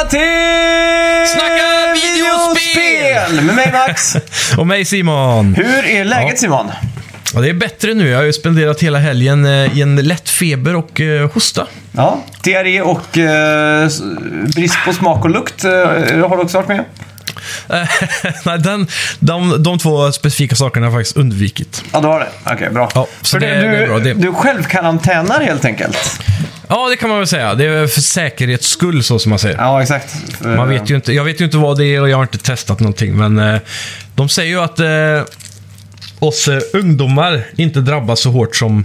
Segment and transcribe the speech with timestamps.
[0.00, 3.44] Välkomna till Snacka videospel!
[3.44, 4.16] Med mig Max.
[4.58, 5.54] Och mig Simon.
[5.54, 6.36] Hur är läget Ja.
[6.36, 6.66] Simon?
[7.34, 8.08] Ja, det är bättre nu.
[8.08, 11.66] Jag har ju spenderat hela helgen eh, i en lätt feber och eh, hosta.
[11.92, 14.00] Ja, diarré och eh, s-
[14.54, 16.84] brist på smak och lukt eh, har du också varit med?
[17.68, 17.82] Eh,
[18.44, 18.86] Nej, den,
[19.18, 21.84] de, de två specifika sakerna har jag faktiskt undvikit.
[21.92, 22.52] Ja, du har det.
[22.52, 22.88] Okej, bra.
[22.94, 26.20] Ja, så För det- det, det är du, bra, det- du självkarantänar helt enkelt.
[26.68, 27.54] Ja, det kan man väl säga.
[27.54, 29.56] Det är för säkerhets skull så som man säger.
[29.58, 30.14] Ja, exakt.
[30.40, 32.38] Man vet ju inte, jag vet ju inte vad det är och jag har inte
[32.38, 33.16] testat någonting.
[33.16, 33.60] Men eh,
[34.14, 34.86] de säger ju att eh,
[36.20, 38.84] oss eh, ungdomar inte drabbas så hårt som,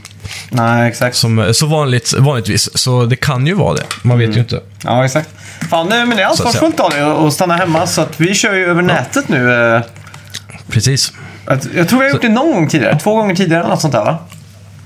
[0.50, 1.16] Nej, exakt.
[1.16, 2.78] som eh, så vanligt, vanligtvis.
[2.78, 3.84] Så det kan ju vara det.
[4.02, 4.62] Man vet ju inte.
[4.84, 5.30] Ja, exakt.
[5.70, 6.48] Fan, nej, men det är att säga.
[6.48, 7.88] ansvarsfullt av dig att stanna hemma.
[7.88, 9.54] Så att vi kör ju över nätet nu.
[9.76, 9.82] eh,
[10.70, 11.14] Precis.
[11.46, 13.00] att- Jag tror vi har gjort det någon gång tidigare.
[13.00, 14.18] Två gånger tidigare eller något sånt där va?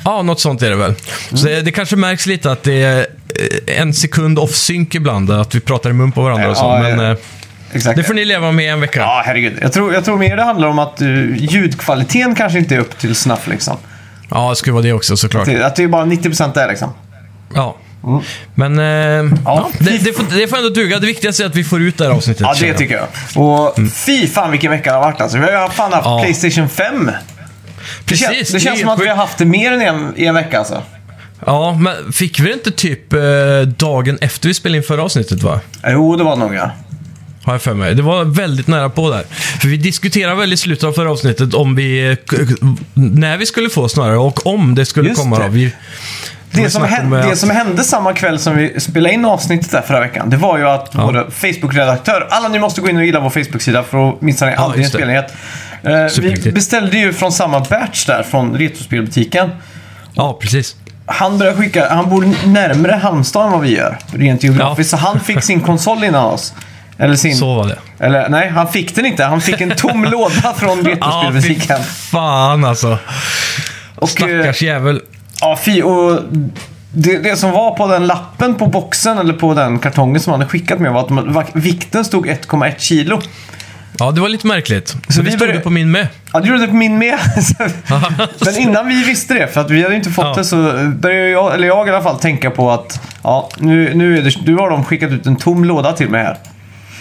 [0.06, 0.96] Ja, något sånt är det väl.
[1.34, 3.00] Så det, det kanske märks lite att det är
[3.70, 6.64] eh, en sekund off-sync ibland, att vi pratar i mun på varandra och så.
[6.64, 7.18] Ja, Men eh,
[7.74, 7.98] Exakt.
[7.98, 9.00] det får ni leva med en vecka.
[9.00, 9.58] Ja, herregud.
[9.62, 12.98] Jag tror, jag tror mer det handlar om att uh, ljudkvaliteten kanske inte är upp
[13.00, 13.78] till snuff liksom.
[14.30, 15.46] Ja, det skulle vara det också såklart.
[15.46, 16.94] Det- Att det är bara 90% där liksom.
[17.56, 17.78] Ja.
[18.56, 18.86] Men eh,
[19.46, 21.00] ja, det, det, får, det får ändå duga.
[21.00, 22.42] Det viktigaste är att vi får ut det här avsnittet.
[22.42, 23.08] Ja, det tycker jag.
[23.44, 25.38] Och fy fan vilken vecka det har varit alltså.
[25.38, 26.22] Vi har fan haft Ja.
[26.24, 27.06] Playstation 5.
[27.06, 27.14] Det,
[28.06, 30.36] Precis, det det är känns som att vi har haft det mer än en, en
[30.36, 30.82] vecka alltså.
[31.46, 33.20] Ja, men fick vi inte typ eh,
[33.78, 35.60] dagen efter vi spelade in förra avsnittet, va?
[35.88, 36.72] Jo, det var nog ja.
[37.44, 37.96] Har jag för mig.
[37.96, 39.24] Det var väldigt nära på där.
[39.62, 42.18] För vi diskuterade väl i slutet av förra avsnittet om vi...
[42.94, 45.40] När vi skulle få snarare, och om det skulle Just komma.
[45.40, 45.44] det.
[45.44, 45.50] Då.
[45.50, 45.74] Vi,
[46.52, 49.82] Det som, hände, det att- som hände samma kväll som vi spelade in avsnittet där
[49.82, 53.20] förra veckan, det var ju att vår Facebook-redaktör, alla ni måste gå in och gilla
[53.20, 54.98] vår Facebook-sida för att missa aldrig en det.
[54.98, 55.34] spelnyhet.
[55.84, 59.50] Eh, vi beställde ju från samma batch där, från Retrospelbutiken.
[60.14, 60.76] Ja, precis.
[61.06, 64.90] Han började skicka, han bor närmare Halmstad än vad vi gör, rent geografiskt.
[64.92, 66.54] Så han fick sin konsol innan oss.
[67.00, 67.36] Eller sin...
[67.36, 67.78] Så var det.
[68.06, 69.24] Eller nej, han fick den inte.
[69.24, 71.84] Han fick en tom låda från Ja, fy Retrospelbutiken.
[71.84, 72.98] fan alltså.
[73.96, 74.08] Och, eh,
[74.42, 75.02] Stackars jävel.
[75.42, 75.82] Ja, fy.
[75.82, 76.20] Och
[76.94, 80.40] det, det som var på den lappen på boxen, eller på den kartongen som han
[80.42, 83.22] hade skickat med, var att man- vikten stod 1,1 kilo.
[84.00, 84.88] Ja, det var lite märkligt.
[84.90, 86.08] Så vi det stod började- det på min med.
[86.34, 87.20] Ja, det gjorde det på min med.
[88.46, 90.34] Men innan vi visste det, för att vi hade inte fått Ja.
[90.36, 90.56] det, så
[90.96, 94.36] började jag, eller jag i alla fall, tänka på att ja, nu, nu, är det,
[94.46, 96.38] nu har de skickat ut en tom låda till mig här.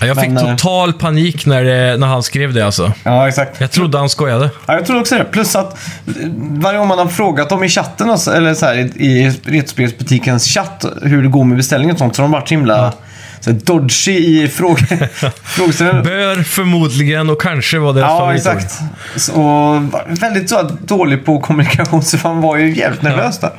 [0.00, 2.92] Ja, Jag fick Men, eh, total panik när, det, när han skrev det alltså.
[3.04, 3.60] Ja, exakt.
[3.60, 4.50] Jag trodde han skojade.
[4.66, 5.25] Ja, jag tror också det.
[5.25, 5.72] Plus att
[6.06, 8.81] eh, varje gång man har frågat dem i chatten, och så- eller så här, i,
[9.06, 12.54] i Retrospelsbutikens chatt, hur det går med beställningen och sånt, så har de varit så
[12.54, 12.92] himla
[13.41, 14.78] så här, dodgy i fråg
[15.44, 16.03] frågeställningen.
[16.04, 18.53] Bör förmodligen och kanske var deras Ja, favoritord.
[18.56, 18.75] exakt.
[19.16, 19.82] Så, och
[20.22, 23.50] väldigt så här, dålig på kommunikation, så man var ju jävligt nervös där.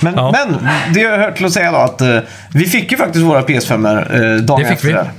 [0.00, 0.32] Men, Ja.
[0.32, 2.18] men det jag hört till att säga då att eh,
[2.52, 3.86] vi fick ju faktiskt våra PS5
[4.36, 4.92] eh, dagen Det fick efter vi.
[4.94, 5.10] det.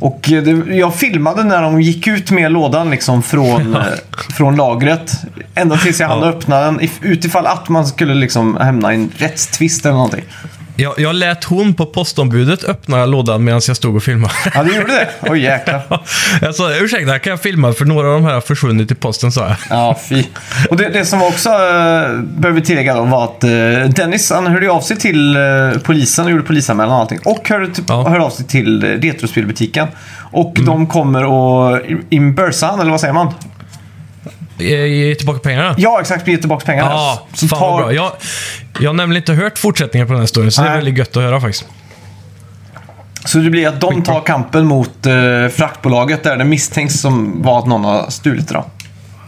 [0.00, 3.82] Och eh, det, jag filmade när de gick ut med lådan liksom från, eh,
[4.36, 5.12] från lagret.
[5.54, 6.28] Ända tills jag hann Ja.
[6.28, 6.80] öppna den.
[6.80, 10.24] If, utifall att man skulle liksom hamna i en rättstvist eller någonting.
[10.76, 14.34] Jag, jag lät hon på postombudet öppna lådan medan jag stod och filmade.
[14.54, 15.08] Ja, du gjorde det?
[15.30, 15.82] Oj, jäklar.
[16.42, 17.72] jag sa, ursäkta, kan jag filma?
[17.72, 19.56] För några av de här har försvunnit i posten, sa jag.
[19.70, 20.24] Ja, fy.
[20.70, 23.50] Och det, det som också uh, behöver tillägga då var att eh,
[23.96, 25.42] Dennis han hörde av sig till eh,
[25.84, 27.18] polisen och gjorde polisanmälan och allting.
[27.24, 28.08] Och hörde, typ, Ja.
[28.08, 29.88] hörde av sig till uh, Retrospelbutiken.
[30.32, 30.66] Och Mm.
[30.66, 31.78] de kommer och
[32.10, 33.32] inbursa han, eller vad säger man?
[34.60, 35.74] Ge, ge tillbaka pengarna.
[35.78, 36.28] Ja, exakt.
[36.28, 36.90] Ge tillbaka pengarna.
[36.90, 37.92] Ja, Så fan tar- bra.
[37.92, 38.12] Jag,
[38.80, 40.78] jag har nämligen inte hört fortsättningen på den här storyn, så det är Nej.
[40.78, 41.64] väldigt gött att höra faktiskt.
[43.24, 47.58] Så det blir att de tar kampen mot uh, fraktbolaget där det misstänks som var
[47.58, 48.64] att någon har stulit det då.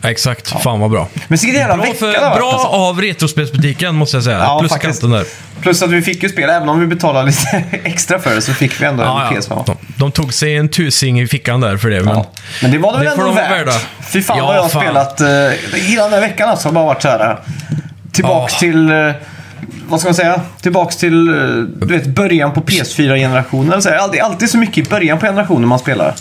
[0.03, 1.09] Ja, Exakt, fan vad bra.
[1.29, 2.69] Men vilken jävla Bra, vecka för, det har varit, bra alltså.
[2.69, 4.39] av Retrospelsbutiken måste jag säga.
[4.39, 5.01] Ja, Plus faktiskt.
[5.01, 5.27] kanten där.
[5.63, 8.53] Plus att vi fick ju spela, även om vi betalade lite extra för det så
[8.55, 9.41] fick vi ändå Ja, en ja.
[9.41, 9.67] PS5.
[9.67, 12.01] De, de tog sig en tusing i fickan där för det.
[12.05, 12.27] Men, Ja.
[12.63, 13.67] Men det var det väl får ändå de vara värt.
[13.67, 13.79] värda.
[14.13, 14.83] Fy fan Ja, vad jag har fan.
[14.83, 15.21] spelat.
[15.21, 17.31] Uh, hela den här veckan alltså har bara varit så här.
[17.31, 17.37] eh,
[18.13, 18.59] Tillbaks Ja.
[18.59, 18.91] till...
[18.91, 19.11] eh,
[19.89, 20.41] vad ska man säga?
[20.63, 21.35] Tillbaks till eh,
[21.87, 23.81] du vet, början på PS4-generationen.
[23.81, 26.15] Det är alltid, alltid så mycket i början på generationen man spelar.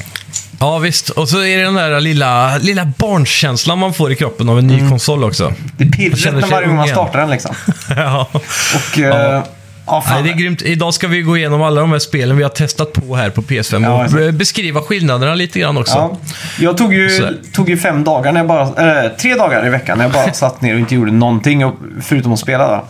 [0.62, 1.10] Ja, vistt.
[1.10, 4.68] Och så är det den där lilla, lilla barnkänslan man får i kroppen av en
[4.68, 5.54] ny konsol också.
[5.78, 7.56] Det är pirret när varje gång man startar den liksom.
[7.96, 8.28] ja.
[8.34, 9.00] Och...
[9.00, 9.44] eh, ja.
[9.92, 10.24] Nej, fan.
[10.24, 10.62] det är grymt.
[10.62, 13.42] Idag ska vi gå igenom alla de här spelen vi har testat på här på
[13.42, 15.96] PS5 Ja, och beskriva skillnaderna lite grann också.
[15.96, 16.18] Ja.
[16.60, 19.98] Jag tog ju, tog ju fem dagar, när jag bara, eller tre dagar i veckan
[19.98, 22.68] när jag bara satt ner och inte gjorde någonting och- förutom att spela.
[22.68, 22.86] Då.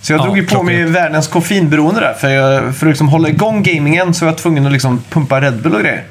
[0.00, 2.14] Så jag Ja, drog ju på mig världens koffeinberoende där.
[2.14, 5.40] För, jag, för att liksom hålla igång gamingen så var jag tvungen att liksom pumpa
[5.40, 6.04] Red Bull och grejer.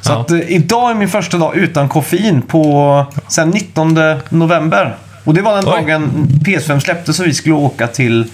[0.00, 0.20] Så Ja.
[0.20, 3.98] att, eh, idag är min första dag utan koffein på sen 19
[4.28, 4.96] november.
[5.24, 5.70] Och det var den Oj.
[5.70, 8.24] dagen PS5 släpptes så vi skulle åka till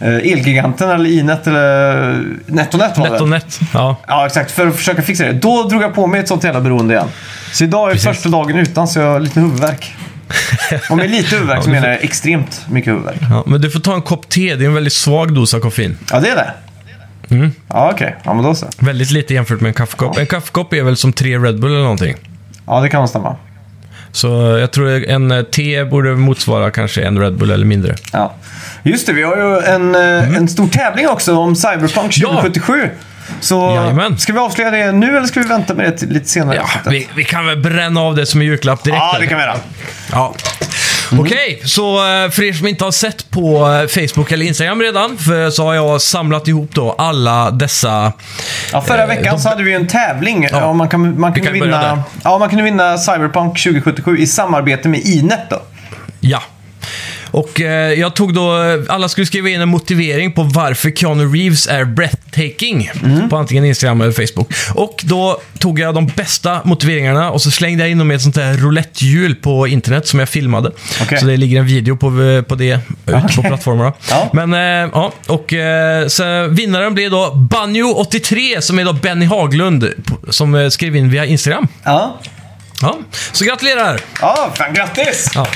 [0.00, 3.12] eh, Elgiganten eller Inet eller NetOnNet var det väl?
[3.12, 3.60] NetOnNet.
[3.74, 3.96] Ja.
[4.08, 4.50] Ja, exakt.
[4.50, 5.32] För att försöka fixa det.
[5.32, 7.08] Då drog jag på mig ett sånt jävla beroende igen.
[7.52, 8.08] Så idag är Precis.
[8.08, 9.94] första dagen utan så jag har lite huvudvärk.
[10.90, 13.16] Och med lite huvudvärk så menar jag extremt mycket huvudvärk.
[13.30, 13.42] ja.
[13.46, 14.54] Men du får ta en kopp te.
[14.54, 15.98] Det är en väldigt svag dos av koffein.
[16.12, 16.50] Ja, det är det.
[17.30, 17.52] Mm.
[17.68, 18.16] Ja, okej.
[18.24, 18.66] Ja, men då så.
[18.78, 20.18] Väldigt lite jämfört med en kaffekopp.
[20.18, 22.16] En kaffekopp är väl som tre Red Bull eller någonting.
[22.66, 23.36] Ja, det kan stämma.
[24.12, 24.28] Så
[24.60, 27.94] jag tror en eh, te borde motsvara kanske en Red Bull eller mindre.
[28.12, 28.34] Ja.
[28.82, 32.34] Just det, vi har ju en, eh, en stor tävling också om Cyberpunk Mm.
[32.36, 32.42] Ja.
[32.42, 32.90] 2077.
[33.40, 34.18] Så Jajamän.
[34.18, 36.56] ska vi avslöja det nu eller ska vi vänta med det lite senare?
[36.56, 38.98] Ja, vi, vi kan väl bränna av det som en julklapp direkt.
[39.12, 39.56] ja det kan vi göra.
[40.12, 40.34] Ja.
[41.12, 45.18] Okej, så eh, för er som inte har sett på eh, Facebook eller Instagram redan,
[45.18, 48.12] för, så har jag samlat ihop då alla dessa...
[48.72, 50.48] Ja, förra Eh, veckan de- så hade vi en tävling.
[50.50, 50.72] Ja.
[50.72, 55.50] Man, kan, man, kunde vinna, ja, man kunde vinna Cyberpunk 2077 i samarbete med Inet.
[55.50, 55.62] Då.
[56.20, 56.42] Ja.
[57.30, 58.52] Och eh, jag tog då,
[58.88, 62.90] alla skulle skriva in en motivering på varför Keanu Reeves är breathtaking.
[63.30, 64.52] På antingen Instagram eller Facebook.
[64.74, 68.22] Och då tog jag de bästa motiveringarna och så slängde jag in dem i ett
[68.22, 70.70] sånt här roulettehjul på internet som jag filmade.
[71.02, 71.18] Okej.
[71.18, 72.10] Så det ligger en video på,
[72.48, 73.44] på det ute på Okej.
[73.44, 73.92] plattformarna.
[74.10, 74.30] Ja.
[74.32, 79.88] Men eh, ja, och eh, så vinnaren blev då Banjo83 som är då Benny Haglund
[80.04, 81.68] på- som eh, skrev in via Instagram.
[81.84, 82.20] Ja,
[82.82, 82.98] Ja,
[83.32, 84.00] så gratulerar!
[84.20, 85.30] ja fan grattis!
[85.34, 85.46] Ja.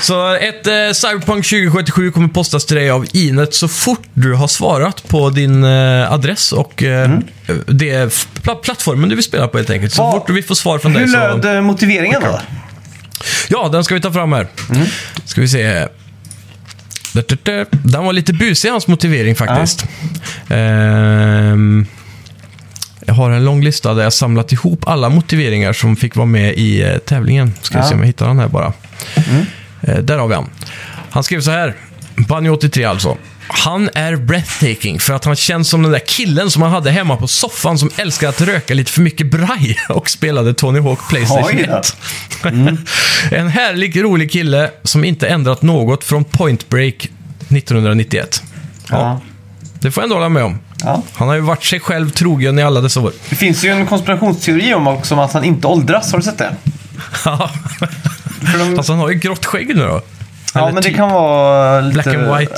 [0.00, 4.48] Så ett eh, Cyberpunk 2077 kommer postas till dig av Inet så fort du har
[4.48, 7.18] svarat på din eh, adress och eh,
[7.66, 9.92] det är f- pla- plattformen du vill spela på helt enkelt.
[9.92, 11.16] Så Vad- fort vi får svar från Hur dig så...
[11.18, 12.40] löd eh, motiveringen då?
[13.48, 14.46] Ja, den ska vi ta fram här.
[15.24, 15.88] Ska vi se.
[17.70, 19.84] Den var lite busig, hans motivering faktiskt.
[20.48, 21.86] Ehm,
[23.06, 26.54] jag har en lång lista där jag samlat ihop alla motiveringar som fick vara med
[26.54, 27.54] i eh, tävlingen.
[27.62, 27.88] Ska vi Ja.
[27.88, 28.72] se om jag hittar den här bara.
[29.86, 30.50] Eh, där har vi han.
[31.10, 31.74] Han skrev så här.
[32.28, 33.16] Bunny 83 alltså.
[33.48, 37.16] Han är breathtaking för att han känns som den där killen som han hade hemma
[37.16, 41.44] på soffan som älskar att röka lite för mycket braj och spelade Tony Hawk Playstation
[41.58, 41.76] Oj då.
[41.78, 41.96] 1.
[43.32, 46.94] en härlig, rolig kille som inte ändrat något från Point Break
[47.48, 48.42] 1991.
[48.90, 49.20] Ja, Ja.
[49.80, 50.58] det får jag ändå hålla med om.
[50.84, 51.02] Ja.
[51.14, 53.12] Han har ju varit sig själv trogen i alla dessa år.
[53.28, 56.12] Det finns ju en konspirationsteori om också om att han inte åldras.
[56.12, 56.56] Har du sett det?
[57.24, 57.50] Ja,
[58.40, 60.02] de, Fast han har ju grått skägg nu då.
[60.54, 61.92] ja, Eller men det typ kan vara lite...
[61.94, 62.54] Black and white.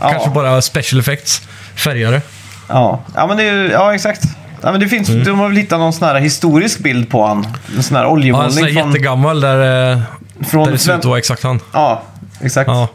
[0.00, 0.10] Ja.
[0.10, 1.42] Kanske bara special effects.
[1.74, 2.20] Färgare.
[2.68, 4.22] Ja, ja men det är, ja exakt.
[4.62, 7.46] Ja, men det finns, De har väl hittat någon sån här historisk bild på han.
[7.76, 8.88] En sån här Ja, en sån oljemålning här från...
[8.92, 10.00] jättegammal där, eh,
[10.50, 11.60] från där det ser ut att vara exakt han.
[11.72, 12.02] Ja,
[12.40, 12.68] exakt.
[12.68, 12.88] Ja.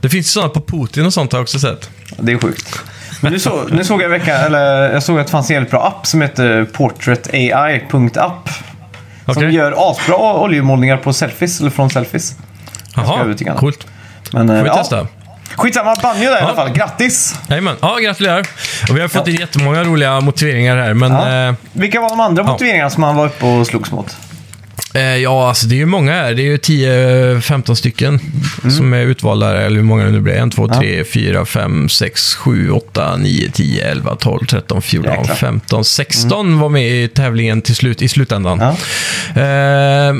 [0.00, 1.90] Det finns ju sådana på Putin och sånt har jag också sett.
[2.18, 2.78] Det är sjukt.
[3.20, 5.54] Men nu, så, nu såg jag i veckan, eller jag såg att det fanns en
[5.54, 8.48] jävligt bra app som heter portraitai.app.
[9.34, 9.54] Som Okej.
[9.54, 12.34] gör asbra oljemålningar på selfies, eller från selfies.
[12.96, 13.60] Jaha, övertygande.
[13.60, 13.86] coolt.
[14.32, 14.76] Men, eh, Får vi ja.
[14.76, 15.06] testa.
[15.56, 16.70] Skitsamma, banjo där i alla fall.
[16.70, 17.34] Grattis!
[17.48, 17.76] Jajamän.
[17.80, 18.46] Ja, gratulerar.
[18.90, 21.12] Och vi har fått in jättemånga roliga motiveringar här, men...
[21.12, 21.48] Ja.
[21.48, 24.16] Eh, Vilka var de andra motiveringarna som han var uppe och slogs mot?
[24.94, 26.34] Eh, ja, alltså det är ju många här.
[26.34, 28.20] Det är ju 10-15 stycken
[28.62, 28.70] Mm.
[28.76, 30.34] som är utvalda, eller hur många det nu blir.
[30.34, 35.34] 1, 2, 3, 4, 5, 6, 7, 8, 9, 10, 11, 12, 13, 14, Jäklar.
[35.34, 38.58] 15, 16 var med i tävlingen till slut, i slutändan.
[38.60, 38.76] Ja.
[39.42, 40.14] Eh,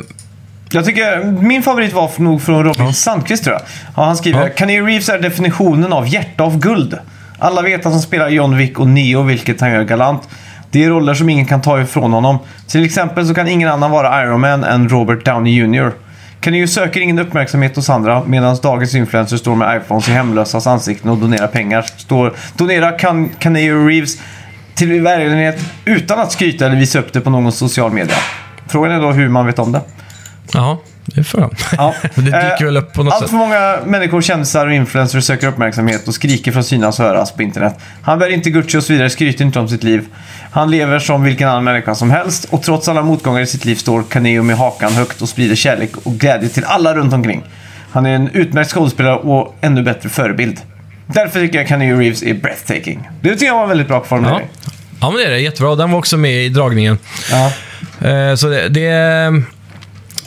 [0.70, 3.62] Jag tycker, min favorit var nog från Robin Sandqvist tror jag.
[3.96, 4.48] Ja, han skriver Ja.
[4.56, 6.98] Keanu Reeves är definitionen av hjärta av guld.
[7.38, 10.22] Alla vet att han spelar John Wick och Neo, vilket han gör galant.
[10.70, 12.38] Det är roller som ingen kan ta ifrån honom.
[12.66, 15.92] Till exempel så kan ingen annan vara Iron Man än Robert Downey Jr.
[16.40, 21.10] Keanu söker ingen uppmärksamhet hos andra medan dagens influencers står med iPhones i hemlösas ansikten
[21.10, 21.82] och donerar pengar.
[21.82, 22.98] Står, donerar
[23.38, 23.56] kan
[23.88, 24.18] Reeves
[24.74, 28.16] till välgörenhet utan att skryta eller visa upp det på någon social media.
[28.66, 29.80] Frågan är då hur man vet om det.
[30.52, 30.80] ja,
[31.14, 31.54] det får jag.
[31.76, 31.94] Ja.
[32.14, 33.30] det dyker Eh, väl upp på något Allt sätt.
[33.30, 37.42] för många människor, kändisar och influencers söker uppmärksamhet och skriker från synas och höras på
[37.42, 37.74] internet.
[38.02, 40.04] Han bär inte Gucci och så vidare, skryter inte om sitt liv.
[40.50, 43.74] Han lever som vilken annan människa som helst och trots alla motgångar i sitt liv
[43.76, 47.42] står Caneo med hakan högt och sprider kärlek och glädje till alla runt omkring.
[47.90, 50.60] Han är en utmärkt skådespelare och ännu bättre förebild.
[51.06, 53.08] Därför tycker jag Caneo Reeves är breathtaking.
[53.20, 54.04] Det tycker jag var en väldigt bra Ja.
[54.04, 54.46] formulering.
[55.00, 55.38] ja, men det är det.
[55.40, 55.74] Jättebra.
[55.74, 56.98] Den var också med i dragningen.
[57.30, 57.52] Ja.
[58.08, 58.68] Eh, så det...
[58.68, 58.88] det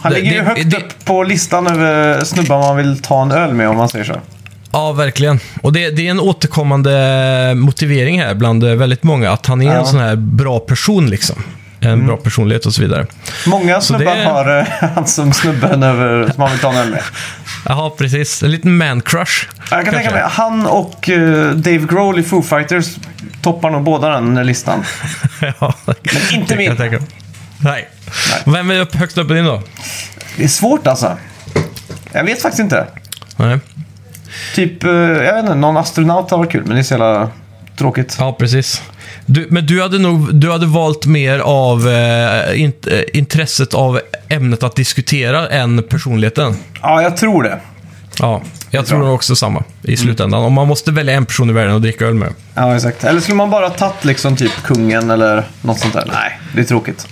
[0.01, 3.21] Han Det- ligger ju det- högt det- upp på listan över snubbar man vill ta
[3.21, 4.15] en öl med om man säger så.
[4.71, 5.39] Ja, verkligen.
[5.61, 9.65] Och det, det är en återkommande motivering här bland eh, väldigt många, att han är
[9.65, 9.79] Ja.
[9.79, 11.43] en sån här bra person liksom.
[11.83, 13.05] En bra personlighet och så vidare.
[13.45, 16.89] Många snubbar det- har eh, han som snubben över, som man vill ta en öl
[16.89, 17.01] med.
[17.65, 18.43] Jaha, precis.
[18.43, 19.47] En liten man-crush.
[19.57, 19.91] Jag kan kanske.
[19.91, 22.85] tänka mig, han och eh, Dave Grohl i Foo Fighters
[23.41, 24.83] toppar nog båda den listan.
[25.59, 25.95] ja, Men
[26.39, 26.75] inte min.
[27.59, 27.87] mig.
[28.45, 28.53] Nej.
[28.53, 29.61] Vem är upp, högst upp på din då?
[30.37, 31.17] Det är svårt alltså.
[32.11, 32.87] Jag vet faktiskt inte.
[33.37, 33.59] Nej.
[34.55, 37.29] Typ, eh, jag vet inte, någon astronaut har varit kul, men det är så jävla
[37.77, 38.15] tråkigt.
[38.19, 38.81] Ja, precis.
[39.25, 43.99] Du, men du hade nog du hade valt mer av eh, int, eh, intresset av
[44.29, 46.55] ämnet att diskutera än personligheten.
[46.81, 47.59] Ja, jag tror det.
[48.19, 50.43] Ja, jag tror nog också samma i slutändan.
[50.43, 52.33] Om man måste välja en person i världen att dricka öl med.
[52.55, 53.03] Ja, exakt.
[53.03, 56.09] Eller skulle man bara tagit liksom typ kungen eller något sånt där?
[56.13, 57.07] Nej, det är tråkigt.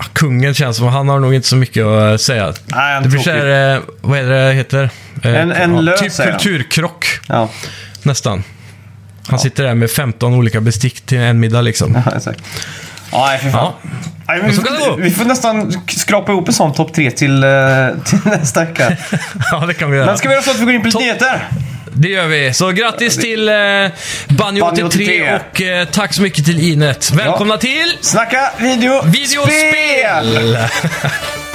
[0.00, 2.52] Ah, Kungen känns som han har nog inte så mycket att eh, säga.
[2.66, 3.40] Nej, han Det blir så tråkig.
[3.40, 4.90] här, eh, vad är det heter?
[5.22, 7.48] Eh, En- en lös, Typ kulturkrock, Ja,
[8.02, 8.42] nästan.
[9.28, 12.02] Han sitter där med 15 olika bestick till en middag liksom.
[12.06, 12.40] ja exakt.
[13.12, 13.72] Ja, nej, för fan.
[13.82, 13.90] Ja.
[14.28, 14.96] Nej, det gå.
[14.96, 17.44] vi, vi får nästan skrapa ihop en sån topp tre till,
[18.04, 18.96] till nästa vecka.
[19.50, 20.06] ja, det kan vi göra.
[20.06, 21.48] Men ska vi göra så att vi går in på lite nyheter?
[22.00, 22.52] Det gör vi.
[22.52, 23.54] Så grattis till eh,
[24.52, 25.34] 83 83.
[25.34, 27.10] och eh, tack så mycket till Inet.
[27.10, 29.02] Välkomna till Snacka video...
[29.04, 30.58] Videospel!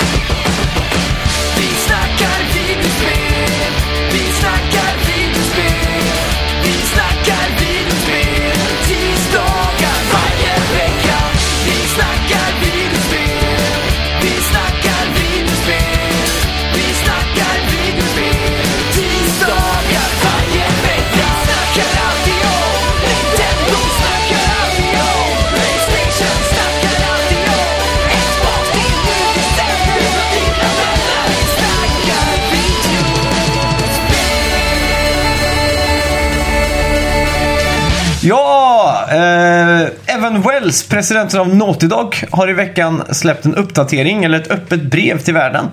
[40.65, 45.19] Wells, presidenten av Naughty Dog, har i veckan släppt en uppdatering, eller ett öppet brev
[45.19, 45.65] till världen.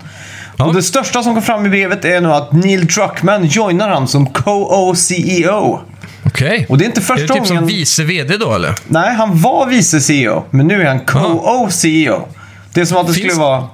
[0.56, 0.64] Ja.
[0.64, 4.08] Och det största som kom fram i brevet är nu att Neil Druckmann joinar han
[4.08, 5.80] som co-CEO.
[6.26, 6.66] Okej.
[6.68, 7.68] Och det är inte Är det första typ som gången...
[7.68, 8.74] vice vd då eller?
[8.88, 12.28] Nej, han var vice CEO, men nu är han co-CEO.
[12.74, 13.64] Det är som att det Finns- skulle vara...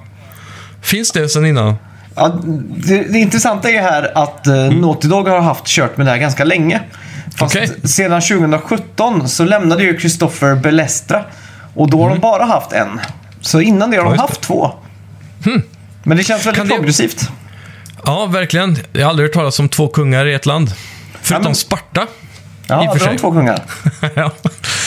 [0.81, 1.75] Finns det sen innan?
[2.15, 2.39] Ja,
[2.87, 6.17] det, det intressanta är här att eh, Naughty Dog har haft kört med det här
[6.17, 6.81] ganska länge.
[7.37, 7.69] Fast Okej.
[7.83, 11.23] sedan 2017 så lämnade ju Christopher Belestra.
[11.73, 12.99] Och då har de bara haft en.
[13.41, 14.71] Så innan det har Ja, de haft två.
[16.03, 17.29] Men det känns väldigt Kan det- progressivt.
[18.05, 18.77] Ja, verkligen.
[18.93, 20.71] Jag har aldrig hört talas om två kungar i ett land.
[21.21, 22.07] Förutom men- Sparta.
[22.67, 23.17] Ja, I och för de sig.
[23.17, 23.59] två kungar.
[24.01, 24.09] ja.
[24.15, 24.31] Ja,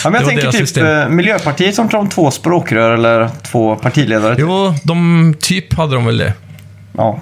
[0.05, 0.87] men Det jag tänker typ system.
[0.87, 4.35] eh, Miljöpartiet som har två språkrör eller två partiledare.
[4.37, 4.41] typ.
[4.49, 6.33] Jo, de typ hade de väl det.
[6.97, 7.21] Ja.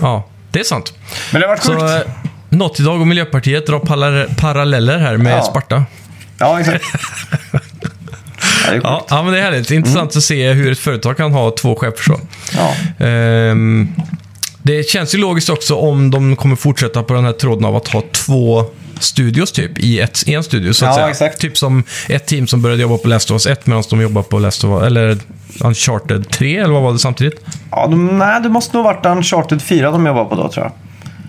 [0.00, 0.94] Ja, det är sant.
[1.32, 1.66] Men det har varit
[2.02, 2.08] sjukt.
[2.56, 5.42] Naughty Dog och Miljöpartiet drar parallel- paralleller här med Ja.
[5.42, 5.84] Sparta.
[6.38, 6.84] Ja, exakt.
[7.52, 7.60] ja,
[8.70, 8.80] det är.
[8.84, 9.70] Ja, ja, men det är härligt.
[9.70, 12.20] Intressant att se hur ett företag kan ha två chefer så.
[12.56, 13.04] Ja.
[13.06, 13.88] Ehm,
[14.62, 17.88] det känns ju logiskt också om de kommer fortsätta på den här tråden av att
[17.88, 18.64] ha två
[18.98, 21.08] studios typ i, ett, en studio så att Ja, säga.
[21.08, 21.40] exakt.
[21.40, 24.22] Typ som ett team som började jobba på Last of Us 1 medan de jobbar
[24.22, 25.18] på Last of Us, eller
[25.60, 27.40] Uncharted 3 eller vad var det samtidigt?
[27.70, 30.72] Ja, de, nej, det måste nog varit Uncharted 4 de jobbar på då, tror jag.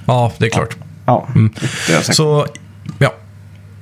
[0.06, 0.76] Ja, det är klart.
[1.08, 2.14] Ja, det är jag säker.
[2.14, 2.48] Så,
[3.00, 3.14] ja.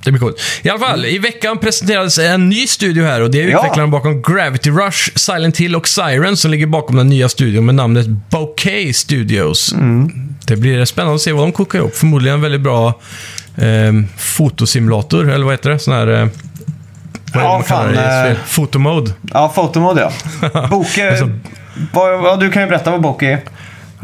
[0.04, 0.40] Det blir coolt.
[0.62, 3.58] I alla fall, i veckan presenterades en ny studio här och det är Ja.
[3.58, 7.74] utvecklaren bakom Gravity Rush, Silent Hill och Siren som ligger bakom den nya studion med
[7.74, 9.72] namnet Bokeh Studios.
[9.72, 10.10] Mm.
[10.46, 11.94] Det blir spännande att se vad de kokar ihop.
[11.96, 13.00] Förmodligen en väldigt bra
[13.56, 15.78] eh, fotosimulator, eller vad heter det?
[15.78, 16.06] Sån här...
[16.06, 16.28] Eh,
[17.34, 18.30] vad det Ja, det fan, spel?
[18.32, 19.12] eh, Fotomode.
[19.32, 20.00] Ja, fotomode
[20.40, 20.66] ja.
[20.70, 21.10] Boke...
[21.10, 21.30] Alltså-
[21.92, 23.40] vad, vad, du kan ju berätta vad Boke är.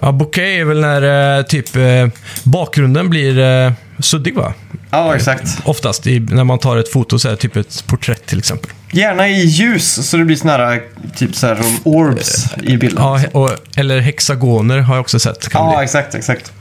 [0.02, 2.08] Ja, Bokeh är väl när eh, typ eh,
[2.42, 4.52] bakgrunden blir eh, suddig va?
[4.90, 5.58] Ja, exakt.
[5.64, 8.70] Oftast i, när man tar ett foto, så här, typ ett porträtt till exempel.
[8.92, 10.82] Gärna i ljus så det blir såna här
[11.16, 13.04] typ så här orbs i bilden.
[13.04, 15.48] Ja, och, eller hexagoner har jag också sett.
[15.48, 15.84] Kan Ja, bli.
[15.84, 16.52] exakt, exakt.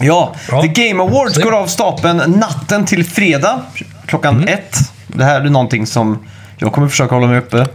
[0.00, 0.62] Ja, Ja.
[0.62, 3.60] The Game Awards går av stapeln natten till fredag
[4.06, 4.48] klockan Mm.
[4.48, 4.76] ett.
[5.06, 6.18] Det här är någonting som
[6.58, 7.66] jag kommer försöka hålla mig uppe.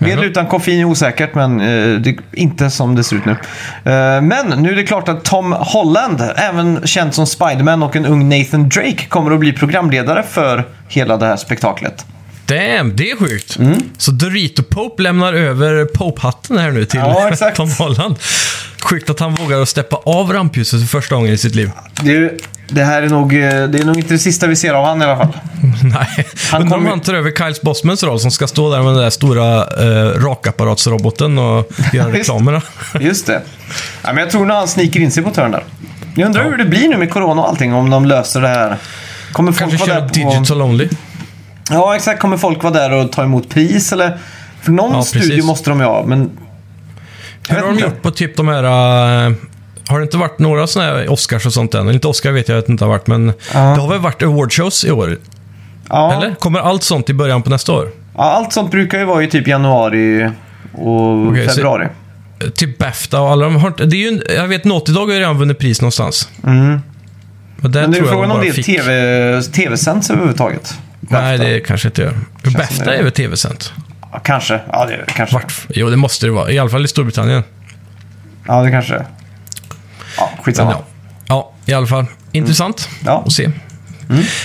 [0.00, 3.32] Med eller utan koffein är osäkert, men eh, det, inte som det ser ut nu.
[3.32, 8.06] Eh, men nu är det klart att Tom Holland, även känd som Spiderman och en
[8.06, 12.06] ung Nathan Drake, kommer att bli programledare för hela det här spektaklet.
[12.46, 13.58] Damn, det är sjukt.
[13.58, 13.78] Mm.
[13.98, 17.32] Så Dorito Pope lämnar över Pope-hatten här nu till Ja.
[17.54, 18.16] Tom Holland.
[18.82, 21.70] Sjukt att han vågar att steppa av rampljuset för första gången i sitt liv.
[22.02, 22.38] Ju-
[22.70, 25.02] det här är nog, eh, det är nog inte det sista vi ser av han
[25.02, 25.28] i alla fall.
[25.82, 28.78] Nej, Han undrar om kommer- han tar över Kyles Bossmans roll som ska stå där
[28.82, 32.62] med den där stora eh, rakapparatsroboten och göra reklamerna.
[33.00, 33.42] Just det.
[34.02, 35.64] Ja, men jag tror nog han sniker in sig på törn där.
[36.14, 38.76] Jag undrar hur det blir nu med corona och allting, om de löser det här.
[39.32, 40.88] Kommer folk Kanske köra digital only.
[41.70, 42.20] Ja, exakt.
[42.20, 44.18] Kommer folk vara där och ta emot pris eller?
[44.62, 46.30] För någon Ja, studio måste de ju ha, men...
[47.48, 48.64] Hur har de gjort på typ de här...
[49.90, 51.80] har det inte varit några sådana här Oscars och sånt än?
[51.80, 53.58] Eller Inte Oscar vet jag att det inte har varit, men Ja.
[53.60, 55.18] det har väl varit awardshows i år?
[55.88, 56.34] Ja, Eller?
[56.34, 57.88] Kommer allt sånt i början på nästa år?
[58.16, 60.30] ja, allt sånt brukar ju vara i typ januari
[60.72, 61.86] och så- februari.
[62.54, 65.14] Typ Bafta och alla de har det är ju, en- Jag vet Naughty Dog har
[65.14, 66.28] ju redan vunnit pris någonstans.
[66.44, 66.56] Mm.
[66.66, 66.82] Men
[67.56, 68.66] Men det är frågan om det är fick...
[68.66, 70.74] TV, tv-sänds överhuvudtaget.
[71.00, 71.50] Nej, Bafta.
[71.52, 72.14] det kanske inte gör.
[72.44, 72.96] Bafta som det.
[72.96, 73.72] är väl tv-sänt?
[74.12, 74.60] Ja, kanske.
[74.72, 75.34] Ja, det är det kanske.
[75.34, 75.52] Vart?
[75.68, 76.50] Jo, det måste det vara.
[76.50, 77.42] I alla fall i Storbritannien.
[78.46, 79.04] Ja, det kanske.
[80.20, 80.70] Ja, skitsamma.
[80.72, 80.84] ja.
[81.26, 82.06] ja, i alla fall.
[82.32, 83.22] Intressant Ja.
[83.26, 83.50] att se.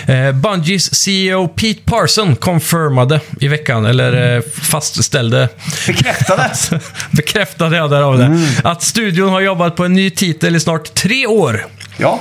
[0.08, 5.50] Eh, Bungies CEO Pete Parson confirmade i veckan, eller eh, fastställde,
[5.88, 6.52] Bekräftade.
[7.12, 11.28] bekräftade jag därav det, att studion har jobbat på en ny titel i snart tre
[11.28, 11.66] år.
[11.98, 12.20] ja,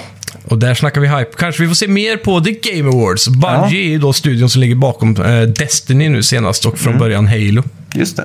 [0.48, 1.30] Och där snackar vi hype.
[1.38, 3.28] Kanske vi får se mer på The Game Awards.
[3.28, 7.26] Bungie är ju då studion som ligger bakom eh, Destiny nu senast och från början
[7.26, 7.62] Halo.
[7.94, 8.24] just det.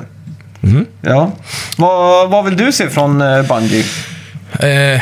[0.63, 0.85] Mm.
[1.01, 1.31] Ja.
[1.77, 3.83] Vad, vad vill du se från uh, Bungie?
[4.59, 5.01] Eh,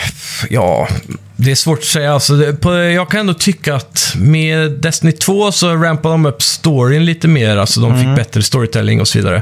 [0.49, 0.87] ja,
[1.35, 2.13] det är svårt att säga.
[2.13, 6.41] Alltså, det, på, jag kan ändå tycka att med Destiny 2 så rampade de upp
[6.41, 7.57] storyn lite mer.
[7.57, 9.41] Alltså de fick bättre storytelling och så vidare.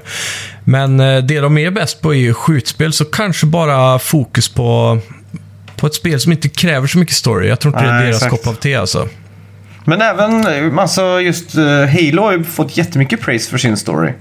[0.63, 4.99] Men eh, det de är bäst på är ju skjutspel, så kanske bara fokus på,
[5.75, 7.47] på ett spel som inte kräver så mycket story.
[7.47, 9.07] Jag tror inte det är Nej, deras kopp av te alltså.
[9.85, 14.11] Men även, eh, alltså just uh, Halo har ju fått jättemycket praise för sin story.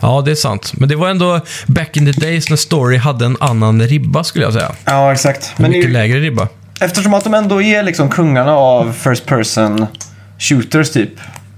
[0.00, 0.72] Ja, det är sant.
[0.76, 4.44] Men det var ändå back in the days när story hade en annan ribba skulle
[4.44, 4.72] jag säga.
[4.84, 5.46] Ja, exakt.
[5.56, 6.48] En Men mycket ju, lägre ribba.
[6.80, 9.86] eftersom att de ändå är liksom kungarna av first person
[10.38, 11.10] shooters typ.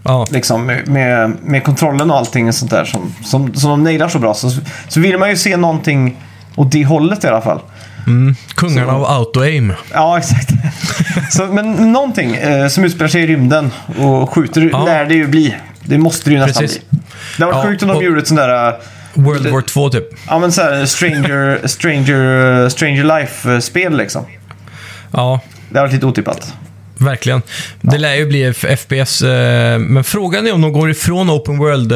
[0.02, 3.84] Ja, Liksom med, med, med kontrollen och allting och sånt där som, som, som de
[3.84, 4.34] nailar så bra.
[4.34, 4.50] Så,
[4.88, 6.16] så vill man ju se någonting
[6.56, 7.60] åt det hållet i alla fall.
[8.54, 9.72] kungarna av auto-aim.
[9.92, 10.50] Ja, exakt.
[11.30, 15.56] så, men någonting eh, som utspelar sig i rymden och skjuter lär det ju bli.
[15.84, 16.80] Det måste det ju nästan Precis.
[16.90, 16.98] bli.
[17.38, 18.68] Det var Ja, sjukt om de och- gjorde ett sånt där...
[18.68, 18.74] eh,
[19.14, 20.04] World War 2 typ.
[20.28, 24.24] Ja men såhär Stranger, Stranger, Stranger Life-spel liksom.
[25.12, 26.54] Ja, Det har varit lite otippat.
[26.98, 27.42] Verkligen.
[27.80, 31.92] Det lär ju bli FPS, eh, men frågan är om de går ifrån Open World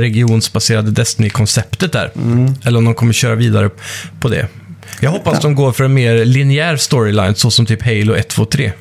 [0.00, 2.10] regionsbaserade Destiny-konceptet där.
[2.16, 2.54] Mm.
[2.64, 3.70] Eller om de kommer köra vidare
[4.20, 4.46] på det.
[5.00, 8.44] Jag hoppas de går för en mer linjär storyline, så som typ Halo 1, 2,
[8.44, 8.72] 3.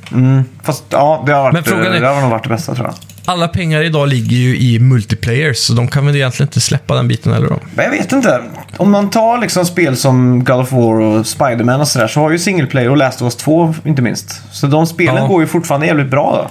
[0.64, 2.88] Fast ja, det har, varit, Men frågan är- det har nog varit det bästa tror
[2.88, 2.96] jag.
[3.26, 7.08] Alla pengar idag ligger ju i multiplayer, så de kan väl egentligen inte släppa den
[7.08, 7.60] biten eller då?
[7.76, 8.42] Men jag vet inte.
[8.78, 12.32] Om man tar liksom spel som God of War och Spider-Man och sådär så har
[12.32, 14.42] ju single player och Last of Us 2 inte minst.
[14.52, 15.28] Så de spelen Ja.
[15.28, 16.50] går ju fortfarande jävligt bra då.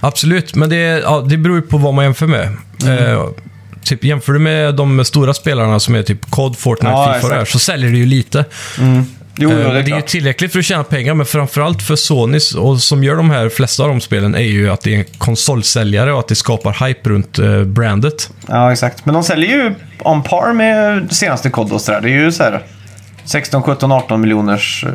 [0.00, 2.48] Absolut, men det, ja, det beror ju på vad man jämför med.
[2.82, 3.04] Mm.
[3.14, 3.22] Eh,
[3.84, 7.58] typ, jämför du med de stora spelarna som är typ COD, Fortnite, Ja, FIFA så
[7.58, 8.38] säljer det ju lite.
[8.80, 9.02] Eh,
[9.38, 12.38] jo, det är det är ju tillräckligt för att tjäna pengar, men framförallt för Sony,
[12.58, 15.04] och som gör de här flesta av de spelen, är ju att det är en
[15.18, 18.30] konsolsäljare och att det skapar hype runt eh, brandet.
[18.48, 19.06] Ja, exakt.
[19.06, 22.00] Men de säljer ju on par med senaste kod och sådär.
[22.00, 22.62] Det är ju så här
[23.24, 24.92] 16, 17, 18 miljoners eh,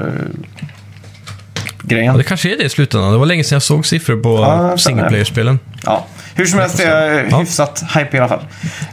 [1.84, 2.12] grejen.
[2.12, 3.12] Och det kanske är det i slutändan.
[3.12, 5.60] Det var länge sedan jag såg siffror på Ja, ja, single player-spelen.
[5.86, 7.40] Ja, hur som helst är jag Ja.
[7.40, 8.46] hyfsat hype i alla fall.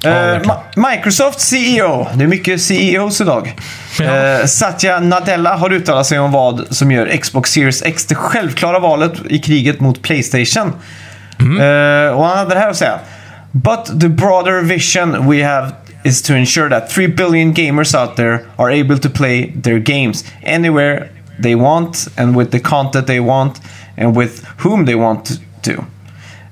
[0.02, 0.56] Verkligen.
[0.56, 3.54] Ma- Microsoft CEO, det är mycket CEOs idag.
[4.00, 4.04] Ja.
[4.40, 8.78] Eh, Satya Nadella har uttalat sig om vad som gör Xbox Series X det självklara
[8.78, 10.72] valet i kriget mot Playstation.
[11.40, 11.60] Mm.
[12.06, 12.98] Eh, och han hade det här att säga.
[13.52, 15.70] But the broader vision we have
[16.04, 20.24] is to ensure that 3 billion gamers out there are able to play their games
[20.46, 21.04] anywhere
[21.42, 23.60] they want and with the content they want
[23.96, 25.72] and with whom they want to.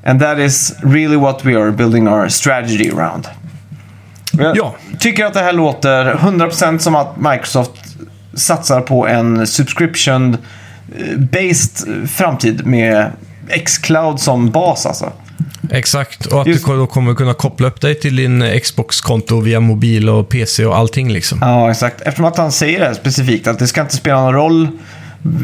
[0.05, 3.29] And that is really what we are building our strategy around.
[4.33, 4.75] Jag Ja.
[4.99, 7.71] tycker att det här låter 100% som att Microsoft
[8.35, 13.11] satsar på en subscription-based framtid med
[13.65, 15.13] Xcloud som bas alltså.
[15.71, 19.61] Exakt, och att Just- du då kommer kunna koppla upp dig till din Xbox-konto via
[19.61, 21.39] mobil och PC och allting liksom.
[21.41, 22.01] Ja, exakt.
[22.01, 24.69] Eftersom att han säger det här specifikt, att det ska inte spela någon roll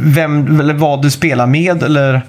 [0.04, 2.22] vem eller vad du spelar med eller...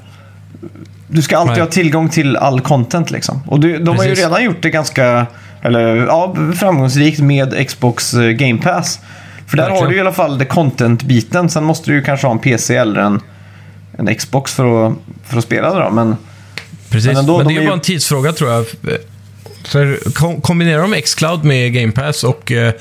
[1.07, 1.61] Du ska alltid Nej.
[1.61, 3.43] ha tillgång till all content liksom.
[3.47, 4.25] Och du, de har ju Precis.
[4.25, 5.25] redan gjort det ganska
[5.61, 8.99] eller, ja, framgångsrikt med Xbox eh, Game Pass.
[9.47, 9.91] För där har Verkligen.
[9.91, 11.49] du i alla fall det content-biten.
[11.49, 13.21] Sen måste du ju kanske ha en PC eller en,
[13.97, 14.93] en Xbox för att,
[15.25, 15.89] för att spela det då.
[15.89, 16.15] Men
[16.93, 18.65] Precis, Men men, ändå, det de är ju bara en tidsfråga tror jag.
[19.63, 22.73] För kom, kombinerar de Xcloud med Game Pass och eh,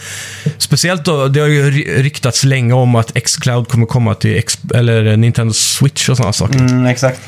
[0.58, 4.58] speciellt då, det har ju ry- ryktats länge om att Xcloud kommer komma till X,
[4.74, 6.58] eller Nintendo Switch och sådana saker.
[6.58, 7.20] mm, exakt.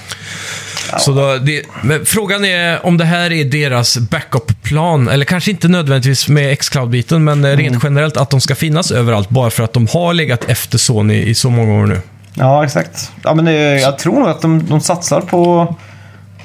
[0.99, 5.69] Så då, det, men frågan är om det här är deras backup-plan, eller kanske inte
[5.69, 9.73] nödvändigtvis med Xcloud-biten, men eh, rent generellt att de ska finnas överallt bara för att
[9.73, 12.01] de har legat efter Sony i så många år nu.
[12.35, 13.11] Ja, exakt.
[13.23, 15.75] Ja, men det, jag tror nog att de, de satsar på,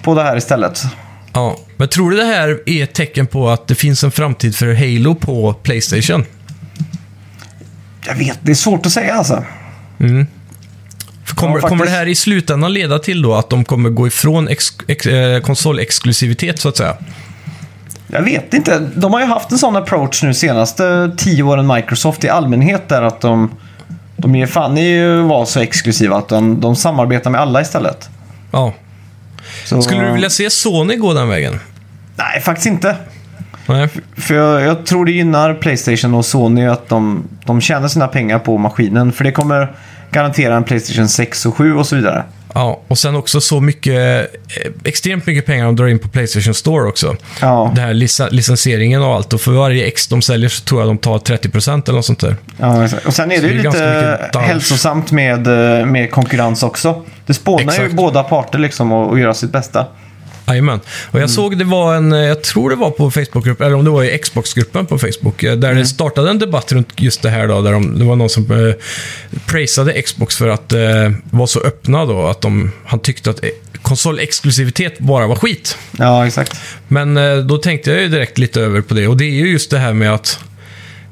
[0.02, 0.84] på det här istället.
[1.34, 4.56] Ja, men tror du det här är ett tecken på att det finns en framtid
[4.56, 6.26] för Halo på Playstation?
[8.06, 9.44] Jag vet, det är svårt att säga alltså.
[11.26, 14.08] För kommer, Ja, kommer det här i slutändan leda till då att de kommer gå
[14.08, 16.96] ifrån ex, ex, eh, konsolexklusivitet så att säga?
[18.08, 18.80] Jag vet inte.
[18.96, 23.02] De har ju haft en sån approach nu senaste tio åren Microsoft i allmänhet där
[23.02, 23.52] att de,
[24.18, 28.10] de ger fan i att vara så exklusiva att de, de samarbetar med alla istället.
[28.52, 28.74] Ja.
[29.70, 31.60] Så, Skulle du vilja se Sony gå den vägen?
[32.16, 32.96] Nej, faktiskt inte.
[33.66, 33.90] Nej.
[34.18, 38.40] För jag, jag tror det gynnar Playstation och Sony att de, de tjänar sina pengar
[38.40, 39.12] på maskinen.
[39.12, 39.72] För det kommer
[40.12, 42.24] garantera en Playstation 6 och 7 och så vidare.
[42.54, 43.94] Ja, och sen också så mycket,
[44.66, 47.16] eh, extremt mycket pengar de drar in på Playstation Store också.
[47.42, 49.34] Ja, Det här lic- licensieringen och allt.
[49.34, 52.20] Och för varje ex de säljer så tror jag de tar 30% eller något sånt
[52.20, 52.36] där.
[52.58, 55.48] ja och sen är Så det ju det är ganska lite hälsosamt med,
[55.80, 57.02] eh, med konkurrens också.
[57.26, 57.94] Det spånar ju Exakt.
[57.94, 59.86] båda parter liksom att göra sitt bästa.
[60.50, 60.80] Jajamän.
[61.12, 63.86] Och jag såg det var en, eh, jag tror det var på Facebookgruppen, eller om
[63.86, 67.30] det var i Xbox-gruppen på Facebook, eh, där det startade en debatt runt just det
[67.30, 68.74] här då, där de, det var någon som eh,
[69.46, 70.80] prisade Xbox för att eh,
[71.32, 73.50] vara så öppna då, att de, han tyckte att eh,
[73.82, 75.78] konsolexklusivitet bara var skit.
[75.92, 76.60] Ja, exakt.
[76.88, 79.52] Men eh, då tänkte jag ju direkt lite över på det, och det är ju
[79.52, 80.40] just det här med att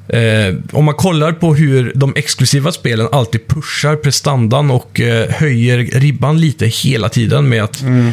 [0.09, 5.77] Eh, om man kollar på hur de exklusiva spelen alltid pushar prestandan och eh, höjer
[5.77, 8.09] ribban lite hela tiden med att eh,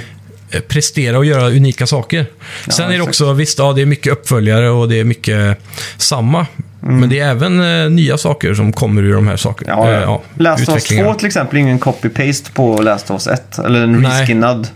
[0.61, 2.27] prestera och göra unika saker.
[2.69, 3.09] Sen är det exakt.
[3.09, 5.59] också, visst, ja, det är mycket uppföljare och det är mycket
[5.97, 6.47] samma.
[6.81, 9.73] Men det är även eh, nya saker som kommer ur de här sakerna.
[9.73, 10.23] Ja, Eh, ja.
[10.39, 11.13] Last of Us utvecklingarna.
[11.13, 13.59] 2 till exempel är ingen copy-paste på Last of Us 1.
[13.59, 14.69] Eller en reskinnad.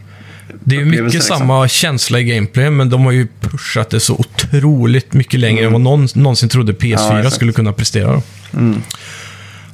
[0.65, 1.39] Det är ju mycket liksom.
[1.39, 5.73] samma känsla i gameplay, men de har ju pushat det så otroligt mycket längre än
[5.73, 7.11] vad någon någonsin trodde PS4 Mm.
[7.13, 7.19] Ja.
[7.19, 7.31] Mm.
[7.31, 8.13] skulle kunna prestera.
[8.13, 8.23] Då.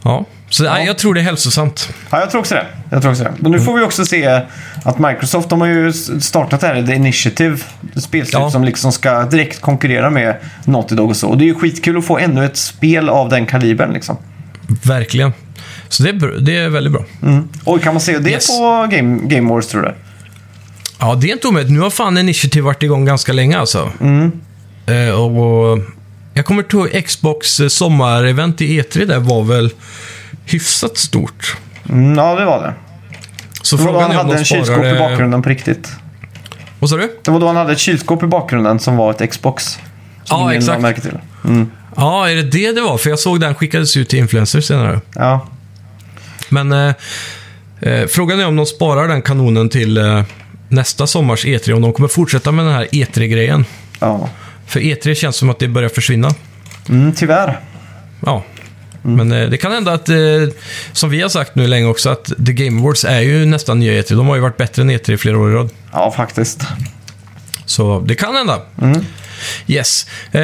[0.04, 1.88] Ja, så nej, jag tror det är hälsosamt.
[2.10, 2.66] Ja, jag tror också det.
[2.90, 3.32] Jag tror också det.
[3.38, 4.40] Men nu får vi också se
[4.84, 7.58] att Microsoft, de har ju startat det här, The Initiative.
[7.96, 8.50] Spelslut Ja.
[8.50, 11.28] som liksom ska direkt konkurrera med Naughty Dog och så.
[11.28, 14.16] Och det är ju skitkul att få ännu ett spel av den kalibern liksom.
[14.82, 15.32] Verkligen.
[15.88, 17.04] Så det är, det är väldigt bra.
[17.22, 17.48] Mm.
[17.64, 18.46] Och kan man se det Yes.
[18.58, 19.94] på Game, Game Wars tror du?
[21.00, 21.72] Ja, det är inte omöjligt.
[21.72, 23.90] Nu har fan Initiative varit igång ganska länge alltså.
[24.00, 24.32] Mm.
[24.86, 25.78] Eh, och
[26.34, 29.70] jag kommer ihåg Xbox eh, sommarevent i E3 där var väl
[30.46, 31.56] hyfsat stort.
[31.90, 32.74] Mm, ja, det var det.
[33.62, 34.98] Så Det var då han hade de en kylskåp sparar i det...
[34.98, 35.92] bakgrunden på riktigt.
[36.78, 37.18] Vad sa du?
[37.24, 39.64] Det var då han hade ett kylskåp i bakgrunden som var ett Xbox.
[40.24, 40.82] Som Ja, exakt.
[40.82, 41.18] märke till.
[41.44, 41.70] Mm.
[41.96, 42.98] Ja, är det det det var?
[42.98, 45.00] För jag såg den skickades ut till influencers senare.
[45.14, 45.46] Ja.
[46.48, 46.94] Men eh,
[47.80, 50.22] eh, frågan är om de sparar den kanonen till eh,
[50.68, 51.72] nästa sommars E3.
[51.72, 53.64] Om de kommer fortsätta med den här E3-grejen.
[54.00, 54.28] ja.
[54.66, 56.30] För E3 känns som att det börjar försvinna.
[56.88, 57.60] Mm, tyvärr.
[58.26, 58.42] Ja.
[59.06, 60.16] Men eh, det kan hända att, eh,
[60.92, 64.02] som vi har sagt nu länge också, att The Game Awards är ju nästan nya
[64.02, 64.16] E3.
[64.16, 65.68] De har ju varit bättre än E3 i flera år i rad.
[65.92, 66.60] Ja, faktiskt.
[67.66, 68.60] Så det kan hända.
[68.82, 69.04] Mm.
[69.66, 70.06] Yes.
[70.32, 70.40] Eh,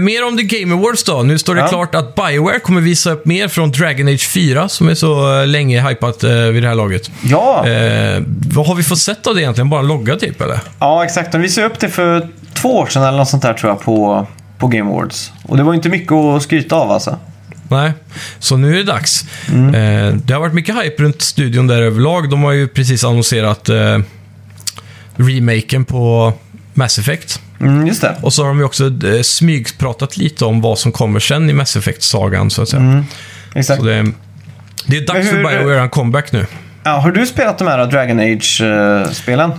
[0.00, 1.22] mer om The Game Awards då.
[1.22, 1.68] Nu står det Ja.
[1.68, 5.46] klart att Bioware kommer visa upp mer från Dragon Age 4, som är så eh,
[5.46, 7.10] länge hypat eh, vid det här laget.
[7.24, 8.22] Ja, Eh,
[8.54, 9.68] vad har vi fått sett av det egentligen?
[9.70, 10.60] Bara en logga typ, eller?
[10.80, 11.32] ja exakt.
[11.32, 14.26] De visade upp det för två år sedan eller något sånt där tror jag på,
[14.58, 15.32] på Game Awards.
[15.42, 17.18] Och det var inte mycket att skryta av alltså.
[17.68, 17.92] Nej,
[18.38, 19.24] så nu är det dags.
[19.48, 19.74] Mm.
[19.74, 22.30] Eh, det har varit mycket hype runt studion där överlag.
[22.30, 23.98] De har ju precis annonserat eh,
[25.16, 26.32] remaken på
[26.74, 27.40] Mass Effect.
[27.60, 28.16] Mm, just det.
[28.22, 31.52] Och så har de ju också eh, smygpratat lite om vad som kommer sen i
[31.52, 33.04] Mass Effect-sagan, så att säga.
[33.54, 33.80] Exakt.
[33.80, 34.12] Så det,
[34.86, 35.36] det är dags Mm.
[35.36, 36.46] Hur- för Bioware en comeback nu.
[36.84, 39.50] Ja, har du spelat de här Dragon Age-spelen?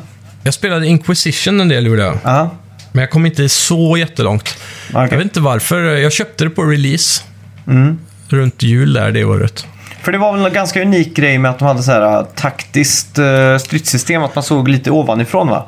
[0.44, 2.18] Jag spelade Inquisition en del, gjorde jag.
[2.24, 2.56] Ja.
[2.92, 4.58] Men jag kom inte så jättelångt.
[4.90, 5.08] Okej.
[5.12, 5.84] Jag vet inte varför.
[5.84, 7.24] Jag köpte det på release.
[7.68, 7.98] Mm.
[8.30, 9.66] Runt jul där det året.
[10.02, 13.20] För det var väl en ganska unik grej med att de hade så här taktiskt
[13.20, 15.66] uh, stridssystem, att man såg lite ovanifrån va?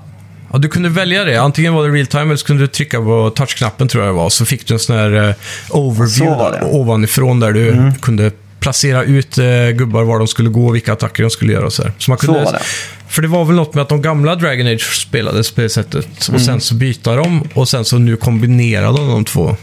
[0.52, 1.38] Ja, du kunde välja det.
[1.38, 4.18] Antingen var det real time eller så kunde du trycka på touchknappen tror jag det
[4.18, 4.30] var.
[4.30, 5.36] Så fick du en sån här eh,
[5.70, 6.48] overview Så.
[6.48, 6.52] Mm.
[6.52, 10.94] där, ovanifrån där du kunde placera ut eh, gubbar var de skulle gå och vilka
[10.94, 11.92] attacker de skulle göra och så här.
[11.98, 12.60] Så man kunde, Så det.
[13.08, 16.30] För det var väl något med att de gamla Dragon Age spelades på det sättet.
[16.30, 16.36] Mm.
[16.36, 19.56] Och sen så byta dem och sen så nu kombinerade de de två.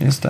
[0.00, 0.26] Just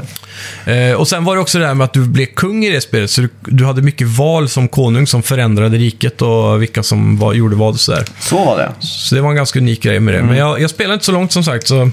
[0.65, 0.89] det.
[0.91, 2.81] Eh, och sen var det också det här med att du blev kung i det
[2.81, 3.11] spelet.
[3.11, 7.35] Så du, du hade mycket val som konung som förändrade riket och vilka som var,
[7.35, 8.05] gjorde vad och sådär.
[8.21, 8.73] Så var det.
[8.87, 10.19] Så det var en ganska unik grej med det.
[10.19, 10.31] Mm.
[10.31, 11.91] Men jag, jag spelade inte så långt som sagt, så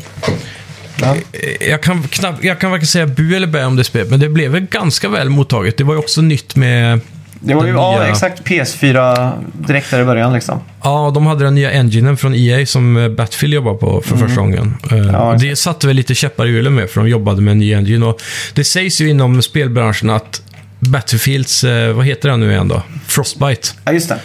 [1.01, 1.15] Ja.
[1.33, 4.09] eh, jag kan, knappt, jag kan varken säga bu eller bä om det spelet.
[4.09, 5.77] Men det blev väl ganska väl mottaget.
[5.77, 6.99] Det var ju också nytt med...
[7.47, 10.59] Det var ju ja, nya- exakt PS4 direkt där i början liksom.
[10.83, 14.41] Ja, de hade den nya enginen från EA som eh, Battlefield jobbar på för första
[14.41, 14.77] gången.
[14.91, 15.13] Eh, Mm.
[15.13, 17.73] Ja, det satte väl lite käppar i hjulen med, för de jobbade med en ny
[17.73, 18.05] engine.
[18.05, 18.21] Och
[18.53, 20.41] det sägs ju inom spelbranschen att
[20.79, 22.81] Battlefields, eh, vad heter den nu igen då?
[23.07, 23.67] Frostbite.
[23.85, 24.17] Ja, just det.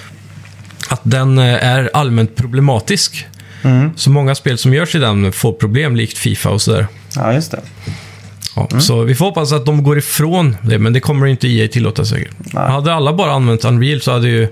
[0.89, 3.27] Att den är allmänt problematisk.
[3.63, 3.91] Mm.
[3.97, 6.87] Så många spel som görs i den får problem, likt Fifa och sådär.
[7.17, 7.61] Ja, just det.
[8.57, 8.81] Ja, Mm.
[8.81, 12.05] Så vi får hoppas att de går ifrån det, men det kommer inte EA tillåta
[12.05, 12.33] säkert.
[12.39, 12.71] Nej.
[12.71, 14.49] Hade alla bara använt Unreal så hade ju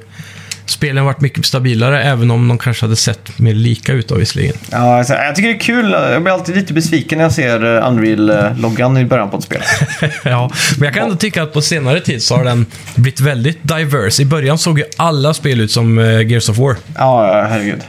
[0.67, 4.55] spelen varit mycket stabilare, även om de kanske hade sett mer lika ut då visserligen.
[4.71, 5.91] Ja, alltså, jag tycker det är kul.
[5.91, 9.63] Jag blir alltid lite besviken när jag ser eh, Unreal-loggan i början på ett spel.
[10.25, 13.59] ja, men jag kan ändå tycka att på senare tid så har den blivit väldigt
[13.63, 14.23] diverse.
[14.23, 16.77] I början såg ju alla spel ut som eh, Gears of War.
[16.95, 17.81] Ja, ja, herregud.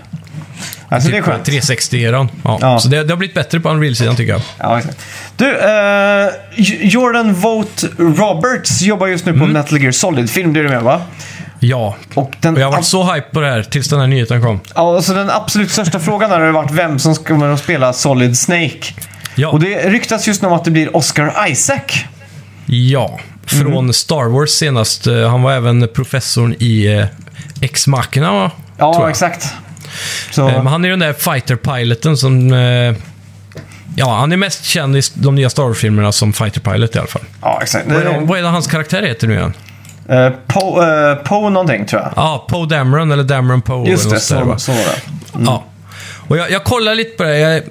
[0.90, 1.48] Alltså det är Typ skönt.
[1.48, 2.28] 360-eran.
[2.44, 2.58] Ja.
[2.62, 2.80] Ja.
[2.80, 4.42] Så det, det har blivit bättre på Unreal-sidan tycker jag.
[4.60, 4.98] Ja, exakt.
[5.38, 6.30] Du, eh,
[6.82, 10.82] Jordan Vogt Roberts jobbar just nu på en Metal Gear Solid-film, det är du med
[10.84, 11.02] va?
[11.60, 14.08] Ja, Och den, och jag har varit så hype på det här tills den här
[14.08, 14.60] nyheten kom.
[14.76, 18.80] ja, alltså den absolut största frågan har varit vem som kommer att spela Solid Snake.
[19.36, 21.82] Ja, Och det ryktas just nu om att det blir Oscar Isaac.
[22.66, 23.20] ja.
[23.46, 25.08] från Star Wars senast.
[25.08, 27.06] Eh, Han var även professorn i eh,
[27.62, 28.52] X-Machina, va?
[28.78, 29.54] Ja, exakt.
[30.32, 32.54] Så, Eh, Men han är ju den där fighter-piloten som...
[32.54, 32.94] eh,
[33.96, 37.22] Ja, han är mest känd i de nya Star Wars-filmerna som fighter-pilot i alla fall.
[37.42, 37.88] ja, exakt.
[37.88, 39.54] Vad är, vad är det hans karaktär heter nu igen?
[40.10, 42.12] eh, Poe eh, Poe någonting tror jag.
[42.16, 43.90] Ja, Poe Dameron eller Dameron Poe.
[43.90, 44.58] Just det, så, va?
[44.58, 45.02] så var det.
[45.46, 45.64] Ja.
[46.28, 47.38] Och jag, jag kollar lite på det.
[47.40, 47.64] Jag,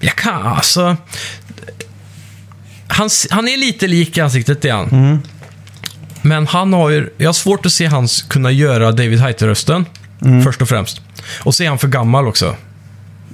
[0.00, 0.96] jag kan alltså...
[2.88, 4.88] Han, han är lite lik i ansiktet igen.
[4.92, 5.18] Mm.
[6.22, 7.14] Men han har ju...
[7.18, 9.86] Jag har svårt att se hans kunna göra David Hayter-rösten.
[10.22, 10.42] Mm.
[10.44, 11.00] Först och främst.
[11.42, 12.56] Och så är han för gammal också.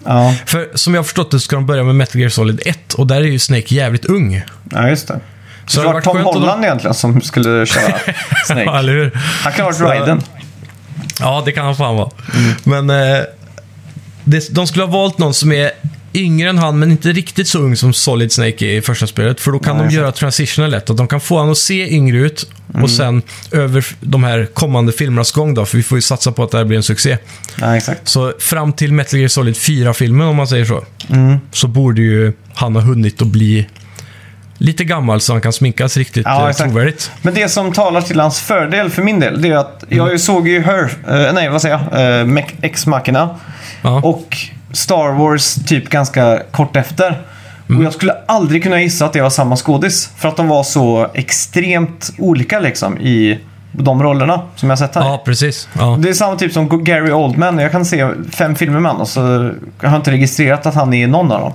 [0.04, 2.94] Ja, För som jag har förstått det ska de börja med Metal Gear Solid 1
[2.94, 4.42] och där är ju Snake jävligt ung.
[4.70, 5.20] ja, just det.
[5.66, 8.12] Så Så det var varit Tom att de- Holland egentligen som skulle köra Ja,
[8.46, 8.70] Snake.
[8.78, 9.10] eller hur?
[9.42, 10.22] Han kan ha varit Raiden.
[11.20, 12.10] Ja, det kan han fan vara.
[12.64, 13.18] Men eh,
[14.24, 15.70] det, de skulle ha valt någon som är
[16.16, 19.40] yngre än han, men inte riktigt så ung som Solid Snake är i första spelet.
[19.40, 20.90] För då kan Nej, de göra transitionen lätt.
[20.90, 22.50] Att de kan få han att se yngre ut
[22.82, 26.42] och sen över de här kommande filmernas gång då, för vi får ju satsa på
[26.44, 27.18] att det här blir en succé.
[27.60, 28.08] Ja, exakt.
[28.08, 30.84] Så fram till Metal Gear Solid 4-filmen, om man säger så,
[31.52, 33.66] så borde ju han ha hunnit att bli
[34.58, 36.70] lite gammal så han kan sminkas riktigt Ja, eh, exakt.
[36.70, 37.10] trovärdigt.
[37.22, 40.18] Men det som talar till hans fördel för min del, det är att jag ju
[40.18, 43.38] såg ju Her, eh, nej vad säger jag, uh, Ex-Machina
[43.82, 44.00] Ja.
[44.04, 44.36] och
[44.76, 47.22] Star Wars typ ganska kort efter.
[47.68, 47.78] Mm.
[47.80, 50.10] Och jag skulle aldrig kunna gissa att det var samma skådis.
[50.16, 53.38] För att de var så extremt olika liksom i
[53.72, 55.02] de rollerna som jag sett här.
[55.02, 55.68] ja, precis.
[55.78, 55.96] Ja.
[56.00, 57.58] Det är samma typ som Gary Oldman.
[57.58, 60.94] Jag kan se fem filmer med honom och så har jag inte registrerat att han
[60.94, 61.52] är i någon av dem.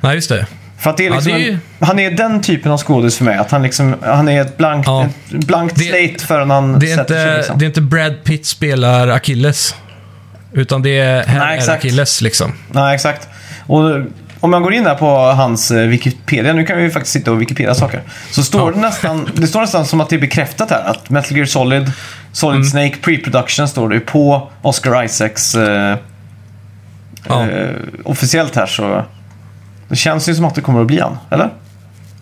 [0.00, 0.46] Nej, just det.
[0.78, 2.78] För att det är Ja, liksom det är ju- en, han är den typen av
[2.78, 3.36] skådis för mig.
[3.36, 5.04] Att han, liksom, han är ett blankt, Ja.
[5.04, 7.22] ett blankt Det- slate förrän han Det är, sätter sig.
[7.24, 7.58] inte, Liksom.
[7.58, 9.74] det är inte Brad Pitt spelar Achilles.
[10.54, 11.70] Utan det är, här är.
[11.70, 12.52] Achilles liksom.
[12.72, 13.28] Nej, exakt.
[13.66, 13.80] Och
[14.40, 17.32] om man går in där på hans eh, Wikipedia, nu kan vi ju faktiskt sitta
[17.32, 18.02] och Wikipedia saker.
[18.30, 18.74] Så står Ja.
[18.74, 20.82] det nästan, det står nästan som att det är bekräftat här.
[20.84, 21.92] Att Metal Gear Solid,
[22.32, 22.68] Solid Mm.
[22.68, 25.96] Snake Pre-Production står det på Oscar Isaacs eh,
[27.28, 27.48] Ja.
[27.50, 27.68] eh,
[28.04, 28.66] officiellt här.
[28.66, 29.04] Så
[29.88, 31.50] det känns ju som att det kommer att bli han, eller?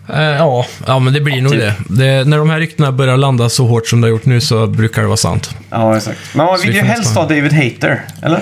[0.09, 1.61] Eh, ja, ja, men det blir nog typ.
[1.61, 1.75] det.
[2.05, 2.25] det.
[2.25, 5.01] När de här ryktena börjar landa så hårt som det har gjort nu så brukar
[5.01, 5.55] det vara sant.
[5.69, 6.17] Ja, exakt.
[6.33, 8.39] Men man vill vi ju helst ha David Hater, eller?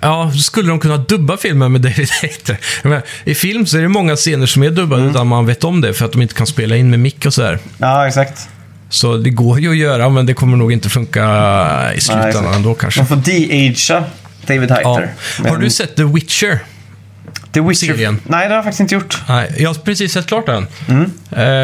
[0.00, 2.56] Ja, skulle de kunna dubba filmen med David Hayter?
[2.82, 5.14] Jag menar, I film så är det många scener som är dubbade Mm.
[5.14, 7.34] utan man vet om det för att de inte kan spela in med mick och
[7.34, 7.58] sådär.
[7.78, 8.48] Ja, exakt.
[8.88, 11.22] Så det går ju att göra, men det kommer nog inte funka
[11.94, 12.56] i slutändan exakt.
[12.56, 13.00] ändå kanske.
[13.00, 14.04] Man får de-agea
[14.46, 14.74] David Ja.
[14.74, 15.12] Hater.
[15.48, 16.58] Har du sett The Witcher?
[17.52, 17.86] The Witcher?
[17.86, 18.20] serien?
[18.24, 19.22] Nej, det har jag faktiskt inte gjort.
[19.28, 20.66] Nej, jag har precis sett klart den.
[20.88, 21.10] Mm.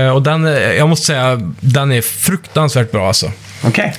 [0.07, 3.33] Eh, och den, eh, jag måste säga, den är fruktansvärt bra alltså.
[3.64, 3.94] Okej.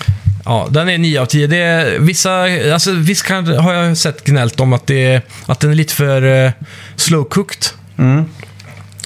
[0.45, 1.47] Ja, den är 9 av 10.
[1.47, 2.31] Det är vissa,
[2.73, 5.93] alltså visst kan, har jag sett gnällt om att, det, är- att den är lite
[5.93, 6.51] för uh,
[6.95, 7.73] slow-cooked.
[7.97, 8.25] Mm.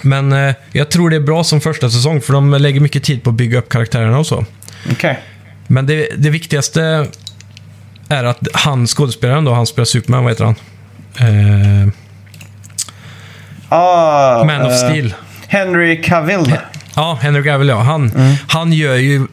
[0.01, 3.23] Men eh, jag tror det är bra som första säsong, för de lägger mycket tid
[3.23, 4.45] på att bygga upp karaktärerna och så.
[4.91, 5.19] Okej.
[5.67, 7.07] Men det, det viktigaste
[8.09, 10.55] är att han, skådespelaren då, han spelar Superman, vad heter han?
[11.17, 11.93] Eh,
[13.73, 15.13] Ah, Man of eh, Steel.
[15.47, 16.57] Henry Cavill.
[16.95, 17.79] Ja, Henry Cavill ja.
[17.81, 18.35] Han, Mm.
[18.47, 19.23] han gör ju eh,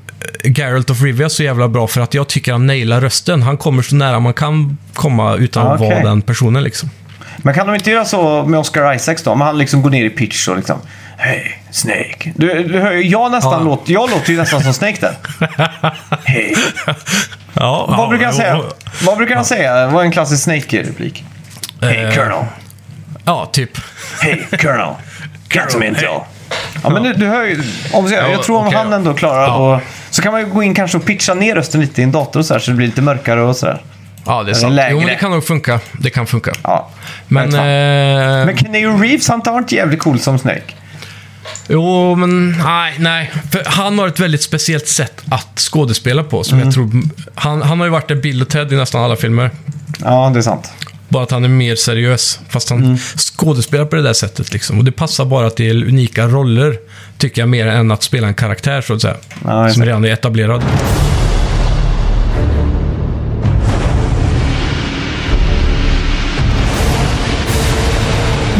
[0.58, 3.42] Geralt of Rivia så jävla bra för att jag tycker han nailar rösten.
[3.42, 6.90] Han kommer så nära man kan komma utan Ah, att vara den personen liksom.
[7.36, 9.30] Men kan de inte göra så med Oscar Isaacs då?
[9.30, 10.78] Om han liksom går ner i pitch och liksom
[11.16, 12.32] Hej, Snake.
[12.36, 13.58] Du, du hör ju, jag nästan Ja.
[13.60, 15.14] låter, jag låter ju nästan som Snake där.
[16.24, 16.54] Hej.
[17.52, 18.60] Ja, Vad brukar han säga?
[19.06, 19.86] Vad brukar han säga?
[19.88, 21.24] Vad är en klassisk Snake-replik?
[21.82, 22.44] Hej, Eh, Colonel.
[23.30, 23.70] Ja, typ.
[24.20, 24.94] Hej, Colonel.
[25.54, 26.04] Got some intel.
[26.82, 27.62] Ja, men du, du hör ju.
[27.92, 28.78] Om, jag, Ja, jag tror om okej.
[28.78, 29.74] han ändå klarar Ja.
[29.76, 32.12] och Så kan man ju gå in kanske och pitcha ner rösten lite i en
[32.12, 33.82] dator och så här, så det blir lite mörkare och sådär.
[34.26, 34.74] Ja, det är sant.
[34.74, 34.90] lägre.
[34.92, 35.80] Jo, men det kan nog funka.
[35.92, 36.52] Det kan funka.
[36.62, 36.88] Ja.
[37.28, 37.54] Men...
[37.54, 40.62] Eh, Men Keanu Reeves, han tar inte jävligt cool som Snake.
[41.68, 43.32] Jo, men nej, nej.
[43.52, 46.44] För han har ett väldigt speciellt sätt att skådespela på.
[46.44, 46.66] Som Mm.
[46.68, 46.90] jag tror...
[47.34, 49.50] Han, han har ju varit en Bill och Ted i nästan alla filmer.
[50.04, 50.72] Ja, det är sant.
[51.10, 52.40] Bara att han är mer seriös.
[52.48, 52.98] Fast han mm.
[53.16, 54.78] skådespelar på det där sättet liksom.
[54.78, 56.76] Och det passar bara till unika roller,
[57.18, 59.16] tycker jag, mer än att spela en karaktär så att säga.
[59.44, 60.62] Ja, som redan är etablerad.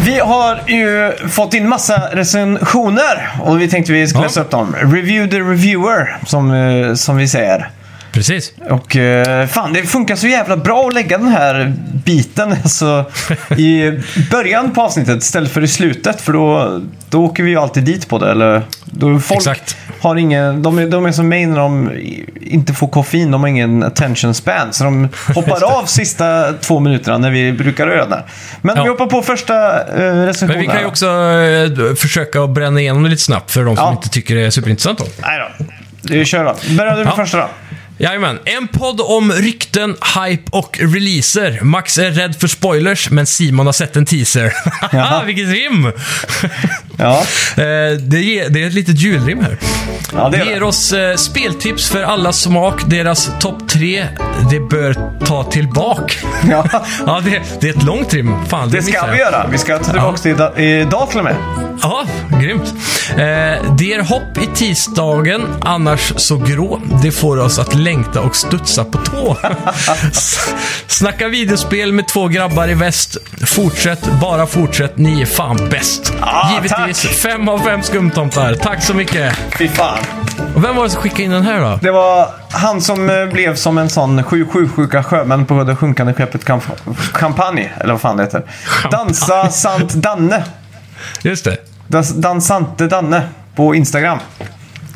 [0.04, 4.44] Vi har ju fått in massa recensioner och vi tänkte vi skulle läsa ja.
[4.44, 4.76] upp dem.
[4.80, 7.70] Review the reviewer, som, eh, som vi säger.
[8.12, 8.52] Precis.
[8.70, 11.72] Och eh, fan, det funkar så jävla bra att lägga den här
[12.04, 13.04] biten alltså,
[13.56, 13.90] i
[14.30, 16.20] början på avsnittet istället för i slutet.
[16.20, 18.30] För då, då åker vi ju alltid dit på det.
[18.30, 19.76] Eller, då folk Exakt.
[20.00, 21.90] har ingen, de, är, de är som mig när de
[22.40, 23.30] inte får koffein.
[23.30, 24.72] De har ingen attention span.
[24.72, 28.22] Så de hoppar av sista två minuterna när vi brukar göra det.
[28.62, 28.82] Men Ja.
[28.82, 30.58] vi hoppar på första eh, recensionen.
[30.58, 31.06] Men vi kan ju också
[31.90, 33.92] eh, försöka bränna igenom det lite snabbt för de som Ja.
[33.92, 34.98] inte tycker det är superintressant.
[34.98, 35.04] Då.
[35.22, 35.64] Nej då.
[36.02, 36.54] Vi kör då.
[36.76, 37.16] Börjar du med Ja.
[37.16, 37.48] första då?
[38.00, 38.38] Jajamän.
[38.44, 41.60] En podd om rykten, hype och releaser.
[41.62, 44.52] Max är rädd för spoilers, men Simon har sett en teaser.
[44.92, 45.24] Jaha.
[45.24, 45.92] Vilket rim!
[46.98, 47.22] Ja,
[47.56, 49.58] Eh, det, ger, det är ett litet julrim här.
[50.14, 50.66] ja det Det ger det.
[50.66, 52.82] oss eh, speltips för alla smak.
[52.86, 54.06] Deras topp tre,
[54.50, 56.14] det bör ta tillbaka.
[56.50, 56.64] Ja.
[57.06, 58.34] ja, det, det är ett långt rim.
[58.48, 59.46] Fan, Det ska missade vi göra.
[59.52, 61.36] Vi ska ta tillbaka det idag, idag till och med.
[61.82, 62.04] Ja,
[62.42, 62.74] grymt.
[63.10, 63.16] Eh,
[63.78, 66.80] det är hopp i tisdagen, annars så grå.
[67.02, 67.89] Det får oss att längta
[68.20, 69.36] och studsa på tå.
[70.86, 73.16] Snacka videospel med två grabbar i väst.
[73.46, 74.98] Fortsätt, bara fortsätt.
[74.98, 76.12] Ni är fan bäst.
[76.20, 77.12] Ah, Givetvis tack.
[77.12, 78.54] fem av fem skumtomtar.
[78.54, 79.36] Tack så mycket.
[79.58, 79.98] Fy fan.
[80.54, 81.78] Och vem var det som skickade in den här då?
[81.82, 86.12] Det var han som eh, blev som en sån sju sjuka sjömän på det sjunkande
[86.14, 86.44] skeppet
[87.12, 88.42] Champagne, eller vad fan det heter.
[88.64, 89.04] Champagne.
[89.04, 90.44] Dansa sant Danne.
[91.22, 91.56] Just det.
[91.88, 93.22] Dans, dansante Danne
[93.56, 94.18] på Instagram.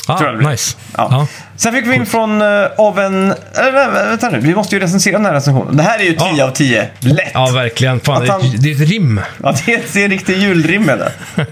[0.09, 0.77] Ah, Tror nice.
[0.97, 1.09] Ja.
[1.11, 1.27] Ja.
[1.57, 3.35] Sen fick vi in från uh, av en...
[3.55, 5.77] Eller nej, vänta nu, vi måste ju recensera den här recensionen.
[5.77, 6.45] Det här är ju 10 Ja.
[6.45, 6.89] av 10.
[7.01, 7.31] Lätt!
[7.35, 8.01] Ja, verkligen.
[8.01, 9.21] Fan, han- är- det är ett rim.
[9.43, 11.13] Ja, det, är, det är en riktig julrim med det.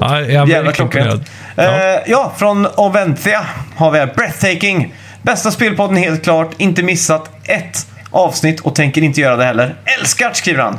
[0.00, 1.06] ja, jag Jävla klockrent.
[1.06, 1.24] imponerad.
[1.56, 1.64] Ja.
[1.92, 2.00] Ja.
[2.06, 4.94] ja, från Oventhia har vi här Breathtaking.
[5.22, 6.50] Bästa spelpodden helt klart.
[6.56, 9.74] Inte missat ett avsnitt och tänker inte göra det heller.
[10.00, 10.78] Älskar skriver han.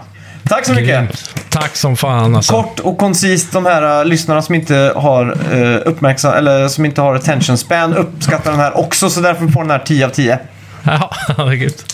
[0.50, 0.88] Tack så mycket.
[0.88, 1.34] Grymt.
[1.50, 2.54] Tack som fan alltså.
[2.54, 7.02] Kort och koncist, de här uh, lyssnarna som inte har uh, uppmärksam eller som inte
[7.02, 10.40] har attention span uppskattar den här också, så därför får den här 10 av 10.
[10.84, 11.86] Ja, är grymt.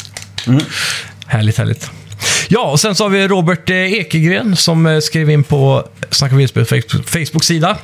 [1.27, 1.91] Härligt, härligt.
[2.47, 6.35] Ja, och sen så har vi Robert eh, Ekegren som eh, skrev in på Snacka
[6.35, 7.77] Facebook- Facebook-sida.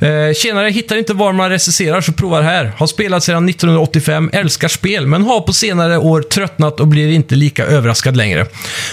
[0.00, 2.72] Eh, tjenare, hittar inte var man recenserar så provar här.
[2.76, 7.34] Har spelat sedan 1985, älskar spel, men har på senare år tröttnat och blir inte
[7.34, 8.46] lika överraskad längre.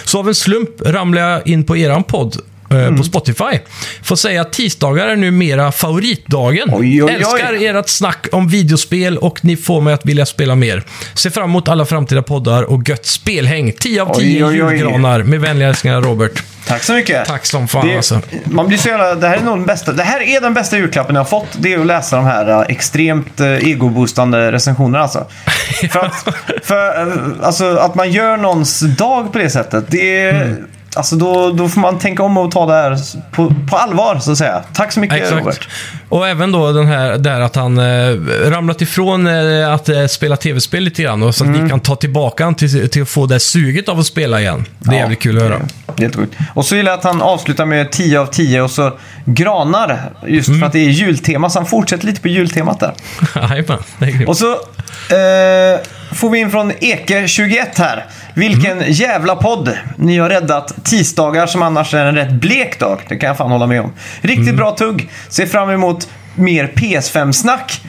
[0.03, 2.37] Så av en slump ramlade jag in på eran podd
[2.71, 3.59] eh, på Spotify.
[4.03, 6.69] Får säga att tisdagar är nu mera favoritdagen.
[6.73, 7.13] Oj, oj, oj.
[7.13, 10.83] Älskar ert snack om videospel och ni får mig att vilja spela mer.
[11.13, 13.71] Ser fram emot alla framtida poddar och gött spelhäng.
[13.79, 14.73] 10 av 10 Oj, oj, oj.
[14.77, 15.23] julgranar.
[15.23, 16.43] Med vänliga hälsningar Robert.
[16.67, 17.25] Tack så mycket.
[17.25, 18.21] Tack som fan det, alltså.
[18.45, 19.91] Man blir så jävla, det här är nog den bästa.
[19.93, 21.47] Det här är den bästa julklappen jag har fått.
[21.59, 25.25] Det är att läsa de här uh, extremt uh, egoboostande recensionerna alltså.
[25.91, 26.27] för att,
[26.63, 29.85] för, alltså att man gör någons dag på det sättet.
[29.87, 30.67] Det är, Mm.
[30.95, 32.97] Alltså då, då får man tänka om och ta det här
[33.31, 34.63] på, på allvar så att säga.
[34.73, 35.47] Tack så mycket Robert.
[35.47, 35.67] Exakt.
[36.09, 38.15] Och även då den här där att han eh,
[38.49, 41.23] ramlat ifrån eh, att eh, spela tv-spel lite grann.
[41.23, 41.63] Och så att Mm.
[41.63, 44.65] vi kan ta tillbaka han till, till att få det suget av att spela igen.
[44.79, 45.59] Det är Ja, jävligt kul att höra.
[45.95, 46.33] Det är helt sjukt.
[46.53, 48.91] Och så gillar jag att han avslutar med 10 av 10 och så
[49.25, 50.11] granar.
[50.27, 50.59] Just Mm.
[50.59, 51.49] för att det är jultema.
[51.49, 52.93] Så han fortsätter lite på jultemat där.
[53.49, 54.29] Jajamän, det är grymt.
[54.29, 55.79] Och så eh,
[56.15, 58.05] får vi in från Eke21 här.
[58.33, 58.91] Vilken Mm.
[58.91, 59.77] jävla podd!
[59.97, 62.99] Ni har räddat tisdagar som annars är en rätt blek dag.
[63.07, 63.93] Det kan jag fan hålla med om.
[64.21, 64.55] Riktigt Mm.
[64.55, 65.09] bra tugg.
[65.29, 67.81] Ser fram emot mer PS5-snack.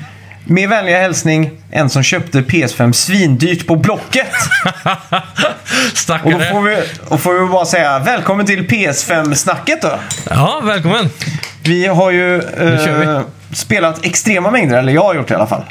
[0.44, 4.26] Med vänliga hälsning, en som köpte PS5 svindyrt på Blocket.
[5.04, 5.20] Och
[5.90, 6.50] då Stackare.
[6.52, 6.76] får vi,
[7.08, 9.92] och får vi bara säga välkommen till PS5-snacket då.
[10.30, 11.08] Ja, välkommen.
[11.64, 13.20] Vi har ju eh,
[13.52, 15.64] spelat extrema mängder, eller jag har gjort det i alla fall.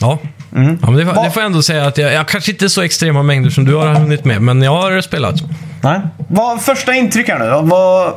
[0.00, 0.18] Ja.
[0.50, 0.58] Ja
[0.90, 2.82] men det, får- Vad- det får jag ändå säga att jag, jag kanske inte så
[2.82, 5.34] extrema mängder som du har hunnit med, men jag har spelat.
[5.82, 6.00] Nej.
[6.28, 7.68] Vad första intryck här nu?
[7.68, 8.12] Vad,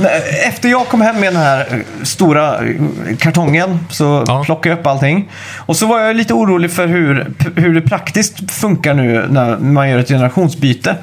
[0.00, 2.74] nej, efter jag kom hem med den här eh, stora eh,
[3.18, 4.42] kartongen så Ja.
[4.44, 5.28] plockade jag upp allting.
[5.56, 9.90] Och så var jag lite orolig för hur, hur det praktiskt funkar nu när man
[9.90, 10.96] gör ett generationsbyte.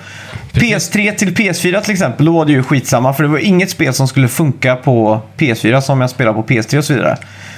[0.56, 3.93] PS3 till PS4 till exempel, då var det ju skitsamma för det var inget spel
[3.93, 7.18] som skulle funka på PS4 som jag spelar på PS3 och så vidare.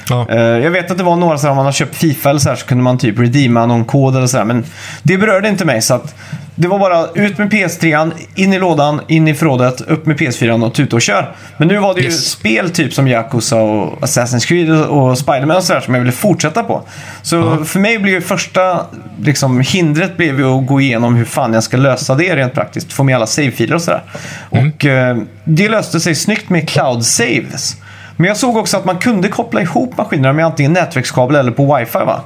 [0.09, 0.25] Ja.
[0.29, 2.39] Eh, Jag vet att det var några så här, om man har köpt Fifa eller
[2.39, 4.65] så här så kunde man typ redeema någon kod eller så här, men
[5.03, 6.15] det berörde inte mig så att
[6.59, 10.65] det var bara ut med PS3, in i lådan, in i förrådet, upp med PS4
[10.65, 11.35] och tuta och kör.
[11.57, 12.25] Men nu var det ju Yes.
[12.29, 16.63] spel typ som Yakuza och Assassin's Creed och Spider-Man och sådär som jag ville fortsätta
[16.63, 16.81] på.
[17.21, 18.85] Så för mig blev ju första
[19.21, 22.93] liksom, hindret blev ju att gå igenom hur fan jag ska lösa det rent praktiskt.
[22.93, 24.01] Få med alla save-filer och sådär.
[24.49, 27.75] Och eh, det löste sig snyggt med cloud saves.
[28.15, 31.75] Men jag såg också att man kunde koppla ihop maskinerna med antingen nätverkskabel eller på
[31.75, 32.21] wifi va?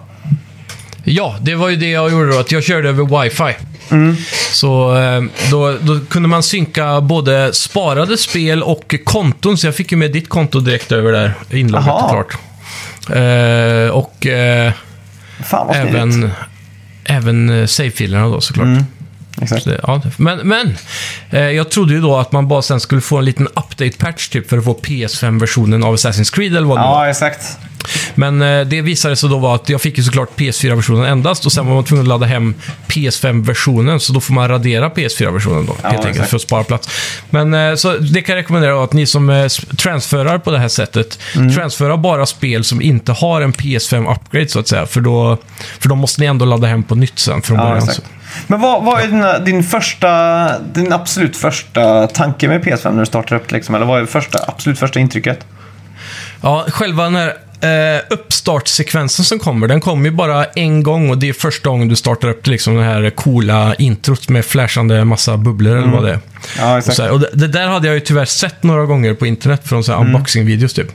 [1.03, 3.57] Ja, det var ju det jag gjorde då, att jag körde över wifi.
[4.51, 9.91] Så eh, då, då kunde man synka både sparade spel och konton, så jag fick
[9.91, 12.03] ju med ditt konto direkt över där, inloggat Aha.
[12.03, 12.37] och klart.
[13.17, 14.71] Eh, och eh,
[15.43, 16.31] Fan vad även,
[17.03, 18.67] även save-filerna då såklart.
[19.41, 19.65] Exakt.
[19.65, 20.77] Det- Ja, men men
[21.29, 24.49] eh, jag trodde ju då att man bara sen skulle få en liten update-patch typ
[24.49, 27.05] för att få PS5-versionen av Assassin's Creed eller vad det var.
[27.05, 27.57] Ja, exakt.
[28.15, 31.51] Men eh, det visade sig då vara att jag fick ju såklart PS4-versionen endast och
[31.51, 32.53] sen var man tvungen att ladda hem
[32.87, 36.89] PS5-versionen så då får man radera PS4-versionen då, Ja, helt enkelt, för att spara plats.
[37.29, 40.67] Men eh, så det kan jag rekommendera att ni som eh, transferar på det här
[40.67, 41.53] sättet, Mm.
[41.53, 45.37] transfera bara spel som inte har en PS5-upgrade så att säga, för då,
[45.79, 47.77] för då måste ni ändå ladda hem på nytt sen från Ja, början.
[47.89, 48.01] exakt.
[48.47, 53.05] Men vad, vad är dina, din första, din absolut första tanke med PS5 när du
[53.05, 53.75] startar upp liksom?
[53.75, 55.45] Eller vad är första, absolut första intrycket?
[56.41, 57.33] Ja, själva den här
[57.95, 61.87] eh, uppstartsekvensen som kommer, den kommer ju bara en gång och det är första gången
[61.87, 66.11] du startar upp liksom det här coola introt med flashande massa bubblor eller vad det
[66.11, 66.19] är.
[66.57, 66.99] Ja, Och, exakt.
[66.99, 69.83] här, och det, det där hade jag ju tyvärr sett några gånger på internet från
[69.83, 70.87] så här unboxing-videos typ.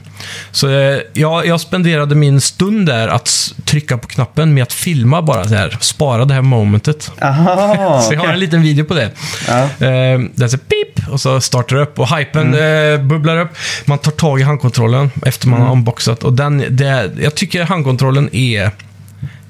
[0.51, 5.21] Så eh, jag, jag spenderade min stund där att trycka på knappen med att filma
[5.21, 7.11] bara så här, spara det här momentet.
[7.21, 9.11] Aha, Så jag har en liten video på det.
[9.47, 9.59] Ja.
[9.63, 12.93] Eh, säger pip och så startar det upp och hypen Mm.
[13.01, 13.49] eh, bubblar upp.
[13.85, 18.29] Man tar tag i handkontrollen efter man har unboxat och den, det, jag tycker handkontrollen
[18.35, 18.71] är,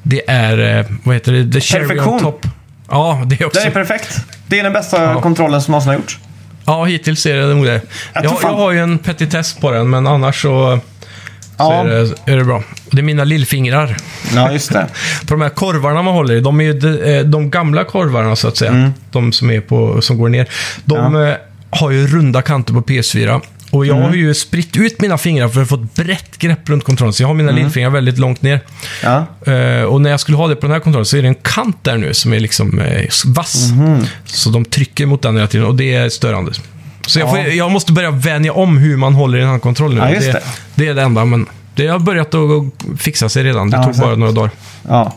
[0.03, 2.13] det är, eh, vad heter det, the cherry Perfektion.
[2.13, 2.47] on top.
[2.89, 3.59] Ja, det är också.
[3.59, 4.17] Det är perfekt.
[4.47, 5.21] Det är den bästa Ja.
[5.21, 6.19] kontrollen som någonsin har gjorts.
[6.65, 7.81] Ja, hittills är det nog det.
[8.13, 10.79] Jag Jag, jag har ju en petitess på den, men annars så, så
[11.57, 11.73] Ja.
[11.73, 12.63] är, det, är det bra.
[12.91, 13.97] Det är mina lillfingrar.
[14.35, 14.88] Ja, just det.
[15.27, 18.35] På de här korvarna man håller i, de är ju de, eh, de gamla korvarna
[18.35, 18.71] så att säga.
[18.71, 18.93] Mm.
[19.11, 20.47] De som, är på, som går ner.
[20.85, 21.33] De eh,
[21.69, 23.41] har ju runda kanter på PS4.
[23.72, 24.09] Och jag Mm.
[24.09, 27.13] har ju spritt ut mina fingrar för att få ett brett grepp runt kontrollen.
[27.13, 27.63] Så jag har mina Mm.
[27.63, 28.59] lillfingrar väldigt långt ner.
[29.03, 29.26] Ja.
[29.53, 31.36] Eh, och när jag skulle ha det på den här kontrollen så är det en
[31.36, 33.72] kant där nu som är liksom eh, vass.
[33.72, 34.05] Mhm.
[34.26, 36.51] Så de trycker mot den hela tiden och det är störande.
[37.07, 37.47] Så jag, får, Ja.
[37.47, 39.99] jag måste börja vänja om hur man håller i en handkontroll nu.
[40.01, 40.41] Ja, just det,
[40.76, 40.88] det.
[40.88, 41.45] är det enda, men
[41.76, 43.70] det har börjat att fixa sig redan.
[43.70, 44.51] Det Ja, tog bara några dagar.
[44.89, 45.13] Ja.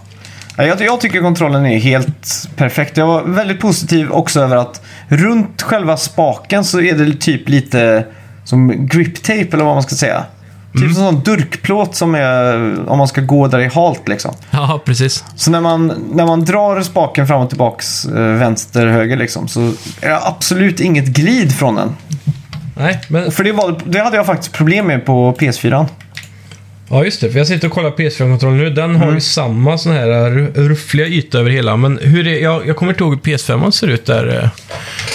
[0.57, 2.97] Ja, Jag, jag tycker kontrollen är helt perfekt.
[2.97, 8.07] Jag var väldigt positiv också över att runt själva spaken så är det typ lite
[8.51, 10.25] som grip tape eller vad man ska säga.
[10.73, 14.35] Typ en sån durkplåt som är om man ska gå där i halt liksom.
[14.51, 15.25] Ja, precis.
[15.37, 19.61] Så när man, när man drar spaken fram och tillbaks eh, vänster, höger liksom så
[20.01, 21.97] är det absolut inget glid från den.
[22.77, 23.33] Nej, men...
[23.33, 25.87] För det, var, det hade jag faktiskt problem med på PS4.
[26.93, 27.31] Ja, just det.
[27.31, 28.71] För jag sitter och kollar PS5-kontrollen nu.
[28.71, 29.01] Den Mm.
[29.03, 31.77] har ju samma sån här ru- ruffliga yta över hela.
[31.77, 32.39] Men hur är...
[32.43, 34.39] Jag, jag kommer inte ihåg hur PS5 ser ut där.
[34.43, 34.49] eh.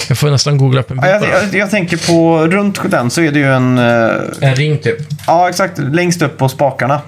[0.10, 3.10] Jag får nästan googla upp en Ja, bild jag, jag, jag tänker på runt den
[3.10, 3.78] så är det ju en...
[3.78, 4.12] eh,
[4.42, 4.98] En ring typ.
[5.28, 5.78] Ja, exakt.
[5.78, 7.02] Längst upp på spakarna.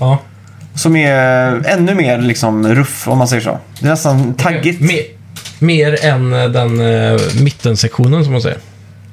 [0.00, 0.18] Ja.
[0.74, 3.58] Som är ännu mer liksom ruff om man säger så.
[3.80, 4.80] Det är nästan taggigt.
[4.80, 5.00] Mer,
[5.58, 8.58] mer än eh, den uh, mittensektionen som man säger.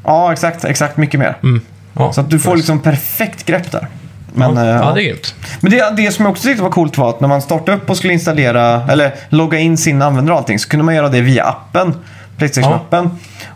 [0.03, 0.65] Ja, exakt.
[0.65, 1.37] Exakt mycket mer.
[1.43, 1.61] Mm.
[1.93, 2.13] Ja.
[2.13, 3.87] Så att du får liksom perfekt grepp där.
[4.33, 4.91] Men, ja, eh, ja, ja.
[4.93, 5.35] det är grymt.
[5.61, 7.89] Men det, det som jag också tyckte var coolt var att när man startade upp
[7.89, 11.21] och skulle installera, eller logga in sin användare och allting, så kunde man göra det
[11.21, 11.93] via appen.
[12.37, 13.09] Playstation-appen.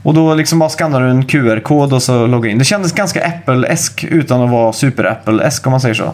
[0.04, 2.58] Och då liksom bara skannar du en QR-kod och så loggar in.
[2.58, 6.14] Det kändes ganska Apple-esk utan att vara super-Apple-esk om man säger så.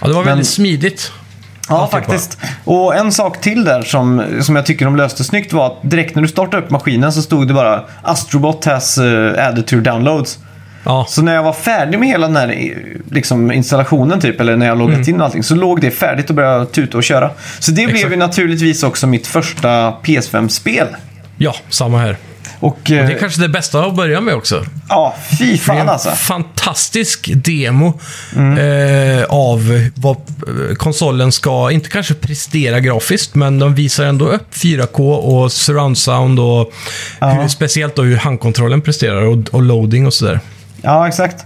[0.00, 1.12] Ja, det var Men- väldigt smidigt.
[1.68, 2.38] Ja, Ja, faktiskt.
[2.64, 6.14] Och en sak till där som, som jag tycker de löste snyggt var att direkt
[6.14, 10.38] när du startade upp maskinen så stod det bara Astrobot has uh, added to downloads.
[10.86, 12.70] Ja, Så när jag var färdig med hela den här eh,
[13.10, 15.08] liksom, installationen typ, eller när jag loggat Mm.
[15.08, 17.30] in och allting, så låg det färdigt och började tuta och köra.
[17.58, 18.12] Så det blev Exakt.
[18.12, 20.86] ju naturligtvis också mitt första PS5-spel.
[21.36, 22.16] ja samma här.
[22.60, 24.64] Och, eh, Det är kanske det bästa att börja med också.
[24.88, 26.10] ja, fy Det är fan en alltså.
[26.10, 28.00] fantastisk demo
[28.36, 28.58] Mm.
[29.18, 34.54] eh, av vad eh, konsolen ska, inte kanske prestera grafiskt, men de visar ändå upp
[34.54, 36.72] 4K och surround sound och
[37.20, 40.40] hur, speciellt då hur handkontrollen presterar och, och loading och sådär.
[40.82, 41.44] Ja, exakt.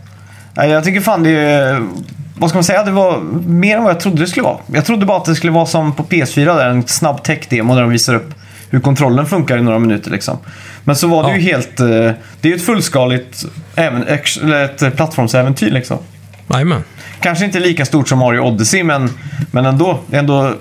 [0.55, 1.87] Ja, Jag tycker fan det är...
[2.39, 2.83] Vad ska man säga?
[2.85, 4.59] Det var mer än vad jag trodde det skulle vara.
[4.73, 7.81] Jag trodde bara att det skulle vara som på PS4 där, en snabb tech-demo där
[7.83, 8.35] de visar upp
[8.71, 10.39] hur kontrollen funkar i några minuter liksom.
[10.85, 11.37] Men så var det Ja.
[11.37, 11.81] ju helt...
[11.81, 15.99] eh, Det är ju ett fullskaligt även, ett plattformsäventyr liksom.
[16.53, 16.85] Jajamän.
[17.21, 19.11] Kanske inte lika stort som Mario Odyssey, men,
[19.51, 20.01] men ändå.
[20.13, 20.55] Ändå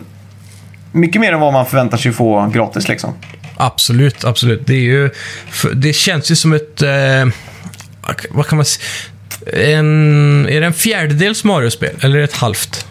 [0.92, 3.14] mycket mer än vad man förväntar sig få gratis liksom.
[3.58, 4.68] Absolut, absolut.
[4.68, 5.10] Det, är ju,
[5.76, 6.82] det känns ju som ett...
[6.82, 6.90] Eh,
[8.30, 8.66] vad kan man?
[9.54, 11.96] En, är det en fjärdedels Mario-spel?
[12.02, 12.86] Eller ett halvt?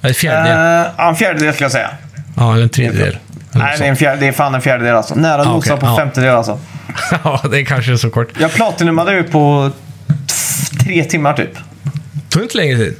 [0.00, 0.56] Nej, fjärdedel.
[0.56, 1.90] Uh, ja, en fjärdedel skulle jag säga.
[2.36, 3.18] ja, eller en tredjedel.
[3.52, 5.14] Eller Nej, det är, en fjärde, det är fan en fjärdedel alltså.
[5.14, 5.96] Nära Ah, okej, på ja.
[5.96, 6.58] femtedel alltså.
[7.24, 8.28] ja, det är kanske är så kort.
[8.38, 9.70] Jag platinumade ju på
[10.84, 11.50] tre timmar typ.
[12.28, 12.96] Tog inte längre tid.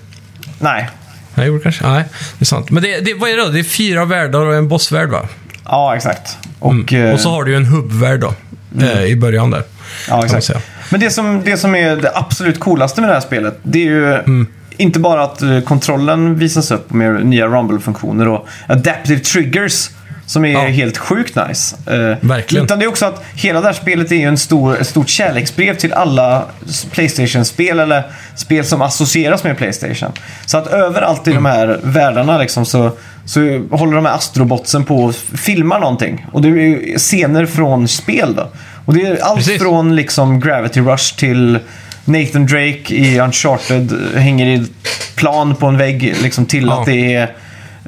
[0.59, 0.89] Nej.
[1.35, 1.87] Nej, gjorde kanske.
[1.87, 2.05] Nej,
[2.39, 2.71] det är sant.
[2.71, 3.49] Men det, det, vad är det då?
[3.49, 5.29] Det är fyra världar och en bossvärld, va?
[5.65, 6.39] Ja, exakt.
[6.59, 8.35] Och, eh, Och så har du ju en hubbvärld då,
[8.83, 9.63] eh, i början där.
[10.09, 10.51] Ja, exakt.
[10.91, 13.85] Men det som, det som är det absolut coolaste med det här spelet, det är
[13.85, 14.47] ju Mm.
[14.77, 19.89] inte bara att eh, kontrollen visas upp med nya rumble-funktioner och adaptive triggers,
[20.27, 20.61] som är Ja.
[20.61, 21.77] helt sjukt nice.
[21.87, 22.65] Eh, Verkligen.
[22.65, 25.09] Utan det är också att hela det här spelet är ju en stor, ett stort
[25.09, 26.45] kärleksbrev till alla
[26.91, 28.03] Playstation-spel eller
[28.37, 30.13] spel som associeras med Playstation.
[30.47, 32.91] Så att överallt i de här världarna liksom så,
[33.25, 36.27] så håller de här astrobotsen på och filmar någonting.
[36.33, 38.49] Och det är ju scener från spel då.
[38.91, 39.63] Och det är allt Precis.
[39.63, 41.59] från liksom Gravity Rush till
[42.05, 44.67] Nathan Drake i Uncharted eh, hänger i
[45.15, 46.81] plan på en vägg liksom till Ja.
[46.81, 47.35] att det är...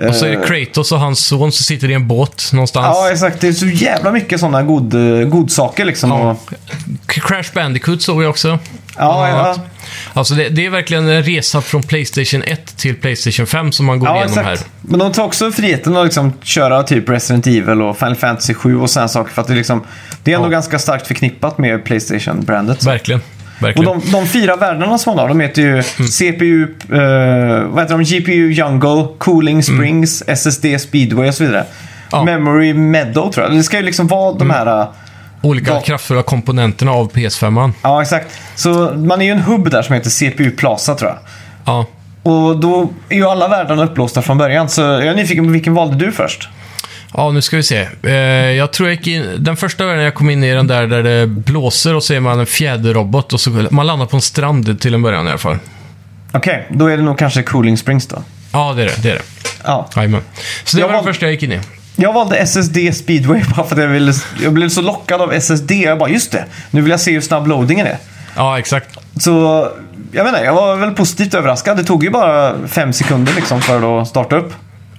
[0.09, 2.87] Och så är eh, det Kratos och hans son som sitter i en båt någonstans.
[2.91, 3.41] Ja, exakt.
[3.41, 6.11] Det är så jävla mycket sådana god, eh, godsaker liksom.
[6.11, 6.31] Ja.
[6.31, 6.53] Och,
[7.07, 8.59] Crash Bandicoot såg vi också.
[8.99, 9.57] ja, ja.
[10.15, 13.99] Alltså det, det är verkligen en resa från Playstation 1 till Playstation 5 som man
[13.99, 14.47] går ja igenom exakt.
[14.49, 14.59] här.
[14.81, 18.79] Men de tar också friheten att liksom köra typ Resident Evil och Final Fantasy 7
[18.81, 19.33] och sådana saker.
[19.33, 19.83] För att det, liksom,
[20.25, 20.51] det är ändå Ja.
[20.51, 22.85] ganska starkt förknippat med Playstation-brandet.
[22.87, 23.21] Verkligen.
[23.21, 24.01] Och Verkligen.
[24.01, 28.03] de, de fyra världarna som man har, de heter ju CPU, eh, vad heter de?
[28.05, 31.65] GPU Jungle, Cooling Springs, SSD Speedway och så vidare.
[32.11, 32.25] Ja.
[32.25, 33.57] Memory Meadow tror jag.
[33.57, 34.81] Det ska ju liksom vara de här...
[34.81, 34.89] eh,
[35.43, 35.80] Olika Ja.
[35.80, 37.72] kraftfulla komponenterna av PS5.
[37.82, 38.26] Ja, exakt.
[38.55, 41.18] Så man är ju en hubb där som heter CPU Plaza tror jag.
[41.64, 41.86] Ja.
[42.22, 44.68] Och då är ju alla världarna upplåsta från början.
[44.68, 46.49] Så jag är nyfiken på vilken valde du först?
[47.14, 47.88] Ja, nu ska vi se.
[48.03, 48.12] Eh,
[48.51, 49.24] jag tror jag gick in...
[49.38, 52.14] Den första världen jag kom in i är den där där det blåser och så
[52.14, 55.28] är man en fjäderrobot och så man landar på en strand till en början i
[55.30, 55.59] alla fall.
[56.32, 58.22] Okej, då är det nog kanske Cooling Springs då.
[58.53, 59.03] Ja, det är det.
[59.03, 59.22] det, är det.
[59.64, 59.88] Ja.
[59.97, 60.20] Jajamän.
[60.64, 61.61] Så det Jag var den första jag gick in i.
[61.97, 64.12] Jag valde SSD Speedway bara för att jag, ville,
[64.43, 65.72] jag blev så lockad av SSD.
[65.72, 67.99] Jag bara, just det, nu vill jag se hur snabb loadingen är.
[68.36, 68.99] Ja, exakt.
[69.20, 69.68] Så,
[70.12, 71.76] jag inte, jag var väl positivt överraskad.
[71.76, 74.53] Det tog ju bara fem sekunder liksom för att starta upp.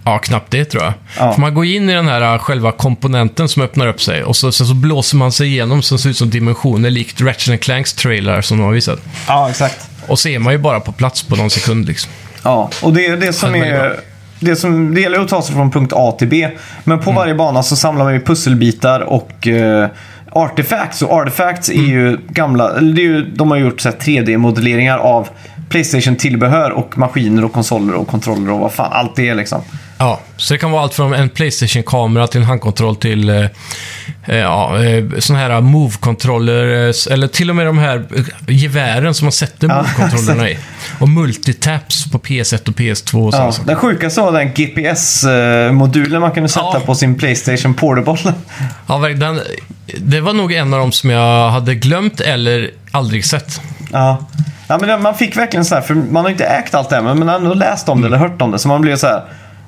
[0.05, 0.93] Ja, knappt det tror jag.
[1.17, 1.33] Ja.
[1.33, 4.35] För man går in i den här äh, själva komponenten som öppnar upp sig och
[4.35, 7.93] så, sen så blåser man sig igenom som ser ut som dimensioner likt Ratchet Clanks
[7.93, 8.99] trailer som de har visat.
[9.27, 9.89] Ja, exakt.
[10.07, 12.11] Och så är man ju bara på plats på någon sekund liksom.
[12.43, 13.99] Ja, och det är det som är...
[14.43, 16.49] Det, som, det gäller att ta sig från punkt A till B.
[16.83, 19.89] Men på varje bana så samlar man ju pusselbitar och eh,
[20.31, 21.01] artifacts.
[21.01, 22.73] Och artifacts är ju gamla...
[22.79, 25.27] Det är ju, de har gjort så här 3D-modelleringar av
[25.69, 29.61] Playstation-tillbehör och maskiner och konsoler och kontroller och vad fan allt det är liksom.
[29.97, 33.45] Ja, så det kan vara allt från en Playstation-kamera till en handkontroll till eh,
[34.25, 38.05] eh, ja, eh, såna här Move-kontroller, eh, eller till och med de här
[38.47, 40.57] gevären som man sätter Move-kontrollerna i.
[41.03, 43.67] Och multitaps på PS1 och PS2 och Ja, saker.
[43.67, 46.79] den sjukaste var den GPS-modulen man kunde sätta Ja.
[46.85, 48.33] på sin Playstation Portable.
[48.87, 49.39] Ja, den,
[49.97, 53.61] det var nog en av dem som jag hade glömt eller aldrig sett.
[53.91, 54.25] Ja.
[54.67, 57.03] ja men man fick verkligen så här, för man har inte ägt allt det här,
[57.03, 58.59] men man har ändå läst om det eller hört om det.
[58.59, 59.23] Så man blev så här,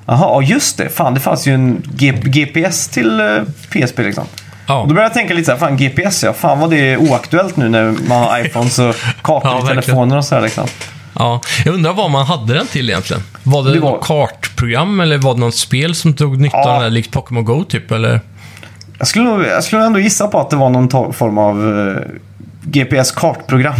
[0.06, 3.26] jaha, ja, just det, fan det fanns ju en G- GPS till eh,
[3.70, 4.24] PSP liksom.
[4.66, 4.74] Ja.
[4.80, 6.96] Och då började jag tänka lite så här, fan GPS ja, fan vad det är
[6.96, 9.82] oaktuellt nu när man har iPhones och kartor Ja, i verkligen.
[9.82, 10.66] telefoner och så här liksom.
[11.18, 13.22] Ja, jag undrar vad man hade den till egentligen.
[13.42, 16.68] Var det, Det var- något kartprogram eller var det något spel som tog nytta Ja.
[16.68, 17.90] av den här, likt Pokémon Go typ?
[17.90, 18.20] Eller?
[18.98, 22.02] Jag skulle, nog, jag skulle ändå gissa på att det var någon form av eh,
[22.62, 23.74] GPS-kartprogram.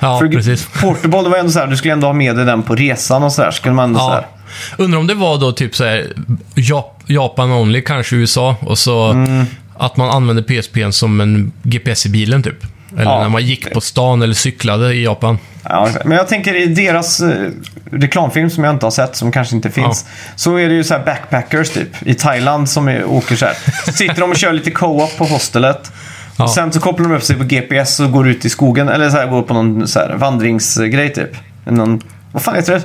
[0.00, 0.68] Ja, För precis.
[0.80, 3.22] Portable, det var ändå så här, du skulle ändå ha med dig den på resan
[3.22, 3.50] och så där.
[3.50, 4.12] Skulle man ändå så Ja.
[4.14, 4.26] här.
[4.78, 6.12] Undrar om det var då typ så här,
[6.54, 9.44] Jap Japan only, kanske USA, och så Mm.
[9.78, 12.56] att man använde PSPn som en GPS i bilen typ.
[12.96, 13.22] Eller Ja.
[13.22, 15.38] när man gick på stan eller cyklade i Japan.
[15.62, 17.48] Ja, men jag tänker i deras eh,
[17.92, 20.94] reklamfilm som jag inte har sett, som kanske inte finns, så är det ju så
[20.94, 23.56] här backpackers typ i Thailand som är, åker så här.
[23.84, 25.92] Så sitter de och kör lite co-op på hostelet.
[26.36, 26.44] Ja.
[26.44, 29.10] Och sen så kopplar de upp sig på GPS och går ut i skogen, eller
[29.10, 31.30] så här, går på någon så här vandringsgrej typ.
[31.64, 32.00] Någon,
[32.32, 32.82] vad fan heter det?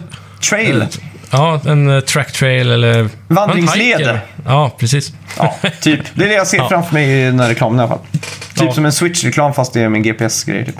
[0.49, 0.85] Trail?
[1.31, 3.09] Ja, en uh, track trail eller...
[3.27, 4.19] Vandringsled.
[4.45, 5.13] Ja, precis.
[5.37, 5.99] Ja, typ.
[6.13, 6.69] Det är det jag ser Ja.
[6.69, 7.99] framför mig i den här reklamen i alla fall.
[8.11, 8.21] Typ
[8.63, 8.73] Ja.
[8.73, 10.65] som en Switch-reklam fast det är med en GPS-grej.
[10.65, 10.75] Typ.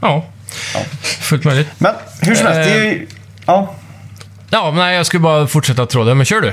[0.00, 0.24] Ja,
[1.20, 1.68] fullt möjligt.
[1.78, 3.06] Men hur som helst, det är ju...
[3.46, 3.74] Ja.
[4.50, 6.52] Ja, men nej, jag skulle bara fortsätta tråden, men kör du.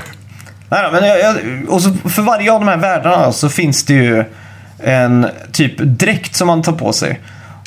[0.69, 1.35] Nej, men jag, jag,
[1.67, 4.23] och så för varje av de här världarna så finns det ju
[4.83, 7.19] en typ dräkt som man tar på sig.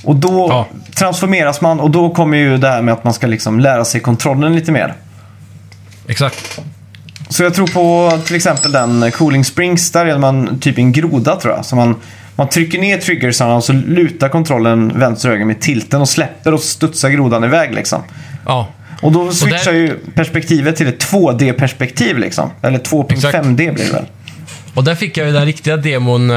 [0.05, 0.67] Och då Ja.
[0.95, 4.01] transformeras man och då kommer ju det här med att man ska liksom lära sig
[4.01, 4.95] kontrollen lite mer.
[6.09, 6.61] Exakt.
[7.29, 11.37] Så jag tror på till exempel den Cooling Springs, där är man typ en groda
[11.37, 11.65] tror jag.
[11.65, 11.97] Så man,
[12.37, 16.55] man trycker ner triggersarna och så lutar kontrollen vänster och höger med tilten och släpper
[16.55, 18.03] och studsar grodan iväg liksom.
[18.47, 18.69] Ja,
[19.03, 22.51] Och då switchar där- ju perspektivet till ett 2D-perspektiv liksom.
[22.63, 24.05] Eller 2.5D blir det väl.
[24.75, 26.37] och där fick jag ju den riktiga demon eh,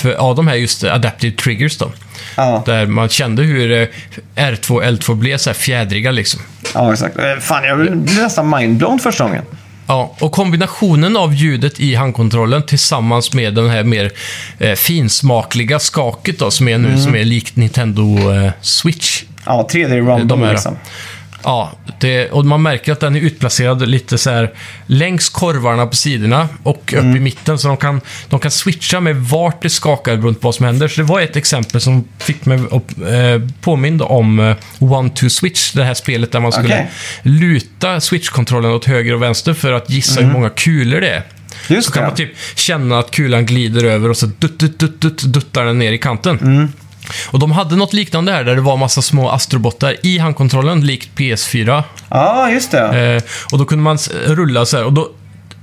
[0.00, 1.92] för, av de här just Adaptive Triggers då.
[2.36, 2.62] Ja.
[2.66, 3.86] Där man kände hur eh,
[4.36, 6.40] R2 och L2 blev så här fjädriga liksom.
[6.74, 7.16] Ja, exakt.
[7.18, 9.44] Eh, Fan, jag blev nästan mindblown första gången.
[9.86, 14.10] Ja, och kombinationen av ljudet i handkontrollen tillsammans med den här mer
[14.58, 19.22] eh, finsmakliga skaket då, som är nu, som är likt Nintendo eh, Switch.
[19.46, 20.76] Ja, 3D-rumble De är- liksom.
[21.48, 24.52] Ja, det, och man märker att den är utplacerad lite så här
[24.86, 27.58] längs korvarna på sidorna och upp i mitten.
[27.58, 30.88] Så de kan, de kan switcha med vart det skakar runt vad som händer.
[30.88, 35.72] Så det var ett exempel som fick mig att eh, påminna om eh, One-Two-Switch.
[35.74, 36.90] Det här spelet där man skulle Okej.
[37.22, 41.22] luta switch-kontrollen åt höger och vänster för att gissa hur många kulor det är.
[41.68, 42.08] Just Så kan det.
[42.08, 45.78] man typ känna att kulan glider över och så dutt, dutt, dutt, dutt, duttar den
[45.78, 46.38] ner i kanten.
[46.38, 46.68] Mm.
[47.30, 51.18] Och de hade något liknande här där det var massa små astrobotar i handkontrollen, likt
[51.18, 51.82] PS4.
[52.08, 53.14] Ja, just det.
[53.14, 54.84] Eh, och då kunde man rulla så här.
[54.84, 55.10] Och då,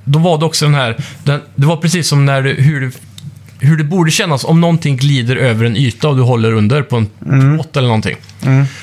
[0.04, 0.98] då var det också den här...
[1.24, 2.92] Den, det var precis som när du, hur, det,
[3.60, 6.96] hur det borde kännas om någonting glider över en yta och du håller under på
[6.96, 7.56] en Mm.
[7.56, 8.16] plåt eller någonting.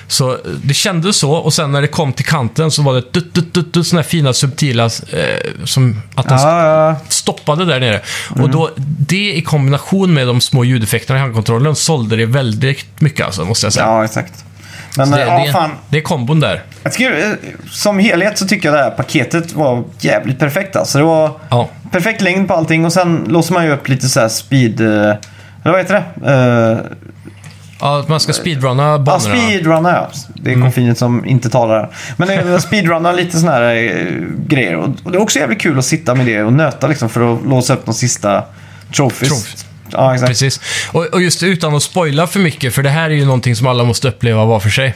[0.09, 3.01] Så eh, det kändes så och sen när det kom till kanten så var det
[3.13, 4.85] dutt, dutt, dutt, dutt, såna här fina subtila...
[4.85, 6.97] Eh, som att den Ja, ja.
[7.09, 8.01] stoppade där nere.
[8.31, 8.51] Och Mm.
[8.51, 13.45] då, det i kombination med de små ljudeffekterna i handkontrollen sålde det väldigt mycket alltså,
[13.45, 13.87] måste jag säga.
[13.87, 14.45] ja, exakt.
[14.97, 15.71] Men Så det, ja, det, fan.
[15.89, 16.63] det är kombon där.
[16.91, 20.77] Tycker, eh, som helhet så tycker jag det här paketet var jävligt perfekt.
[20.77, 20.99] Alltså.
[20.99, 21.69] Det var Ja.
[21.91, 24.81] perfekt längd på allting och sen låser man ju upp lite så här speed...
[24.81, 24.87] eh,
[25.65, 26.31] Eller vad heter det?
[26.33, 26.79] Uh,
[27.81, 29.21] Ja, att man ska speedrunna ja, banorna.
[29.21, 30.09] speedrunna ja.
[30.35, 30.63] Det är Mm.
[30.67, 31.91] konfinet som inte talar.
[32.17, 34.07] Men det är speedrunna lite sådana här eh,
[34.47, 34.77] grejer.
[34.77, 37.47] Och det är också jävligt kul att sitta med det och nöta liksom för att
[37.47, 38.45] låsa upp de sista
[38.97, 39.29] trophies.
[39.29, 39.62] Trophies.
[39.93, 40.29] Ja, exakt.
[40.31, 40.61] Precis.
[40.93, 43.67] Och, och just utan att spoila för mycket, för det här är ju någonting som
[43.67, 44.95] alla måste uppleva var för sig.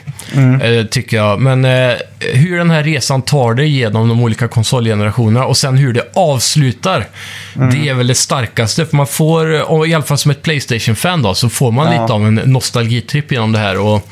[0.62, 1.40] Eh, tycker jag.
[1.40, 5.92] Men eh, hur den här resan tar dig genom de olika konsolgenerationerna och sen hur
[5.92, 7.07] det avslutar.
[7.55, 8.86] Det är väl det starkaste.
[8.86, 12.03] För man får, och i alla fall som ett Playstation-fan då, så får man Ja.
[12.03, 13.78] lite av en nostalgitripp genom det här.
[13.78, 14.09] Och,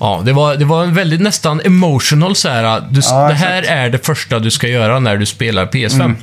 [0.00, 2.82] Ja, det var, det var en väldigt nästan emotional så här.
[2.90, 6.14] Du, Ja, det här är det första du ska göra när du spelar PS5.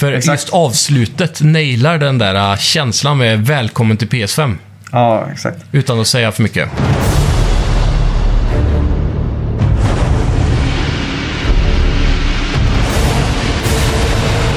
[0.00, 0.40] För Exakt.
[0.40, 4.56] just avslutet nailar den där äh, känslan med välkommen till PS5.
[4.92, 5.64] Ja, exakt.
[5.72, 6.68] Utan att säga för mycket.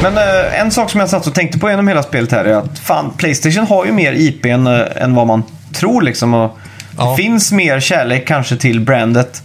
[0.02, 2.54] Men eh, en sak som jag satt och tänkte på genom hela spelet här är
[2.54, 6.34] att fan, Playstation har ju mer IP än, eh, än vad man tror liksom.
[6.34, 6.58] Och
[6.98, 7.10] Ja.
[7.10, 9.44] Det finns mer kärlek kanske till brandet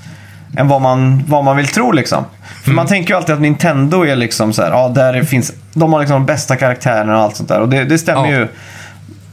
[0.57, 2.24] än vad man, vad man vill tro liksom.
[2.64, 5.93] För man tänker ju alltid att Nintendo är liksom så här, ja där finns, de
[5.93, 7.61] har liksom de bästa karaktärerna och allt sånt där.
[7.61, 8.39] Och det, det stämmer Ja.
[8.39, 8.49] ju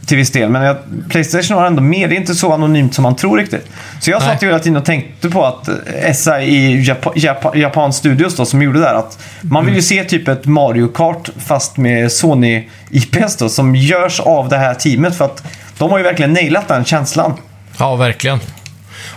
[0.05, 0.49] till viss del.
[0.49, 0.77] Men jag,
[1.09, 3.67] Playstation har ändå mer, det är inte så anonymt som man tror riktigt.
[3.99, 4.29] Så jag Nej.
[4.29, 8.35] satt ju hela tiden och tänkte på att eh, SI i Japan, Japan, Japan Studios
[8.35, 11.77] då, som gjorde det här, att man vill ju se typ ett Mario Kart fast
[11.77, 15.43] med Sony IPs då, som görs av det här teamet för att
[15.77, 17.33] de har ju verkligen nailat den känslan.
[17.79, 18.39] Ja, verkligen.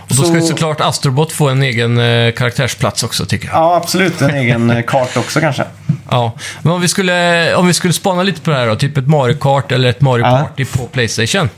[0.09, 3.55] Och då ska Så- ju såklart Astrobot få en egen eh, karaktärsplats också, tycker jag.
[3.55, 4.21] Ja, absolut.
[4.21, 5.63] En egen eh, kart också kanske.
[6.11, 6.31] Ja.
[6.61, 9.07] Men om vi, skulle, om vi skulle spana lite på det här då, typ ett
[9.07, 10.29] Mario Kart eller ett Mario Ja.
[10.37, 10.41] Mm.
[10.47, 11.49] Party på Playstation.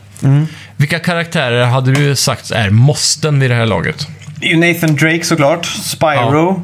[0.77, 4.07] Vilka karaktärer hade du sagt är måsten vid det här laget?
[4.55, 5.65] Nathan Drake såklart.
[5.65, 6.63] Spyro.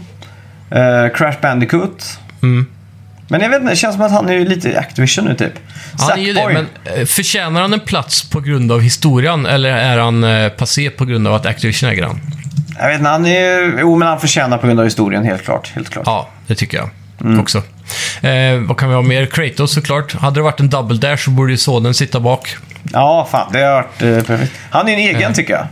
[0.71, 2.19] eh, Crash Bandicoot.
[2.43, 2.65] Mm.
[3.27, 5.53] Men jag vet inte, det känns som att han är lite i Activision nu typ.
[5.99, 6.67] Han är ju det, men
[6.99, 11.05] eh, förtjänar han en plats på grund av historien eller är han eh, passé på
[11.05, 12.19] grund av att Activision äger han?
[12.79, 15.71] Jag vet inte, han är Jo, men han förtjänar på grund av historien, helt klart.
[15.75, 16.03] Helt klart.
[16.05, 16.89] Ja, det tycker jag
[17.21, 17.39] Mm.
[17.39, 17.57] också.
[18.21, 19.25] Eh, vad kan vi ha mer?
[19.25, 20.13] Kratos såklart.
[20.13, 22.55] Hade det varit en double dash så borde ju sonen sitta bak.
[22.93, 23.49] Ja, fan.
[23.53, 24.53] Det har varit eh, perfekt.
[24.69, 25.67] Han är en egen tycker jag.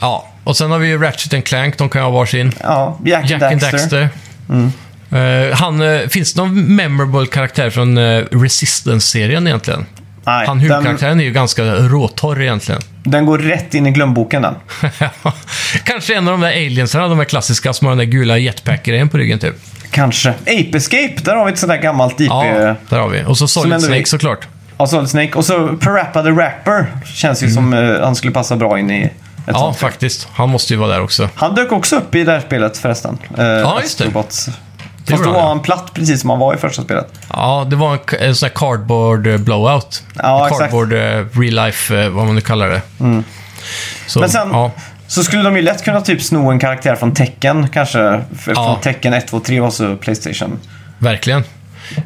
[0.00, 2.52] Ja, och sen har vi ju Ratchet and Clank, de kan ju ha varsin.
[2.62, 4.08] Ja, Jack, Jack and Daxter.
[5.12, 9.86] Eh, han, eh, finns det någon memorable karaktär från uh, Resistance-serien egentligen?
[10.24, 12.80] Nej, Han den, huvudkaraktären är ju ganska råtorr egentligen.
[13.04, 14.54] den går rätt in i glömboken den.
[15.84, 19.08] Kanske en av de där aliensarna, de där klassiska som har den där gula jetpack-grejen
[19.08, 19.54] på ryggen typ.
[19.90, 20.30] Kanske.
[20.30, 22.28] Ape Escape, där har vi ett sånt där gammalt IP.
[22.30, 23.24] Ja, där har vi.
[23.24, 24.48] Och så Solid Snake är- såklart.
[24.78, 25.32] Ja, Solid Snake.
[25.34, 26.86] Och så Parappa the Rapper.
[27.14, 29.12] Känns ju som eh, han skulle passa bra in i ett
[29.46, 30.28] Ja, faktiskt.
[30.32, 31.28] Han måste ju vara där också.
[31.34, 33.18] Han dök också upp i det här spelet förresten.
[33.38, 34.04] Eh, Ja, just det.
[34.04, 34.48] Astrobots.
[35.06, 37.06] Det Fast då var han, platt precis som han var i första spelet.
[37.32, 40.02] Ja, det var en, en sån här cardboard eh, blowout.
[40.14, 40.60] Ja, exakt.
[40.60, 40.98] cardboard eh,
[41.40, 42.80] real life, eh, vad man nu kallar det.
[44.06, 44.70] Så, Men sen ja.
[45.06, 47.98] så skulle de ju lätt kunna typ sno en karaktär från Tekken kanske.
[48.38, 48.54] För Ja.
[48.54, 50.58] Från Tekken 1, 2, 3 var så Playstation.
[50.98, 51.44] Verkligen.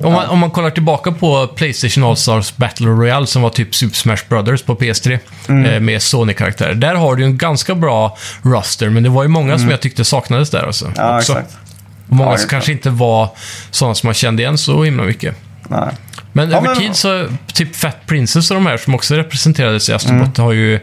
[0.00, 3.96] Om, man, om man kollar tillbaka på Playstation All-Stars Battle Royale som var typ Super
[3.96, 5.18] Smash Brothers på PS3
[5.48, 5.64] Mm.
[5.72, 6.74] eh, med Sony-karaktärer.
[6.74, 10.04] Där har du en ganska bra roster, men det var ju många som jag tyckte
[10.04, 10.96] saknades där alltså, Mm.
[10.96, 11.32] Ja, också.
[11.32, 11.56] exakt.
[12.14, 13.28] Och många Ja, som kanske inte var
[13.70, 15.36] sådana som man kände igen så himla mycket.
[15.68, 15.88] Nej.
[16.32, 19.88] Men Ja, över men- tid så, typ Fat Princess och de här som också representerades
[19.88, 20.46] i Astrobot Mm.
[20.46, 20.80] har ju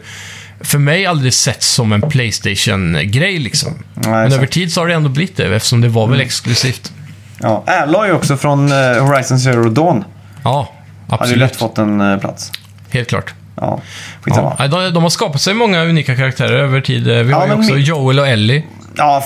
[0.60, 3.72] för mig aldrig setts som en Playstation-grej liksom.
[3.94, 4.16] Men exakt.
[4.16, 4.32] Mm.
[4.32, 6.92] över tid så har det ändå blivit det eftersom det var väl exklusivt.
[7.40, 10.04] Ja, Alloy också från eh, Horizon Zero Dawn.
[10.44, 10.72] Ja,
[11.08, 11.38] Hade ju absolut.
[11.38, 12.52] lätt fått en eh, plats.
[12.90, 13.34] Helt klart.
[13.56, 13.80] Ja,
[14.22, 14.54] skitsamma.
[14.58, 14.64] Ja.
[14.64, 14.68] Ja.
[14.68, 17.04] De, de har skapat sig många unika karaktärer över tid.
[17.06, 18.64] Vi Ja, har ju också min- Joel och Ellie.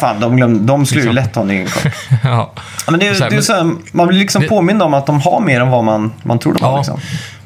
[0.00, 1.48] fan, de, glöm, de skulle ju Liksom.
[1.48, 1.92] lätt egen koll.
[2.24, 2.52] ja.
[2.86, 4.48] Ja, men det, är- Så här, det är men- så här, man blir liksom Det-
[4.48, 6.70] påmind om att de har mer än vad man, man tror de har.
[6.72, 6.76] Ja.
[6.76, 7.00] Liksom.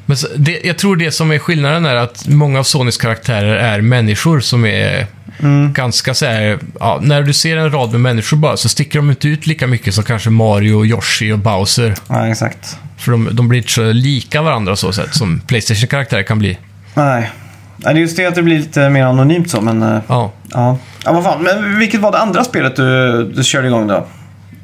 [0.05, 3.55] Men så, det, jag tror det som är skillnaden är att många av Sonys karaktärer
[3.55, 5.07] är människor som är
[5.39, 5.73] Mm.
[5.73, 9.09] ganska så här, ja, När du ser en rad med människor bara så sticker de
[9.09, 11.93] inte ut lika mycket som kanske Mario, Yoshi och Bowser.
[12.07, 12.77] Ja, exakt.
[12.97, 16.57] För de, de blir inte så lika varandra så sätt som Playstation-karaktärer kan bli.
[16.93, 17.31] Nej.
[17.77, 19.83] Nej, det är just det att det blir lite mer anonymt så, men...
[19.83, 20.31] eh, Ja.
[20.53, 21.43] Ja, ja vad fan.
[21.43, 23.95] Men vilket var det andra spelet du, du körde igång då?
[23.95, 24.05] Eh,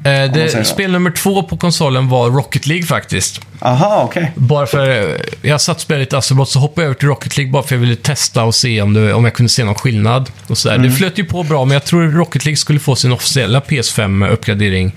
[0.04, 0.64] säger det, så.
[0.64, 3.40] spel nummer två på konsolen var Rocket League faktiskt.
[3.60, 4.32] Aha, okej.
[4.34, 7.36] Bara för eh, jag satt och spelade lite Astrobot så hoppade jag över till Rocket
[7.36, 9.74] League bara för jag ville testa och se om, det, om jag kunde se någon
[9.74, 10.30] skillnad.
[10.46, 10.76] Och sådär.
[10.76, 10.90] Mm.
[10.90, 14.92] Det flöt ju på bra, men jag tror Rocket League skulle få sin officiella PS5-uppgradering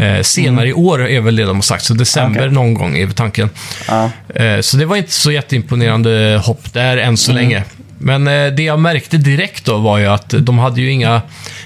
[0.00, 1.84] eh, senare i år, är väl det de har sagt.
[1.84, 2.48] Så december Mm.
[2.48, 2.54] Okej.
[2.54, 3.50] någon gång är väl tanken.
[3.88, 4.10] Ja.
[4.34, 7.42] Eh, så det var inte så jätteimponerande hopp där än så Mm.
[7.44, 7.64] länge.
[8.02, 11.22] Men eh, det jag märkte direkt då var ju att de hade ju inga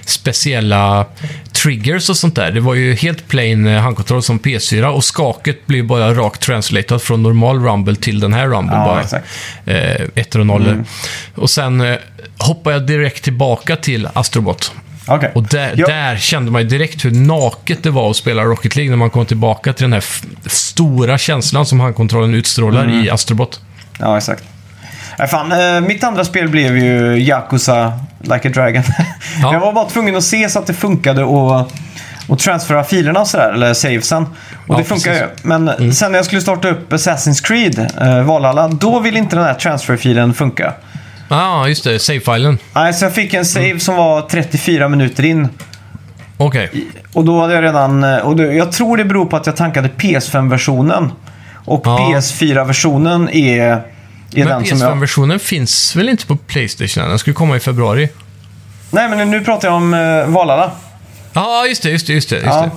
[0.06, 1.06] speciella
[1.52, 2.50] triggers och sånt där.
[2.52, 7.02] Det var ju helt plain eh, handkontroll som PS4 och skaket blir bara rakt translated
[7.02, 8.76] från normal Rumble till den här Rumble.
[8.76, 9.26] Ja, bara exakt.
[9.66, 10.84] eh, ettor och nollor.
[11.34, 11.96] Och sen eh,
[12.38, 14.72] hoppade jag direkt tillbaka till Astrobot.
[15.06, 15.30] Okej.
[15.34, 15.86] Och där, Ja.
[15.86, 19.10] där kände man ju direkt hur naket det var att spela Rocket League när man
[19.10, 20.04] kom tillbaka till den här
[20.46, 23.04] stora känslan som handkontrollen utstrålar Mm.
[23.04, 23.60] i Astrobot.
[23.98, 24.44] Ja, exakt.
[25.18, 28.82] Nej, fan, eh, mitt andra spel blev ju Yakuza Like a Dragon.
[29.42, 29.52] Ja.
[29.52, 31.70] Jag var bara tvungen att se så att det funkade och,
[32.28, 34.22] och transfera filerna och sådär, eller savesen.
[34.22, 35.18] Och Ja, det funkar ju.
[35.20, 35.44] precis.
[35.44, 35.64] Mm.
[35.64, 39.44] Men sen när jag skulle starta upp Assassin's Creed, eh, Valhalla, då ville inte den
[39.44, 40.72] här transferfilen funka.
[41.28, 41.98] Ja, ah, just det.
[41.98, 42.58] Save-filen.
[42.74, 45.48] Nej, så jag fick en save som var 34 minuter in.
[46.36, 46.70] Okej.
[47.12, 48.04] Och då hade jag redan...
[48.04, 51.12] eh, Och då, jag tror det beror på att jag tankade PS5-versionen.
[51.64, 51.98] Och Ja.
[51.98, 53.82] PS4-versionen är, är
[54.34, 54.92] Men den som jag...
[54.96, 57.08] PS5-versionen finns väl inte på Playstation än?
[57.10, 58.08] Den skulle komma i februari.
[58.90, 60.70] Nej, men nu pratar jag om uh, Valhalla.
[61.32, 62.36] Ja, just det, just det, just det.
[62.36, 62.62] Just Ja.
[62.62, 62.70] det.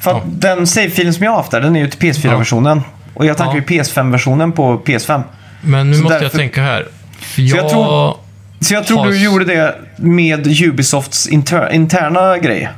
[0.00, 0.22] För att Ja.
[0.26, 2.80] den save-filen som jag har haft där, den är ju till PS4-versionen.
[3.14, 3.74] Och jag tankar Ja.
[3.74, 5.22] ju PS5-versionen på PS5.
[5.60, 6.86] Men nu Så måste jag därför- tänka här.
[7.28, 7.68] För jag jag...
[7.70, 8.16] tror-
[8.60, 12.68] Så jag tror Har- du gjorde det med Ubisofts inter interna grej.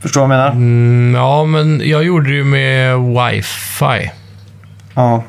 [0.00, 0.50] Förstår du vad jag menar?
[0.50, 4.10] Mm, ja, men jag gjorde det ju med wifi.
[4.94, 5.24] Ja.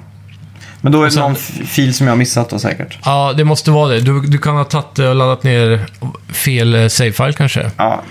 [0.81, 1.35] Men då är det sen- någon
[1.65, 2.97] fil som jag har missat då säkert.
[3.05, 4.01] Ja, det måste vara det.
[4.01, 5.85] Du, du kan ha tagit och laddat ner
[6.33, 7.71] fel eh, save-file kanske.
[7.77, 8.01] Ja.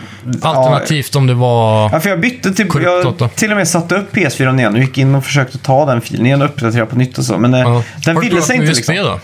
[0.42, 1.90] Alternativt om det var...
[1.92, 2.66] Ja, för jag bytte till...
[2.82, 6.00] Jag till och med satte upp PS4 igen och gick in och försökte ta den
[6.00, 7.38] filen igen och uppdatera på nytt och så.
[7.38, 7.82] Men eh, Ja.
[8.04, 9.06] den Har du ville sig inte med USB liksom.
[9.06, 9.20] då?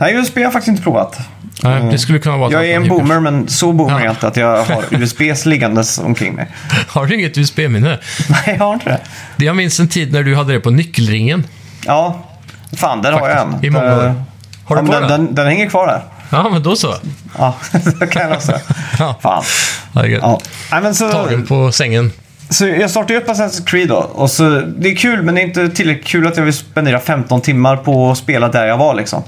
[0.00, 1.18] Nej, USB har jag faktiskt inte provat.
[1.62, 4.04] Nej, det skulle kunna vara Jag är en boomer, men så boomer Ja.
[4.04, 6.46] jag inte att jag har USBs liggandes omkring mig.
[6.70, 6.86] kanske.
[6.98, 7.98] Har du inget USB-minne?
[8.28, 9.00] Nej, jag har inte
[9.36, 9.44] det.
[9.44, 11.46] Jag minns en tid när du hade det på nyckelringen.
[11.86, 12.22] Ja,
[12.76, 13.52] fan, där har jag en.
[13.52, 14.14] Faktiskt, i många år.
[14.64, 15.24] Har ja, du kvar den, den?
[15.26, 15.34] den?
[15.34, 16.02] Den hänger kvar där.
[16.30, 16.94] Ja, men då så.
[17.38, 17.54] Ja,
[18.00, 18.60] det kan jag lösa.
[18.98, 19.16] Ja.
[19.22, 19.42] Fan.
[19.94, 20.06] Ja.
[20.06, 20.40] Ja.
[20.70, 22.12] Men så, Tagen på sängen.
[22.48, 23.96] så jag startade upp Assassin's Creed då.
[23.96, 27.00] Och så, det är kul, men det är inte tillräckligt kul att jag vill spendera
[27.00, 29.22] 15 timmar på att spela där jag var liksom.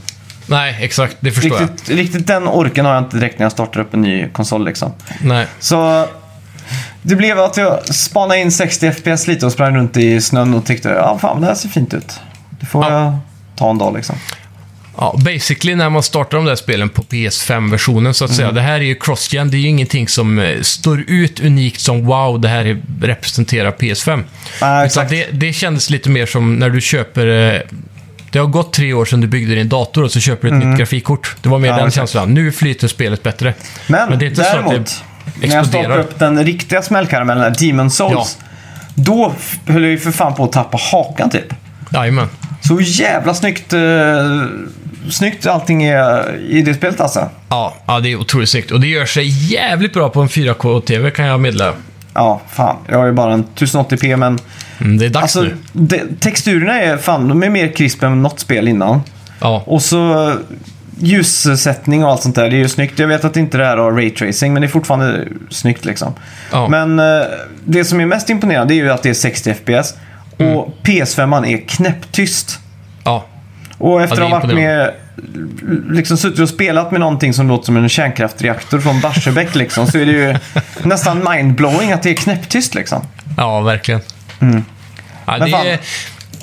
[0.47, 1.17] Nej, exakt.
[1.21, 4.03] Det förstår Riktigt, riktigt den orken har jag inte direkt när jag startar upp en
[4.03, 4.93] ny konsol liksom.
[5.09, 5.17] jag.
[5.29, 5.47] Nej.
[5.61, 6.07] Så
[7.03, 10.67] det blev att jag spanade in 60 FPS lite och sprang runt i snön och
[10.67, 12.21] tyckte ja fan det här ser fint ut.
[12.61, 13.03] Det får Ja.
[13.05, 13.19] jag
[13.57, 14.17] ta en dag liksom.
[14.97, 18.37] Ja, basically när man startar de där spelen på PS5-versionen så att Mm.
[18.37, 18.53] säga.
[18.53, 22.07] Det här är ju cross-gen, det är ju ingenting som eh, står ut unikt som
[22.07, 24.17] wow, det här är, representerar PS5.
[24.17, 24.25] Nej,
[24.61, 25.11] Utan exakt.
[25.11, 27.27] det, det kändes lite mer som när du köper...
[28.33, 30.67] Det har gått tre år sedan du byggde din dator och så köper du ett
[30.67, 31.37] nytt grafikkort.
[31.43, 31.77] Det var mer Mm.
[31.77, 32.01] Ja, den exakt.
[32.01, 32.35] känslan.
[32.35, 33.55] Nu flyter spelet bättre.
[33.87, 35.03] Men, Men det är inte så att däremot,
[35.41, 35.85] det när jag exploderar.
[35.85, 38.39] startade upp den riktiga smällkaramellen, Demon Souls,
[38.95, 41.55] då f- höll jag ju för fan på att tappa hakan typ.
[41.95, 42.29] Jajamän.
[42.61, 43.81] Så jävla snyggt, eh,
[45.11, 47.29] snyggt allting är i det spelet alltså.
[47.49, 48.71] Ja, ja, det är otroligt snyggt.
[48.71, 51.73] Och det gör sig jävligt bra på en 4K-TV kan jag meddela.
[52.15, 52.77] Ja, fan.
[52.89, 54.39] Jag har ju bara en 1080p men
[54.81, 55.57] Mm, det är dags alltså, nu.
[55.73, 59.01] de, texturerna är fan, de är mer krisp än något spel innan.
[59.41, 60.35] Ja, Och så eh,
[60.99, 62.99] ljussättning och allt sånt där, det är ju snyggt.
[62.99, 66.15] Jag vet att inte det här har raytracing, men det är fortfarande snyggt liksom.
[66.53, 66.69] Ja.
[66.69, 67.23] Men eh,
[67.65, 69.95] det som är mest imponerande är ju att det är 60 FPS.
[70.39, 70.57] Mm.
[70.57, 72.59] Och PS5 är knäpptyst.
[73.05, 73.25] ja.
[73.79, 74.91] Och efter att det ha varit med,
[75.91, 79.99] liksom suttit och spelat med någonting som låter som en kärnkraftreaktor från Barsebäck liksom, så
[79.99, 80.37] är det ju
[80.83, 83.07] nästan mindblowing att det är knäpptyst liksom.
[83.37, 84.01] Ja, verkligen.
[84.39, 84.65] Ja, Mm.
[85.27, 85.79] Men det, är,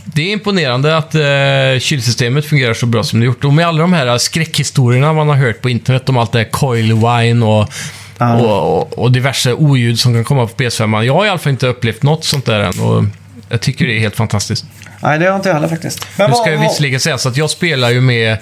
[0.03, 3.43] det är imponerande att uh, kylsystemet fungerar så bra som det gjort.
[3.43, 6.49] Och med alla de här skräckhistorierna man har hört på internet om allt det här
[6.51, 7.73] coil wine och
[8.19, 8.35] Ja.
[8.35, 11.03] Och, och, och diverse oljud som kan komma på PS5.
[11.03, 12.79] Jag har i alla fall inte upplevt något sånt där än.
[12.79, 13.03] Och
[13.49, 14.65] jag tycker det är helt fantastiskt.
[15.03, 16.07] Nej, det har inte jag heller faktiskt.
[16.17, 18.37] Men Nu ska vad- visserligen sägas att jag spelar ju med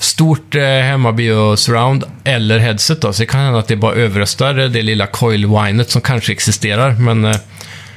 [0.00, 4.54] stort eh, hemmabio surround eller headset då, så det kan hända att det bara överröstar
[4.54, 6.90] det lilla coil-winet som kanske existerar.
[6.92, 7.36] Men, eh,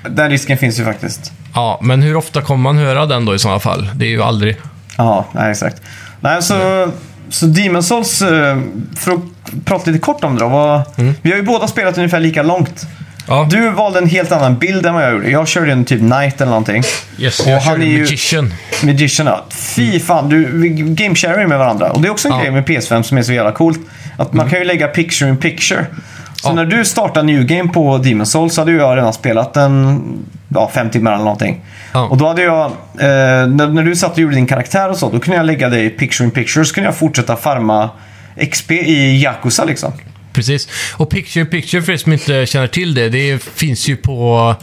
[0.09, 1.31] Den risken finns ju faktiskt.
[1.53, 3.89] ja, men hur ofta kommer man höra den då i sådana fall?
[3.95, 4.57] Det är ju aldrig.
[4.97, 5.81] Ja, nej, exakt.
[6.19, 6.91] Nej, så,
[7.29, 8.59] så Demon Souls, eh,
[8.95, 9.19] för att
[9.65, 10.49] prata lite kort om det då.
[10.49, 10.81] Vad,
[11.21, 12.85] Vi har ju båda spelat ungefär lika långt.
[13.31, 15.29] Ja, Du valde en helt annan bild än vad jag gjorde.
[15.29, 16.83] Jag körde en typ Knight eller någonting.
[17.17, 18.53] yes, och jag han körde är ju- Magician.
[18.83, 19.45] Magician, ja.
[19.49, 21.91] Fy fan, du, vi game med varandra.
[21.91, 22.41] Och det är också en Ja.
[22.41, 23.79] grej med PS5 som är så jävla coolt.
[24.17, 25.85] Att man kan ju lägga picture in picture.
[26.35, 26.53] Så Ja.
[26.53, 30.01] när du startar New Game på Demon Souls så hade jag redan spelat en
[30.55, 31.61] ja, fem timmar eller någonting.
[31.93, 32.07] Ja.
[32.07, 32.71] Och då hade jag, eh,
[33.47, 35.89] när, när du satt och gjorde din karaktär och så, då kunde jag lägga dig
[35.89, 36.65] picture in picture.
[36.65, 37.89] Så kunde jag fortsätta farma
[38.51, 39.91] XP i Yakuza liksom.
[40.33, 40.69] Precis.
[40.93, 44.55] Och Picture Picture, för er som inte känner till det, det finns ju på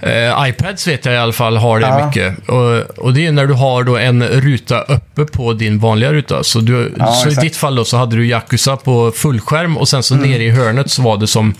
[0.00, 2.06] eh, iPads vet jag i alla fall har det Ja.
[2.06, 2.48] mycket.
[2.48, 6.44] Och, och det är när du har då en ruta uppe på din vanliga ruta.
[6.44, 9.88] Så, du, Ja, så i ditt fall då så hade du Yakuza på fullskärm och
[9.88, 11.54] sen så nere i hörnet så var det som,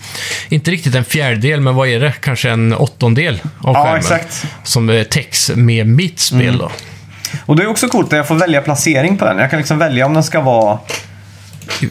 [0.49, 2.13] inte riktigt en fjärdedel, men vad är det?
[2.21, 3.99] Kanske en åttondel av Ja, skärmen.
[3.99, 4.45] exakt.
[4.63, 6.71] Som täcks med mitt spel då.
[7.45, 9.37] Och det är också coolt att jag får välja placering på den.
[9.37, 10.79] Jag kan liksom välja om den ska vara...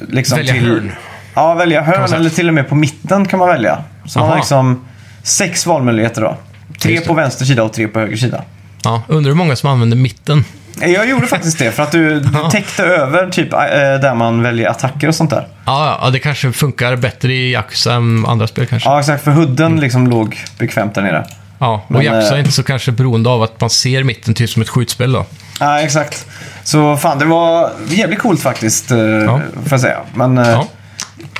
[0.09, 0.93] Liksom Välja hörn.
[1.39, 3.78] Ja, välja hörn eller till och med på mitten kan man välja.
[4.07, 4.41] Så man har Aha.
[4.41, 4.84] liksom
[5.22, 6.36] sex valmöjligheter då.
[6.78, 7.09] Tre Just det.
[7.09, 8.43] på vänster sida och tre på höger sida.
[8.84, 10.45] Ja, undrar hur många som använder mitten.
[10.80, 12.51] Jag gjorde faktiskt det för att du, du Ja.
[12.51, 15.47] täckte över typ eh, där man väljer attacker och sånt där.
[15.66, 18.89] Ja, ja, det kanske funkar bättre i Yakuza än andra spel kanske.
[18.89, 19.24] Ja, exakt.
[19.24, 21.26] För hudden liksom låg bekvämt där nere.
[21.59, 24.34] Ja, och Men, Yakuza är eh, inte så kanske beroende av att man ser mitten
[24.34, 25.26] typ som ett skjutspel då.
[25.61, 26.26] Ja, exakt.
[26.64, 29.99] Så fan, det var jävligt coolt faktiskt, eh, får jag säga.
[30.14, 30.66] Men eh, Ja,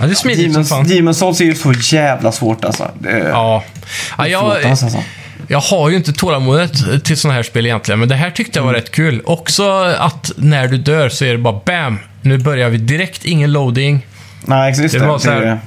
[0.01, 0.87] ja det är smidigt som Demon's, fan.
[0.87, 2.91] Demon's Souls är ju så jävla svårt alltså.
[2.99, 3.65] Det, Ja.
[4.19, 4.87] Ja, jag, alltså.
[5.49, 8.63] jag har ju inte tålamodet till sådana här spel egentligen, men det här tyckte jag
[8.63, 8.73] Mm.
[8.75, 9.23] var rätt kul.
[9.25, 11.99] Också att när du dör så är det bara BAM!
[12.23, 14.07] Nu börjar vi direkt, ingen loading.
[14.45, 14.93] Nej, exakt.
[14.93, 15.07] Det det.
[15.07, 15.59] var så här- Det-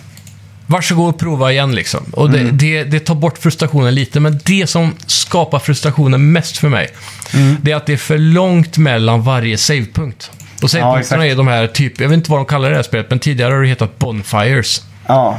[0.67, 2.03] Varsågod och prova igen liksom.
[2.13, 2.57] Och det, Mm.
[2.57, 6.88] det, det tar bort frustrationen lite, men det som skapar frustrationen mest för mig,
[7.34, 7.57] Mm.
[7.61, 10.32] det är att det är för långt mellan varje savepunkt.
[10.64, 11.32] Och savepunkterna exakt.
[11.32, 13.53] är de här, typ, jag vet inte vad de kallar det här spelet, men tidigare
[13.53, 14.82] har det hetat Bonfires.
[15.07, 15.38] Ja,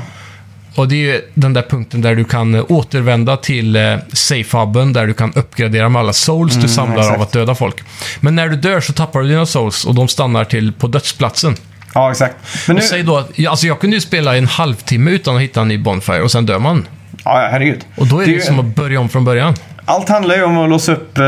[0.74, 4.92] Och det är ju den där punkten där du kan eh, återvända till eh, safe-hubben,
[4.92, 7.16] där du kan uppgradera med alla souls du samlar exakt.
[7.16, 7.76] av att döda folk.
[8.20, 11.56] Men när du dör så tappar du dina souls och de stannar till på dödsplatsen.
[11.94, 12.36] ja exakt.
[12.66, 15.10] Men nu, Och säg då att, ja, alltså jag kunde ju spela i en halvtimme
[15.10, 16.86] utan att hitta en ny Bonfire och sen dör man.
[17.24, 17.80] ja, herregud.
[17.96, 19.54] Och då är det, Det ju- som att börja om från början.
[19.84, 21.24] Allt handlar ju om att låsa upp eh,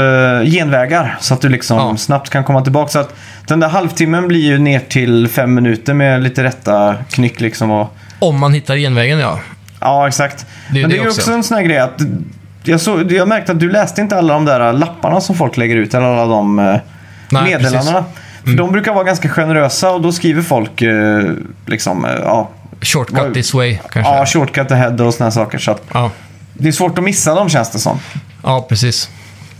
[0.50, 1.96] genvägar så att du liksom Ja.
[1.96, 2.88] snabbt kan komma tillbaka.
[2.88, 3.14] Så att
[3.46, 7.70] den där halvtimmen blir ju ner till fem minuter med lite rätta knyck liksom.
[7.70, 9.38] Och, Om man hittar genvägen, ja.
[9.80, 10.46] ja, exakt.
[10.72, 11.20] Det Men det det är ju också.
[11.20, 12.00] också en sån här grej att
[12.64, 15.76] jag, såg, jag märkte att du läste inte alla de där lapparna som folk lägger
[15.76, 16.76] ut, eller alla de eh,
[17.30, 18.04] Nej, meddelandena.
[18.44, 21.22] För de brukar vara ganska generösa och då skriver folk eh,
[21.66, 22.50] liksom, eh, ja,
[22.80, 24.12] Shortcut Vad- this way, kanske.
[24.12, 25.58] ja, shortcut ahead och såna saker.
[25.58, 26.10] Så att Ja,
[26.54, 27.98] det är svårt att missa dem känns det som.
[28.42, 29.10] ja precis.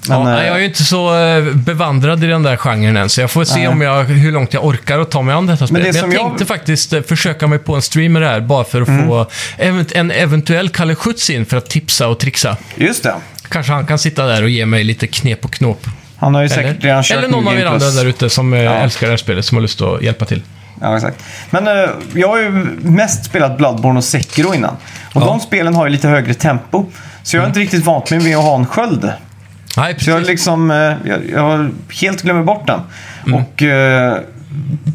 [0.08, 2.96] Men, ja, eh, nej, jag är ju inte så eh, bevandrad i den där genren
[2.96, 3.68] än, så jag får se Nej.
[3.68, 5.82] om jag, hur långt jag orkar att ta mig an detta spel.
[5.82, 8.40] det Men, jag jag- tänkte faktiskt eh, försöka mig på en stream med det här,
[8.40, 9.06] bara för att Mm.
[9.08, 9.26] få
[9.58, 12.56] event- en eventuell Kalle Schütz in för att tipsa och trixa.
[12.76, 13.14] Just det.
[13.48, 15.86] Kanske han kan sitta där och ge mig lite knep och knåp.
[16.16, 18.52] Han har ju säkert redan Eller, kört eller någon av er andra där ute som
[18.52, 18.72] Ja.
[18.74, 20.42] älskar det här spelet, som har lust att hjälpa till.
[20.80, 21.24] Ja, exakt.
[21.50, 22.50] Men eh, jag har ju
[22.82, 24.76] mest spelat Bloodborne och Sekiro innan.
[25.14, 25.26] Och Ja.
[25.26, 26.84] de spelen har ju lite högre tempo.
[27.22, 29.12] Så jag är inte riktigt vant mig vid att ha en sköld.
[29.76, 30.28] Nej, Så jag precis.
[30.28, 31.70] liksom, eh, jag, jag
[32.00, 32.80] helt glömmer bort den.
[33.26, 33.34] Mm.
[33.44, 34.16] Och eh,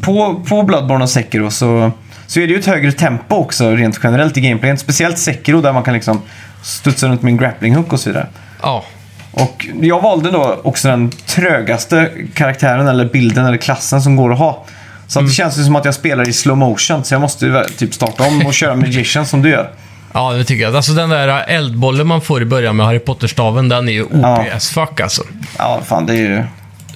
[0.02, 1.92] på, på Bloodborne och Sekiro så,
[2.26, 4.78] så är det ju ett högre tempo också rent generellt i gameplayen.
[4.78, 6.22] Speciellt Sekiro där man kan liksom
[6.62, 8.26] studsa runt med en grappling hook och så vidare.
[8.62, 8.84] Ja,
[9.32, 14.38] Och jag valde då också den trögaste karaktären eller bilden eller klassen som går att
[14.38, 14.64] ha.
[15.10, 15.28] Så Mm.
[15.28, 17.94] det känns ju som att jag spelar i slow motion så jag måste ju typ
[17.94, 19.70] starta om och köra Magician som du gör.
[20.12, 20.76] ja, det tycker jag.
[20.76, 24.40] Alltså den där eldbollen man får i början med Harry Potter-staven, den är ju Ja.
[24.42, 25.22] OP as fuck alltså.
[25.58, 26.44] Ja, fan det är ju...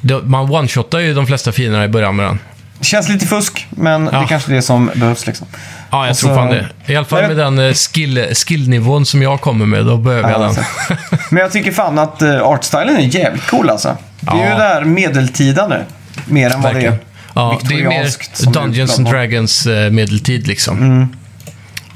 [0.01, 2.39] Det- Man one-shotar ju de flesta fienderna i början med den.
[2.79, 4.23] Det känns lite fusk, men det Ja.
[4.23, 5.47] är kanske det som behövs liksom.
[5.91, 6.67] Ja, jag Och tror så- fan det.
[6.93, 10.23] I alla fall Nej, med den eh, skill, skillnivån som jag kommer med, då behöver
[10.31, 10.47] jag Ja, den.
[10.49, 10.63] alltså.
[11.31, 13.97] Men jag tycker fan att uh, artstylen är jävligt cool alltså.
[14.21, 14.45] Det är Ja.
[14.45, 15.85] ju det här medeltida nu.
[16.27, 16.95] Mer än vad det Verkligen.
[16.95, 16.99] är
[17.35, 19.09] Ja, det är mer Dungeons and.
[19.11, 20.79] Dragons eh, medeltid liksom.
[20.79, 21.09] Mm.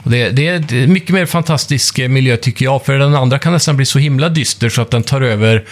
[0.04, 3.76] Det, det är mycket mer fantastisk eh, miljö tycker jag, för den andra kan nästan
[3.76, 5.64] bli så himla dyster så att den tar över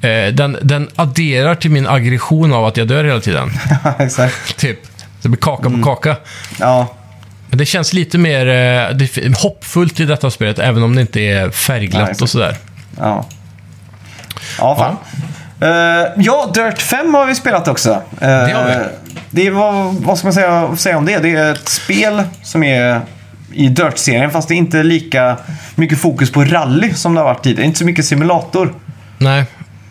[0.00, 3.50] eh, den, den adderar till min aggression av att jag dör hela tiden.
[3.98, 4.56] Exakt.
[4.56, 4.78] typ.
[5.22, 5.82] Det blir kaka Mm.
[5.82, 6.16] på kaka.
[6.60, 6.88] Ja.
[6.88, 11.20] Det Men det känns lite mer eh, hoppfullt i detta spelet, även om det inte
[11.20, 12.56] är färgglatt och sådär.
[12.98, 13.26] Ja.
[14.58, 14.96] Ja, fan.
[15.60, 15.68] Eh,
[16.16, 17.90] ja, Dirt 5 har vi spelat också.
[17.90, 18.74] Uh, Det har vi.
[19.30, 21.18] Det var, vad ska man säga, säga om det?
[21.18, 23.00] Det är ett spel som är
[23.52, 25.36] i Dirt-serien, fast det är inte lika
[25.74, 27.66] mycket fokus på rally som det har varit tidigare.
[27.66, 28.74] Inte så mycket simulator.
[29.18, 29.44] Nej,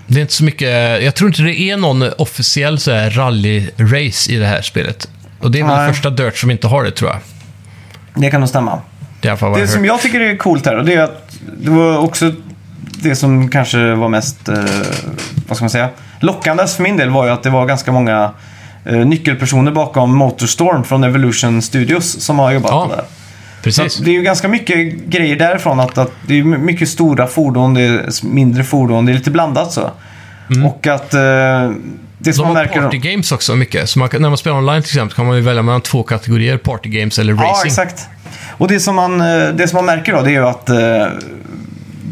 [0.08, 1.04] det är inte så mycket...
[1.04, 5.10] Jag tror inte det är någon officiell så här rally-race i det här spelet.
[5.40, 5.94] Och det är väl Nej.
[5.94, 7.20] första Dirt som inte har det, tror jag.
[8.22, 8.82] Det kan nog stämma.
[9.22, 9.88] Det är i alla fall vad Det jag som hört.
[9.88, 12.32] jag tycker är coolt här, och det är att det var också
[13.02, 14.56] det som kanske var mest, eh,
[15.48, 15.90] vad ska man säga,
[16.20, 18.32] lockandes för min del var ju att det var ganska många
[18.86, 23.06] eh, nyckelpersoner bakom Motorstorm från Evolution Studios som har jobbat Ja, på det här.
[23.64, 23.94] Precis.
[23.94, 25.80] Så det är ju ganska mycket grejer därifrån.
[25.80, 29.72] Att, att det är mycket stora fordon, det är mindre fordon, det är lite blandat
[29.72, 29.92] så.
[30.66, 31.20] Och att eh,
[32.20, 32.54] det som Mm.
[32.54, 32.82] De man märker...
[32.82, 33.90] party games också mycket.
[33.90, 36.04] Så man kan, när man spelar online till exempel kan man ju välja mellan två
[36.04, 37.68] kategorier, party games eller Ja, racing.
[37.68, 38.08] exakt.
[38.50, 40.70] Och det som man, eh, det som man märker då, det är ju att...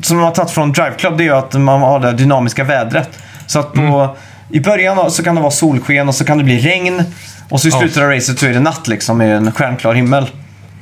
[0.02, 2.64] Som de har tagit från Drive Club, det är ju att man har det dynamiska
[2.64, 3.10] vädret.
[3.48, 4.10] Så att på, Mm.
[4.52, 7.04] i början så kan det vara solsken och så kan det bli regn.
[7.50, 10.30] Och så i slutet av racet så är det natt liksom med en stjärnklar himmel.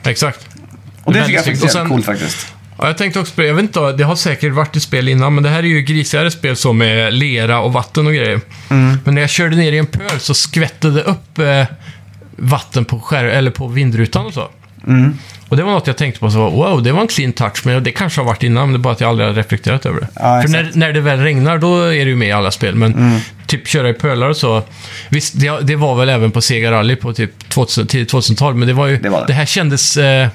[0.03, 0.47] Exakt.
[1.03, 2.47] Och det tycker jag faktiskt är jävligt sen- coolt faktiskt.
[2.78, 3.47] Ja, jag tänkte också på det.
[3.47, 5.82] Jag vet inte, det har säkert varit ett spel innan, men det här är ju
[5.82, 8.41] grisigare spel så med lera och vatten och grejer.
[8.70, 8.97] Mm.
[9.05, 11.64] Men när jag körde ner i en pöl så skvätte det upp eh,
[12.38, 14.47] vatten på, skär, eller på vindrutan och så.
[14.88, 15.17] Mm.
[15.49, 17.84] Och det var något jag tänkte på, så wow, det var en clean touch, men
[17.84, 19.99] det kanske har varit innan, men det är bara att jag aldrig har reflekterat över
[20.01, 20.07] det.
[20.15, 22.75] Ja, För när, när det väl regnar, då är det ju med i alla spel,
[22.75, 23.19] men Mm.
[23.47, 24.63] typ köra i pölar och så.
[25.09, 28.67] Visst, det, det var väl även på Sega Rally på typ 2000, tidigt 2000-tal, men
[28.67, 29.34] det var ju, Det var det.
[29.34, 30.27] här kändes eh,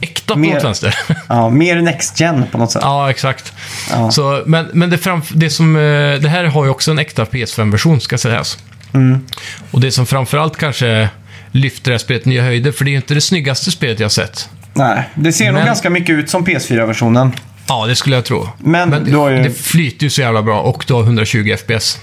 [0.00, 0.94] äkta på Mer- något vänster.
[1.28, 2.82] Ja, mer Next Gen på något sätt.
[2.84, 3.52] Ja, exakt.
[3.90, 4.10] Ja.
[4.10, 5.80] Så, men men det, framf- det, som, eh,
[6.20, 8.58] det här har ju också en äkta PS5-version, ska sägas.
[8.94, 9.26] Mm.
[9.70, 11.08] Och det som framförallt kanske
[11.54, 14.04] lyfter det här spelet nya höjder, för det är ju inte det snyggaste spelet jag
[14.04, 14.48] har sett.
[14.74, 17.32] Nej, det ser nog Men- ganska mycket ut som PS4-versionen.
[17.68, 18.48] Ja, det skulle jag tro.
[18.58, 21.98] Men Men har ju- det flyter ju så jävla bra och du har 120 FPS.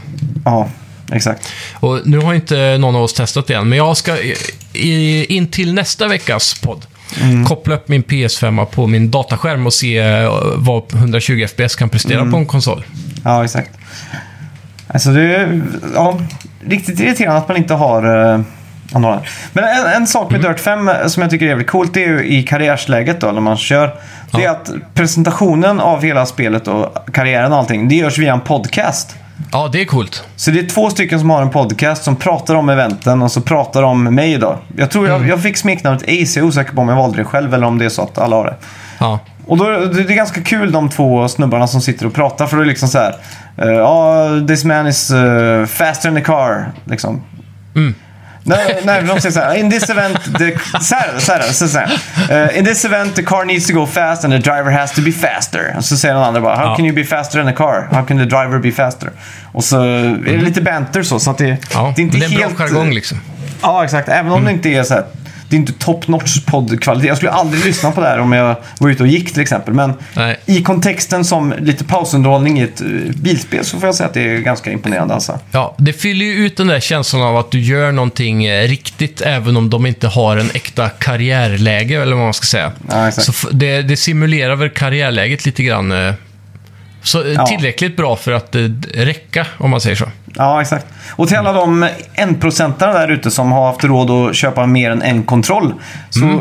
[0.45, 0.69] Ja,
[1.11, 1.47] exakt.
[1.73, 4.17] Och nu har inte någon av oss testat det än, men jag ska
[4.73, 6.85] i- in till nästa veckas podd
[7.21, 7.45] Mm.
[7.45, 12.19] koppla upp min PS5 på min dataskärm och se eh, vad 120 FPS kan prestera
[12.19, 12.31] Mm.
[12.31, 12.83] på en konsol.
[13.23, 13.69] Ja, exakt.
[14.87, 15.61] Alltså det är
[15.95, 16.19] ja,
[16.67, 18.43] riktigt irriterande att man inte har...
[18.95, 19.17] Uh,
[19.53, 20.51] Men en, en sak med Mm.
[20.51, 23.41] Dirt 5 som jag tycker är jävligt coolt, det är ju i karriärsläget då när
[23.41, 23.95] man kör.
[24.31, 24.51] Det är Ja.
[24.51, 29.15] att presentationen av hela spelet och karriären och allting, det görs via en podcast.
[29.51, 30.23] Ja, det är coolt.
[30.35, 33.41] Så det är två stycken som har en podcast som pratar om eventen och så
[33.41, 34.59] pratar om mig då.
[34.77, 35.27] Jag tror Mm.
[35.27, 37.77] jag, fick smeknamnet Ace, jag är osäker på om jag valde det själv eller om
[37.77, 38.55] det är så att alla har det.
[38.99, 39.19] Ja.
[39.47, 42.63] Och då, det är ganska kul de två snubbarna som sitter och pratar för det
[42.63, 43.15] är liksom så här.
[43.57, 46.71] eh, Ja, this man is uh, faster in the car.
[46.85, 47.21] Liksom.
[47.75, 47.95] Mm.
[48.43, 49.55] Nej, nej, de säger så här.
[49.55, 51.99] In this event, the, så här, så här, så här.
[52.51, 55.01] Eh, in this event the car needs to go fast and the driver has to
[55.01, 55.73] be faster.
[55.77, 56.75] Och så säger den andra bara, how Ja.
[56.75, 57.87] can you be faster in a car?
[57.91, 59.09] How can the driver be faster?
[59.51, 61.57] Och så är det lite banter så, så att det, Mm.
[61.73, 62.57] Ja, det är inte men det är en helt...
[62.57, 63.17] bra jargong liksom.
[63.61, 64.09] Ja, exakt.
[64.09, 65.03] Även om det inte är så här.
[65.51, 67.07] Det är inte top notch poddkvalitet.
[67.07, 69.73] Jag skulle aldrig lyssna på det här om jag var ute och gick till exempel.
[69.73, 70.39] Men Nej.
[70.45, 74.21] i kontexten som lite pausunderhållning i ett eh, bilspel så får jag säga att det
[74.21, 75.39] är ganska imponerande alltså.
[75.51, 79.21] Ja, det fyller ju ut den där känslan av att du gör någonting eh, riktigt,
[79.21, 82.71] även om de inte har en äkta karriärläge, eller vad man ska säga.
[82.89, 83.11] Ja.
[83.11, 85.91] Så det, det simulerar väl karriärläget lite grann.
[85.91, 86.13] eh,
[87.03, 87.45] Så Ja.
[87.45, 88.55] tillräckligt bra för att
[88.93, 90.05] räcka, om man säger så.
[90.35, 90.85] Ja, exakt.
[91.15, 95.01] Och till alla de enprocentare där ute som har haft råd att köpa mer än
[95.01, 95.73] en kontroll
[96.09, 96.39] så Mm.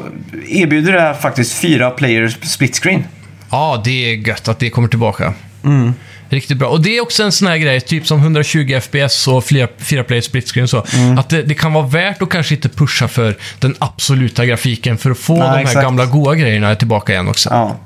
[0.49, 3.05] erbjuder det här faktiskt fyra players split screen.
[3.51, 5.32] Ja, det är gött att det kommer tillbaka.
[5.64, 5.95] Mm.
[6.28, 6.68] Riktigt bra.
[6.68, 10.05] Och det är också en sån här grej, typ som 120 FPS och fyra, fyra
[10.05, 10.84] player split screen och så.
[10.97, 11.18] Mm.
[11.18, 15.11] Att det, det kan vara värt att kanske inte pusha för den absoluta grafiken för
[15.11, 15.82] att få Nej, de här exakt.
[15.82, 17.49] gamla goa grejerna tillbaka igen också.
[17.53, 17.76] Ja.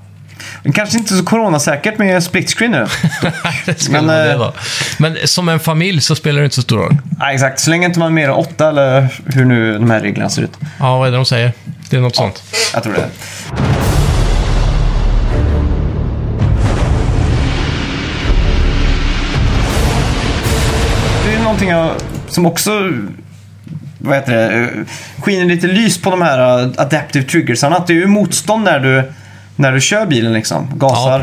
[0.73, 2.87] Kanske inte så coronasäkert med split screen nu.
[3.67, 4.53] det Men, det eh, då.
[4.99, 6.97] men som en familj så spelar det inte så stor roll.
[7.19, 7.61] Nej, exakt.
[7.61, 10.43] Så länge inte man är mer än åtta eller hur nu de här reglerna ser
[10.43, 10.53] ut.
[10.79, 11.53] Ja, vad är det de säger?
[11.91, 12.43] Det är något sånt.
[12.75, 13.09] Jag tror det.
[21.25, 21.91] Det är någonting jag,
[22.29, 22.71] som också
[23.99, 24.69] vad heter det, eh,
[25.23, 27.77] skiner lite lys på de här eh, adaptive triggersarna.
[27.77, 29.13] Att det är ju motstånd när du,
[29.57, 30.71] när du kör bilen liksom.
[30.75, 31.19] Gasar Ja,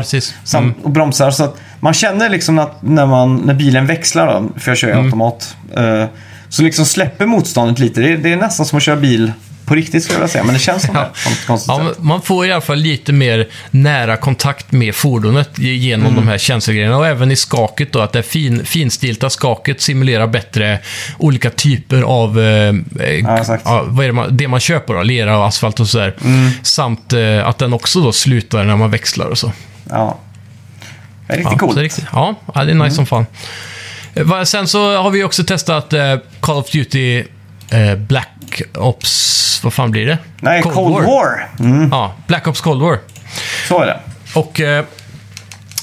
[0.58, 0.74] Mm.
[0.82, 1.30] och bromsar.
[1.30, 4.88] Så att man känner liksom att när, man, när bilen växlar då, för jag kör
[4.88, 5.04] ju Mm.
[5.06, 5.56] automat.
[5.76, 6.04] eh,
[6.48, 8.00] så liksom släpper motståndet lite.
[8.00, 9.32] Det är, det är nästan som att köra bil
[9.72, 11.08] på riktigt skulle jag vilja säga, men det känns som det.
[11.46, 11.96] Konstigt Ja, sätt.
[11.98, 16.24] men man får i alla fall lite mer nära kontakt med fordonet genom Mm.
[16.24, 16.96] de här känselgrejerna.
[16.96, 20.78] Och även i skaket då, att det fin, finstilta skaket simulerar bättre
[21.18, 22.74] olika typer av eh,
[23.22, 23.62] Ja, exakt.
[23.66, 26.14] ja, vad är det, man, det man köper då, lera och asfalt och sådär.
[26.24, 26.50] Mm.
[26.62, 29.52] Samt eh, att den också då slutar när man växlar och så.
[29.90, 30.18] Ja.
[31.26, 31.74] Det är riktigt Ja, coolt.
[31.74, 33.26] det är riktigt, ja, ja, det är nice som fan.
[34.14, 37.24] Eh, Sen så har vi också testat eh, Call of Duty
[37.72, 40.18] eh, Black Ops, vad fan blir det?
[40.40, 41.48] Nej, Cold, War.
[41.60, 42.98] Mm, Ja, Black Ops Cold War.
[43.68, 44.00] så är det.
[44.34, 44.84] Och eh,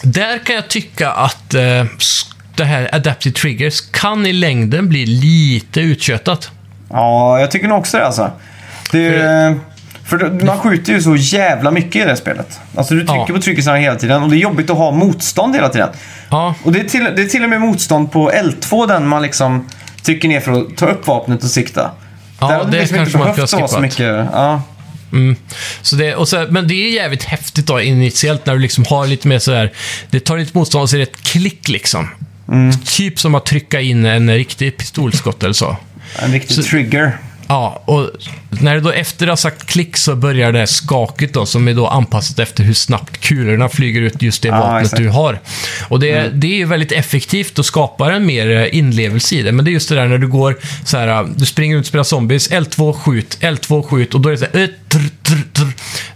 [0.04, 1.84] där kan jag tycka att eh,
[2.56, 6.52] det här Adaptive Triggers kan i längden bli lite utköttat.
[6.90, 8.32] Ja, jag tycker nog också det alltså.
[8.92, 9.60] Det är,
[10.06, 12.60] för det- man skjuter ju så jävla mycket i det spelet.
[12.76, 13.36] Alltså du trycker Ja.
[13.36, 15.90] på tryckisarna hela tiden och det är jobbigt att ha motstånd hela tiden.
[16.30, 19.22] Ja, Och det är, till, det är till och med motstånd på L2 den man
[19.22, 19.68] liksom
[20.04, 21.92] trycker ner för att ta upp vapnet och sikta.
[22.40, 24.00] Ja, Där hade det liksom kanske inte man behövt vara så mycket.
[24.34, 24.62] Ja.
[25.12, 25.36] mm.
[25.82, 29.08] så det, och så, men det är jävligt häftigt då initiellt när du liksom har
[29.08, 29.72] lite mer sådär,
[30.10, 32.08] det tar lite motstånd och så är det ett klick liksom.
[32.86, 35.78] Typ som att trycka in en riktig pistolskott eller så.
[36.20, 37.18] En riktig Så- trigger.
[37.52, 38.10] Ja, och
[38.50, 41.68] när det då efter det har sagt klick så börjar det här skaket då, som
[41.68, 45.02] är då anpassat efter hur snabbt kulorna flyger ut just det Ja, vapnet exakt.
[45.02, 45.40] du har.
[45.88, 49.52] Och det, det är ju väldigt effektivt och skapar en mer eh, inlevelse i det.
[49.52, 51.80] Men det är just det där när du går så här, eh, du springer ut
[51.80, 55.42] och spelar zombies, L2 skjut, L2 skjut och då är det så här, trr, trr,
[55.54, 55.68] trr.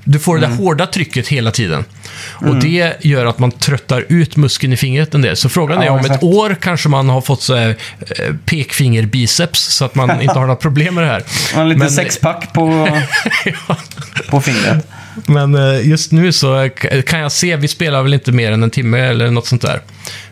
[0.04, 1.86] Du får det där hårda trycket hela tiden.
[2.32, 5.36] Och det gör att man tröttar ut muskeln i fingret en del.
[5.36, 6.16] Så frågan är Ja, om exakt.
[6.18, 7.70] ett år kanske man har fått så här,
[8.00, 11.24] eh, pekfingerbiceps så att man inte har några problem med det här.
[11.62, 12.90] En liten Men- sexpack på,
[13.68, 13.76] Ja.
[14.30, 14.88] på fingret.
[15.26, 16.70] Men eh, just nu så
[17.08, 19.82] kan jag se, vi spelar väl inte mer än en timme eller något sånt där.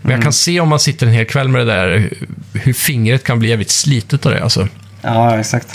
[0.01, 2.73] Men jag kan se om man sitter en hel kväll med det där, hur- hur
[2.73, 4.43] fingret kan bli jävligt slitet av det.
[4.43, 4.67] Alltså.
[5.01, 5.67] Ja, exakt.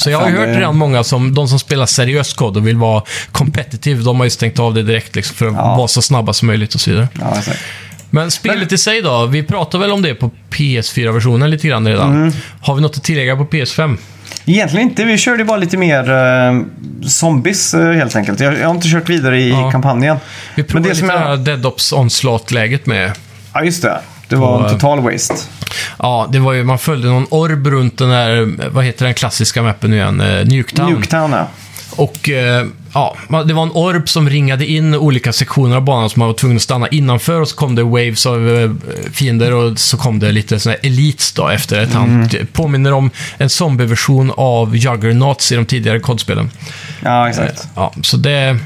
[0.00, 2.76] Så jag har ju hört redan många som, de som spelar seriös kod och vill
[2.76, 5.76] vara competitive, de har ju stängt av det direkt liksom, för att Ja.
[5.76, 7.08] vara så snabba som möjligt och så vidare.
[7.20, 7.36] Ja.
[8.10, 12.14] Men spelet i sig då, vi pratar väl om det på PS4-versionen lite grann redan.
[12.16, 12.32] Mm.
[12.62, 13.96] Har vi något att tillägga på PS5?
[14.46, 15.04] Egentligen inte.
[15.04, 16.60] Vi körde bara lite mer eh,
[17.08, 18.40] zombies eh, helt enkelt.
[18.40, 19.70] Jag, jag har inte kört vidare i Ja.
[19.70, 20.16] kampanjen.
[20.54, 21.38] Vi Men provade det lite som det här jag...
[21.40, 22.82] Dead Ops onslaught-läget
[23.54, 24.00] Ja, just det.
[24.30, 25.34] Det var På, en eh, total waste.
[25.98, 29.62] Ja, det var ju, man följde någon orb runt den här, vad heter den klassiska
[29.62, 30.92] mappen nu igen, eh, Nuketown.
[30.92, 31.46] Nuketown, ja.
[31.96, 33.16] Och eh, ja,
[33.46, 36.56] det var en orb som ringade in olika sektioner av banan som man var tvungen
[36.56, 38.78] att stanna innanför och så kom det waves av
[39.12, 42.30] fiender och så kom det lite såna här elites då efter ett hand.
[42.30, 46.50] Det Påminner om en zombieversion av Juggernauts i de tidigare kodspelen.
[47.02, 47.68] Ja, exakt.
[47.74, 48.58] Ja, så det...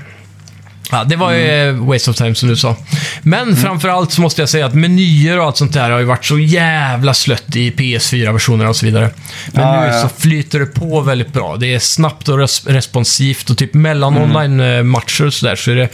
[0.90, 2.76] Ja, det var ju eh, waste of time som du sa.
[3.22, 6.24] Men framförallt så måste jag säga att menyer och allt sånt där har ju varit
[6.24, 9.10] så jävla slött i PS4-versioner och så vidare.
[9.52, 10.02] Men Ja, nu ja.
[10.02, 11.56] så flyter det på väldigt bra.
[11.56, 15.88] Det är snabbt och res responsivt och typ mellan online-matcher och sådär så är det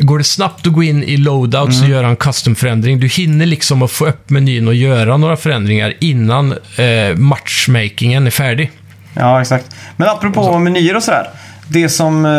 [0.00, 3.82] Går det snabbt att gå in i loadout och göra en custom-förändring, du hinner liksom
[3.82, 8.70] att få upp menyn och göra några förändringar innan eh, matchmakingen är färdig.
[9.14, 9.66] Ja, exakt.
[9.96, 11.30] Men apropå menyer och sådär.
[11.68, 12.30] Det som, eh,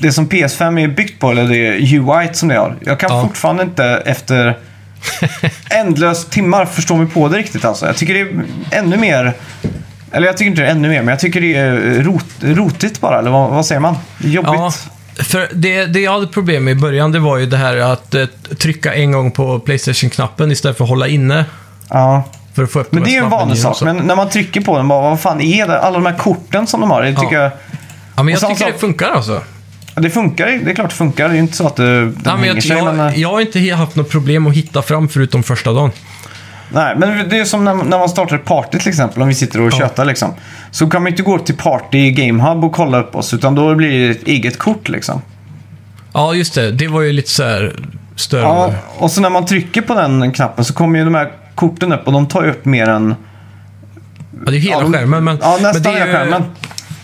[0.00, 2.76] det som PS5 är byggt på, eller det UI som det har.
[2.80, 3.22] Jag kan Ja.
[3.22, 4.58] fortfarande inte efter
[5.70, 7.86] ändlös timmar förstå mig på det riktigt alltså.
[7.86, 9.32] Jag tycker det är ännu mer...
[10.12, 13.00] Eller jag tycker inte det är ännu mer, men jag tycker det är rot, rotigt
[13.00, 13.18] bara.
[13.18, 13.96] Eller vad, vad säger man?
[14.18, 14.50] Jobbigt.
[14.54, 14.72] Ja,
[15.24, 18.14] för det, det jag hade problem med i början, det var ju det här att
[18.14, 18.24] eh,
[18.58, 21.44] trycka en gång på Playstation-knappen istället för att hålla inne
[21.88, 22.22] Ja.
[22.54, 23.76] för att få upp Men de det är ju en vanlig sak.
[23.76, 23.84] så.
[23.84, 25.80] Men när man trycker på den, bara, vad fan är det?
[25.80, 27.50] Alla de här korten som de har, det tycker jag...
[28.16, 29.42] Ja, men jag tycker sak- det funkar alltså.
[30.00, 31.24] Det funkar, det är klart det funkar.
[31.28, 32.76] Det är ju inte så att det, den Ja, men hänger jag, sig.
[32.76, 35.90] jag, men, eh, jag har inte haft något problem att hitta fram förutom första dagen.
[36.72, 39.34] Nej, men det är som när, när man startar ett party till exempel, om vi
[39.34, 39.78] sitter och Ja.
[39.78, 40.34] tjötar liksom.
[40.70, 44.08] Så kan man inte gå till party GameHub och kolla upp oss, utan då blir
[44.08, 45.22] det ett eget kort liksom.
[46.12, 46.72] Ja, just det.
[46.72, 47.82] Det var ju lite så här Ja,
[48.16, 48.76] störande.
[48.98, 52.06] och så när man trycker på den knappen så kommer ju de här korten upp
[52.06, 53.14] och de tar ju upp mer än...
[54.46, 55.24] Ja, det är hela ja, skärmen.
[55.24, 56.42] Men, Ja, nästan men det är hela skärmen.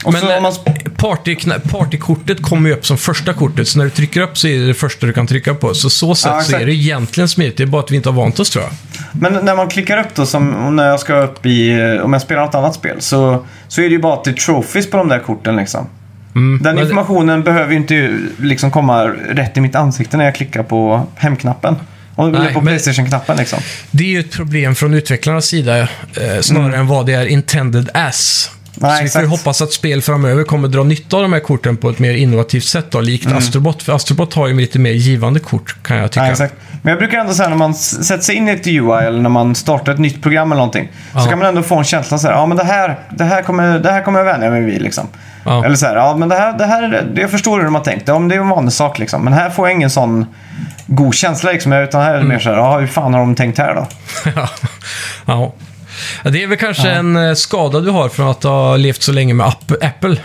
[0.05, 0.53] Och Men så eh, om man,
[0.97, 1.37] party,
[1.71, 4.67] partykortet kommer ju upp som första kortet, så när du trycker upp så är det
[4.67, 5.75] det första du kan trycka på.
[5.75, 8.09] Så så sätt Ja, så är det egentligen smidigt, det är bara att vi inte
[8.09, 8.73] har vant oss tror jag.
[9.13, 11.81] men när man klickar upp då, som när jag ska upp i...
[12.03, 14.35] Om jag spelar något annat spel, så, så är det ju bara att det är
[14.35, 15.87] trophies på de där korten liksom.
[16.35, 20.63] Mm, Den informationen behöver ju inte liksom komma rätt i mitt ansikte när jag klickar
[20.63, 21.77] på hemknappen.
[22.15, 23.59] Och Nej, eller på Playstation-knappen liksom.
[23.91, 25.87] Det är ju ett problem från utvecklarnas sida eh,
[26.41, 26.81] snarare Mm.
[26.81, 28.51] än vad det är intended as.
[28.81, 31.41] Nej, så vi får ju hoppas att spel framöver kommer dra nytta av de här
[31.41, 33.39] korten på ett mer innovativt sätt, då, likt Mm.
[33.39, 33.83] Astrobot.
[33.83, 36.25] För Astrobot har ju lite mer givande kort, kan jag tycka.
[36.27, 36.55] Ja, exakt.
[36.83, 39.31] Men jag brukar ändå säga när man sätter sig in i ett UI eller när
[39.31, 40.89] man startar ett nytt program eller någonting.
[41.13, 41.27] Så Ja.
[41.27, 43.79] kan man ändå få en känsla så här, ja men det här, det här, kommer,
[43.79, 45.07] det här kommer jag vänja mig vid liksom.
[45.45, 45.65] Ja.
[45.65, 48.07] Eller så här, ja men det här, det här, jag förstår hur de har tänkt.
[48.07, 49.25] Men det är en vanlig sak liksom.
[49.25, 50.27] Men här får jag ingen sån
[50.87, 51.73] god känsla liksom.
[51.73, 52.29] Utan här är det Mm.
[52.29, 53.87] mer så här, ja hur fan har de tänkt här då?
[54.37, 54.49] ja.
[55.27, 55.53] ja.
[56.25, 59.13] Ja, Det är väl kanske en eh, skada du har från att ha levt så
[59.13, 60.17] länge med App- Apple.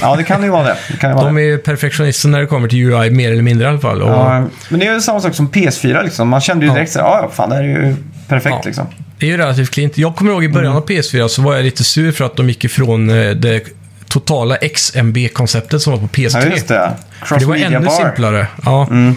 [0.00, 0.76] Ja det kan ju vara det.
[0.90, 3.42] det, kan ju vara De är ju perfektionister när det kommer till UI, mer eller
[3.42, 4.02] mindre i alla fall.
[4.02, 6.28] Och, Ja, men det är ju samma sak som PS4 liksom.
[6.28, 6.74] Man kände ju Ja.
[6.74, 7.96] direkt så här, ja fan det här är ju
[8.28, 8.62] perfekt Ja.
[8.64, 8.86] liksom.
[9.18, 9.98] Det är ju relativt klint.
[9.98, 12.48] Jag kommer ihåg i början av PS4 så var jag lite sur för att de
[12.48, 13.62] gick ifrån eh, det
[14.08, 16.38] totala XMB-konceptet som var på PS3.
[16.44, 16.90] Ja just det.
[17.24, 17.90] För det Cross var ännu Bar.
[17.90, 18.46] simplare.
[18.64, 18.82] Ja.
[18.82, 19.12] Eh,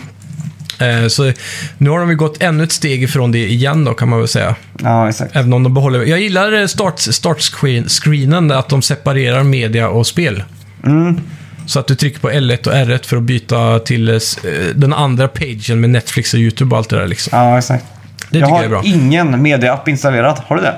[1.09, 1.31] Så
[1.77, 4.27] nu har de ju gått ännu ett steg ifrån det igen då kan man väl
[4.27, 4.55] säga.
[4.83, 5.35] Ja exakt.
[5.35, 6.03] Även om de behåller...
[6.03, 10.43] Jag gillar eh, start, startscreenen, där att de separerar media och spel.
[10.85, 11.21] Mm.
[11.65, 14.19] Så att du trycker på L1 och R1 för att byta till eh, eh,
[14.75, 17.37] den andra pagen med Netflix och YouTube och allt det där liksom.
[17.37, 17.85] Ja exakt.
[18.29, 18.81] Det jag tycker har jag är bra.
[18.83, 20.41] ingen media-app installerad.
[20.47, 20.75] Har du det?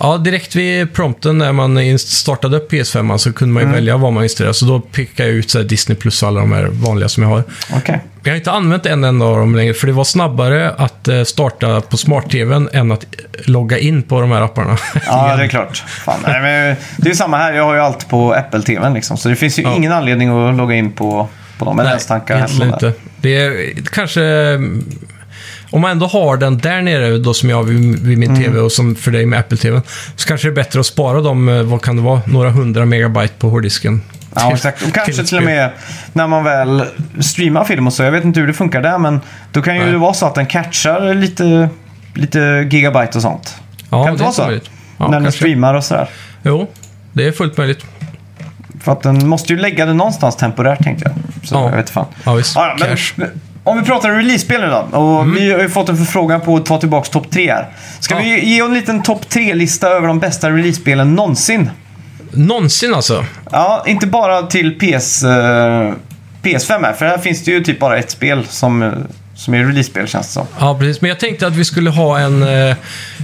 [0.00, 4.12] Ja, direkt vid prompten när man startade upp PS5 så kunde man ju välja vad
[4.12, 4.54] man installerade.
[4.54, 7.30] Så då pickade jag ut så Disney Plus och alla de här vanliga som jag
[7.30, 7.44] har.
[7.72, 8.00] Okej.
[8.24, 11.22] Jag har inte använt en enda av dem längre, för det var snabbare att eh,
[11.22, 13.08] starta på smart-tvn än att eh,
[13.50, 14.78] logga in på de här apparna.
[15.06, 15.76] Ja, det är klart.
[15.86, 17.52] Fan, nej, men det är samma här.
[17.52, 19.16] Jag har ju allt på Apple-TVn liksom.
[19.16, 19.74] Så det finns ju Ja.
[19.76, 21.28] ingen anledning att logga in på,
[21.58, 21.78] på dem.
[21.78, 22.92] Eller ens tanka egentligen inte.
[23.20, 24.22] Det är kanske...
[25.70, 28.42] Om man ändå har den där nere då som jag har vid, vid min Mm.
[28.42, 29.82] TV och som för dig med Apple-TVn,
[30.16, 32.84] så kanske det är bättre att spara dem, eh, vad kan det vara, några hundra
[32.84, 34.02] megabyte på hårddisken.
[34.34, 34.82] Ja, exakt.
[34.82, 35.70] Och kanske till och med
[36.12, 36.84] när man väl
[37.20, 38.02] streamar film och så.
[38.02, 39.20] Jag vet inte hur det funkar där, men
[39.52, 39.92] då kan ju Nej.
[39.92, 41.68] det vara så att den catchar lite,
[42.14, 43.56] lite gigabyte och sånt.
[43.90, 44.42] Ja, kan det vara så?
[44.44, 44.70] möjligt.
[44.98, 46.08] Ja, när den streamar och sådär.
[46.42, 46.70] Jo,
[47.12, 47.84] det är fullt möjligt.
[48.80, 51.46] För att den måste ju lägga det någonstans temporärt tänkte jag.
[51.48, 51.68] Så Ja.
[51.70, 52.06] jag vet fan.
[52.24, 52.54] Ja, visst.
[52.56, 53.12] Ja, Cash.
[53.16, 53.30] men,
[53.64, 54.98] om vi pratar release-spel nu då.
[54.98, 57.66] Och Vi har ju fått en förfrågan på att ta tillbaka topp tre här.
[58.00, 58.20] Ska Ja.
[58.20, 61.70] vi ge en liten topp tre-lista över de bästa release-spelen någonsin?
[62.32, 63.24] Någonsin alltså.
[63.50, 65.92] Ja, inte bara till PS, eh,
[66.42, 66.92] PS5 här.
[66.92, 68.92] För här finns det ju typ bara ett spel som,
[69.34, 70.46] som är release-spel känns det som.
[70.60, 71.00] Ja, precis.
[71.00, 72.76] Men jag tänkte att vi skulle ha en, eh,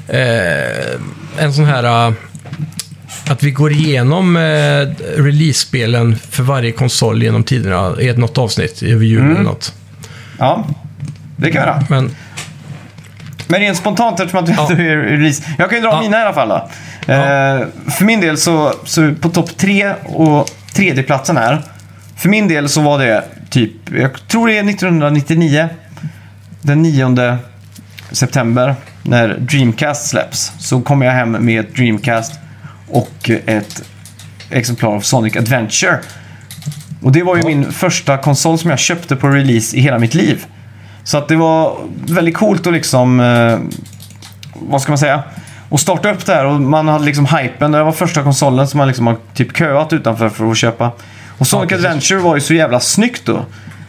[0.09, 0.95] eh,
[1.39, 1.85] en sån här...
[2.09, 2.13] eh,
[3.31, 4.41] att vi går igenom eh,
[5.17, 9.33] release-spelen för varje konsol genom tiderna i något avsnitt över jul Mm.
[9.33, 9.75] eller något.
[10.39, 10.67] Ja,
[11.37, 11.85] det kan vi göra.
[11.89, 12.17] Men
[13.49, 14.91] Men rent spontant eftersom att vi Ja.
[14.91, 15.43] ju release.
[15.59, 16.01] Jag kan ju dra Ja.
[16.01, 16.71] mina i alla fall då.
[17.09, 17.15] Ja.
[17.15, 21.63] Eh, för min del så, så på topp tre och tredjeplatsen här.
[22.17, 25.69] För min del så var det typ, jag tror det är 1999.
[26.63, 27.39] Den 9
[28.13, 30.53] september när Dreamcast släpps.
[30.59, 32.33] Så kommer jag hem med ett Dreamcast
[32.89, 33.83] och ett
[34.51, 35.99] exemplar av Sonic Adventure.
[37.03, 37.49] Och det var ju Ja.
[37.49, 40.45] min första konsol som jag köpte på release i hela mitt liv.
[41.05, 41.77] Så att det var
[42.07, 43.59] väldigt coolt att liksom, eh,
[44.55, 45.23] vad ska man säga,
[45.71, 47.73] att starta upp det här och man hade liksom hypen.
[47.73, 50.93] Det var första konsolen som man liksom har typ köat utanför för att köpa.
[51.39, 51.87] Och Sonic precis.
[51.87, 53.45] Adventure var ju så jävla snyggt då.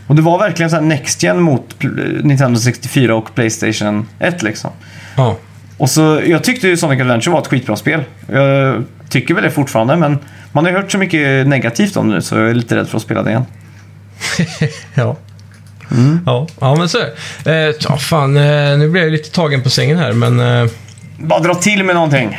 [0.07, 1.75] Och det var verkligen så här Next Gen mot
[2.23, 4.71] Nintendo 64 och Playstation 1 liksom.
[5.17, 5.37] ja,
[5.77, 8.03] Och så, jag tyckte ju Sonic Adventure var ett skitbra spel.
[8.27, 10.19] Jag tycker väl det fortfarande, men
[10.51, 12.87] man har ju hört så mycket negativt om det nu så jag är lite rädd
[12.87, 13.45] för att spela det igen.
[14.93, 15.17] ja.
[15.91, 16.19] Mm.
[16.25, 16.99] Ja, ja, men så
[17.45, 20.39] eh, ja, fan, eh, nu blir jag lite tagen på sängen här, men...
[20.39, 20.71] Eh,
[21.19, 22.37] Bara dra till med någonting.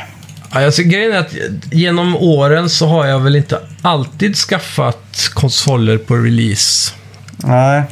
[0.51, 1.35] Alltså, grejen är att
[1.71, 6.93] genom åren så har jag väl inte alltid skaffat konsoler på release.
[7.37, 7.83] Nej.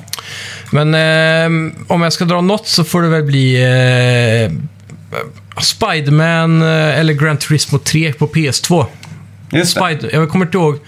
[0.72, 4.52] Men eh, om jag ska dra något så får det väl bli eh,
[5.62, 8.86] Spiderman eh, eller Gran Turismo 3 på PS2.
[9.50, 9.80] Just det.
[9.80, 10.78] Spider jag kommer inte ihåg.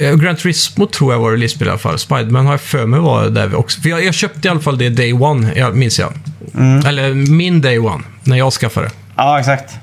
[0.00, 1.98] Eh, Gran Turismo tror jag var release i alla fall.
[1.98, 3.80] Spiderman har jag för mig var där också.
[3.80, 6.12] För jag, jag köpte i alla fall det Day One, jag, minns jag.
[6.54, 6.86] Mm.
[6.86, 8.92] Eller min Day One, när jag skaffade det.
[9.16, 9.74] Ja, exakt.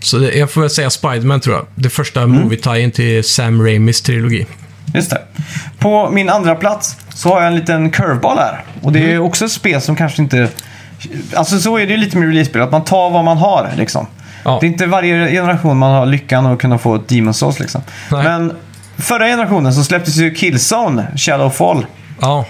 [0.00, 1.66] Så det, jag får väl säga Spiderman tror jag.
[1.74, 2.36] Det första Mm.
[2.42, 4.46] movie-tien till Sam Raimis trilogi.
[4.94, 5.22] Just det.
[5.78, 8.64] På min andra plats så har jag en liten curveball här.
[8.82, 9.22] Och det är Mm.
[9.22, 10.48] också ett spel som kanske inte...
[11.34, 14.06] Alltså så är det ju lite med release-spel, att man tar vad man har liksom.
[14.44, 14.58] Ja.
[14.60, 17.82] Det är inte varje generation man har lyckan att kunna få ett Demon's Souls liksom.
[18.10, 18.24] Nej.
[18.24, 18.52] Men
[18.98, 21.86] förra generationen så släpptes ju Killzone, Shadowfall.
[22.20, 22.46] Ja,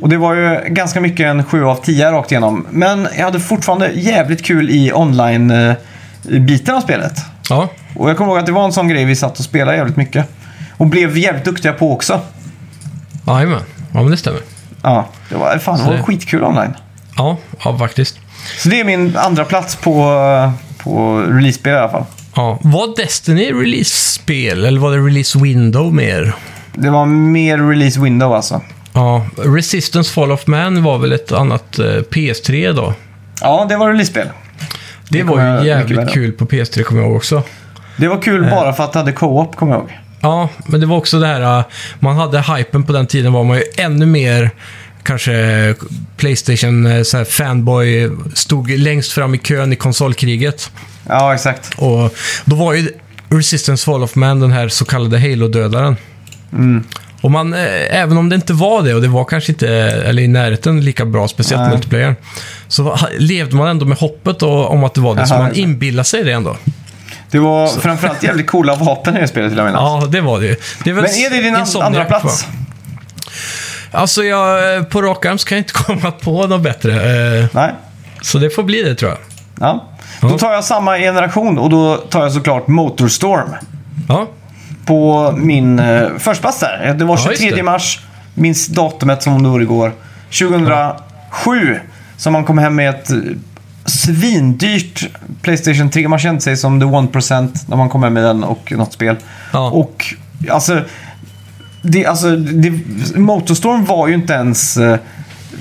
[0.00, 2.66] Och det var ju ganska mycket en 7 av 10 rakt igenom.
[2.70, 7.12] Men jag hade fortfarande jävligt kul i online-biten av spelet.
[7.48, 7.68] ja.
[7.96, 9.96] Och jag kommer ihåg att det var en sån grej vi satt och spelade jävligt
[9.96, 10.26] mycket.
[10.76, 12.20] Och blev jävligt duktiga på också.
[13.26, 13.60] Jajamän.
[13.92, 14.40] Ja, men det stämmer.
[14.82, 16.74] Ja, det var, fan, det var skitkul online.
[17.16, 18.18] Ja, ja faktiskt.
[18.58, 19.92] Så det är min andra plats på,
[20.78, 22.04] på release-spel i alla fall.
[22.38, 22.58] Ja.
[22.62, 26.34] Var Destiny release-spel eller var det release window mer?
[26.74, 28.60] Det var mer release window alltså.
[28.92, 32.94] Ja, Resistance Fall of Man var väl ett annat eh, PS3 då?
[33.40, 34.28] Ja, det var release-spel.
[35.08, 37.42] Det, Det var ju jävligt kul på PS3 kommer jag ihåg också.
[37.96, 39.98] Det var kul bara för att det hade co-op, kommer jag ihåg.
[40.20, 41.64] Ja, men det var också det här, uh,
[41.98, 44.50] man hade hypen på den tiden var man ju ännu mer
[45.08, 45.74] kanske
[46.16, 50.70] Playstation uh, så här, fanboy, stod längst fram i kön i konsolkriget.
[51.08, 51.74] Ja, exakt.
[51.76, 52.14] Och
[52.44, 52.88] då var ju
[53.28, 55.96] Resistance Fall of Man den här så kallade Halo-dödaren.
[57.20, 60.22] Och man, eh, även om det inte var det, och det var kanske inte, eller
[60.22, 61.70] i närheten lika bra, speciellt Nej.
[61.70, 62.16] multiplayer,
[62.68, 65.54] så levde man ändå med hoppet och, om att det var det, så Jaha, man
[65.54, 66.56] inbillade sig det ändå.
[67.30, 69.80] Det var framförallt jävligt coola vapen i det spelet till jag minnas.
[69.80, 70.56] Ja, det var det ju.
[70.84, 72.30] det är väl Men är det din andra va?
[73.92, 76.92] Alltså, jag, på rak arm så kan jag inte komma på något bättre.
[77.40, 77.72] eh, Nej.
[78.22, 79.18] Så det får bli det, tror jag.
[79.60, 79.84] Ja.
[80.20, 83.54] Då tar jag samma generation och då tar jag såklart Motorstorm.
[84.08, 84.26] Ja,
[84.86, 85.84] På min eh,
[86.60, 86.94] där.
[86.98, 87.62] Det var Ja, just 23 det.
[87.62, 88.00] mars.
[88.34, 89.92] Minns datumet som om det vore igår.
[90.38, 91.80] 2007.
[92.16, 93.16] Som man kom hem med ett eh,
[93.84, 95.08] svindyrt
[95.42, 96.08] Playstation 3.
[96.08, 99.16] Man kände sig som the 1% när man kom hem med den och något spel.
[99.52, 99.70] Ja.
[99.70, 100.14] Och
[100.50, 100.80] alltså,
[101.82, 102.72] det, alltså det,
[103.16, 104.98] Motorstorm var ju inte ens eh,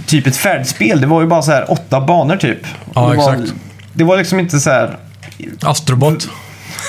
[0.05, 1.01] typ ett färdigt spel.
[1.01, 2.59] Det var ju bara så här åtta banor typ.
[2.93, 3.53] Ja, det var, exakt.
[3.93, 4.97] Det var liksom inte så här...
[5.61, 6.29] Astrobot.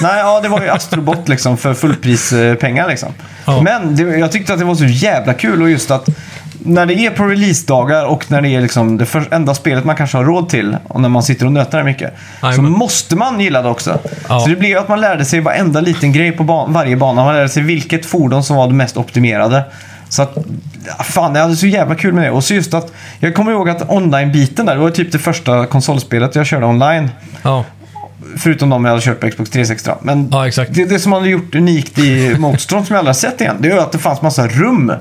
[0.02, 3.12] Nej, ja, det var ju Astrobot liksom för fullprispengar liksom.
[3.44, 3.62] Ja.
[3.62, 6.08] Men det, jag tyckte att det var så jävla kul och just att
[6.64, 9.96] när det är på releasedagar och när det är liksom det för, enda spelet man
[9.96, 12.14] kanske har råd till och när man sitter och nöter det mycket.
[12.40, 12.70] Så Jajamän.
[12.72, 13.98] måste man gilla det också.
[14.28, 14.40] Ja.
[14.40, 17.24] Så det blev att man lärde sig varenda liten grej på ban- varje bana.
[17.24, 19.64] Man lärde sig vilket fordon som var det mest optimerade.
[20.08, 20.36] Så att,
[21.04, 22.30] fan jag hade så jävla kul med det.
[22.30, 25.66] Och så just att, jag kommer ihåg att online-biten där, det var typ det första
[25.66, 27.10] konsolspelet jag körde online.
[27.42, 27.64] Ja,
[28.36, 29.90] Förutom de jag hade kört på Xbox 360.
[30.02, 30.50] Men Ja.
[30.70, 33.76] Det, det som hade gjort unikt i Motorstorm som jag aldrig sett igen, det är
[33.78, 34.92] att det fanns massa rum.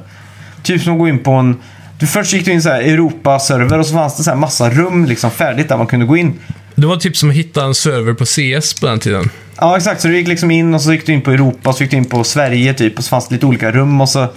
[0.68, 1.56] Typ som att gå in på en...
[2.00, 4.70] Du först gick du in så här Europa-server och så fanns det så här massa
[4.70, 6.34] rum liksom färdigt där man kunde gå in.
[6.76, 9.30] det var typ som att hitta en server på CS på den tiden.
[9.58, 10.02] Ja, exakt.
[10.02, 11.98] Så du gick liksom in och så gick du in på Europa, så gick du
[11.98, 14.28] in på Sverige typ och så fanns det lite olika rum och så,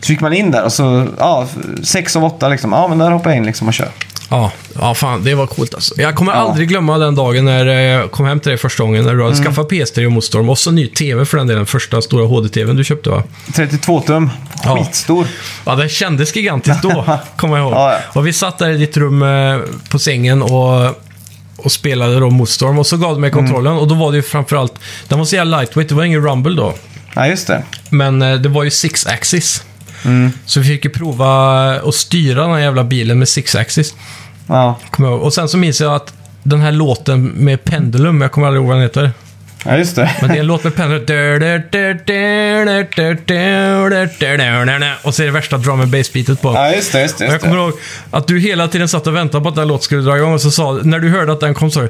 [0.00, 1.46] så gick man in där och så, ja,
[1.82, 2.72] sex av åtta liksom.
[2.72, 3.88] Ja, men där hoppar jag in liksom och kör.
[4.30, 5.94] Ja, ja fan, det var coolt alltså.
[6.00, 6.38] Jag kommer Ja.
[6.38, 9.34] aldrig glömma den dagen när jag kom hem till dig första gången, när du hade
[9.34, 9.44] Mm.
[9.46, 12.84] skaffat PS3 och Motorstorm, och så ny TV för den delen, första stora HD-TVn du
[12.84, 13.22] köpte va?
[13.54, 14.30] 32 tum,
[14.64, 14.76] Ja.
[14.76, 15.26] skitstor.
[15.66, 17.04] Ja, den kändes gigantiskt då,
[17.36, 17.72] kommer jag ihåg.
[17.72, 17.98] Ja, ja.
[18.20, 19.58] Och vi satt där i ditt rum eh,
[19.90, 20.94] på sängen och,
[21.56, 23.82] och spelade då Motorstorm, och så gav du mig kontrollen, Mm.
[23.82, 24.74] och då var det ju framförallt,
[25.08, 26.74] den var så jävla lightweight, det var ingen rumble då.
[27.14, 27.62] Ja, just det.
[27.90, 29.62] Men eh, det var ju six axis.
[30.06, 30.30] Mm.
[30.46, 31.28] Så vi fick ju prova
[31.80, 33.94] att styra den här jävla bilen med six axis.
[34.46, 35.24] Ja, Kommer jag ihåg.
[35.26, 38.68] Och sen så minns jag att den här låten med Pendulum, jag kommer aldrig ihåg
[38.68, 39.10] vad den heter.
[39.64, 40.10] ja just det.
[40.20, 41.02] Men det är en låt med Pendulum.
[45.02, 46.52] Och så är det värsta drum and bass beatet på.
[46.54, 47.02] Ja, just det.
[47.02, 47.72] Just det, jag kommer ihåg
[48.10, 50.40] att du hela tiden satt och väntade på att den låten skulle dra igång och
[50.40, 51.88] så sa när du hörde att den kom så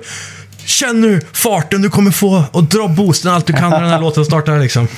[0.66, 4.00] Känn nu farten du kommer få och dra boosten allt du kan när den här
[4.00, 4.88] låten startar liksom.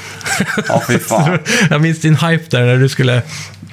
[0.69, 1.39] Ja, fy fan.
[1.70, 3.23] jag minns din hype där när du skulle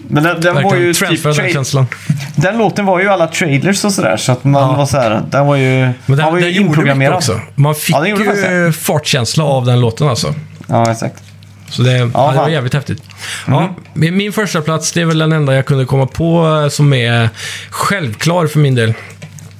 [0.07, 1.87] Men den, den var ju typ den tra- känslan.
[2.35, 4.75] Den låten var ju alla trailers och sådär, så att man Ja.
[4.75, 7.15] var så här, den var ju, Men den, var ju den inprogrammerad.
[7.15, 7.41] också.
[7.55, 10.33] Man fick Ja, ju fartkänsla av den låten alltså.
[10.67, 11.23] Ja, exakt.
[11.69, 12.33] Så det, ja, det var.
[12.33, 12.51] Mm.
[12.51, 13.03] jävligt häftigt.
[13.47, 16.69] Ja, min min första plats det är väl den enda jag kunde komma på eh,
[16.69, 17.29] som är
[17.69, 18.93] självklar för min del.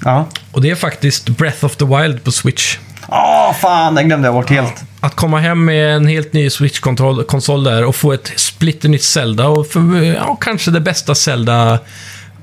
[0.06, 0.26] Ja.
[0.52, 2.78] Och det är faktiskt Breath of the Wild på Switch.
[3.08, 4.84] Åh, fan, den glömde jag bort helt.
[5.00, 9.68] Att komma hem med en helt ny Switch-konsol där och få ett splitternytt Zelda och
[9.68, 11.80] för, ja, kanske det bästa Zelda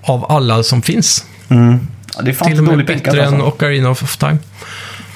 [0.02, 1.24] av alla som finns.
[1.48, 3.48] Ja, det är fan Till och med pinkat bättre än alltså.
[3.48, 4.38] Ocarina of Time.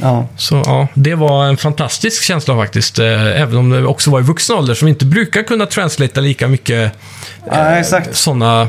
[0.01, 0.28] Ja.
[0.36, 2.98] Så ja, det var en fantastisk känsla faktiskt.
[2.98, 6.48] Eh, även om det också var i vuxen ålder som inte brukar kunna translatea lika
[6.48, 6.93] mycket
[7.47, 8.16] ja, exakt.
[8.16, 8.68] sådana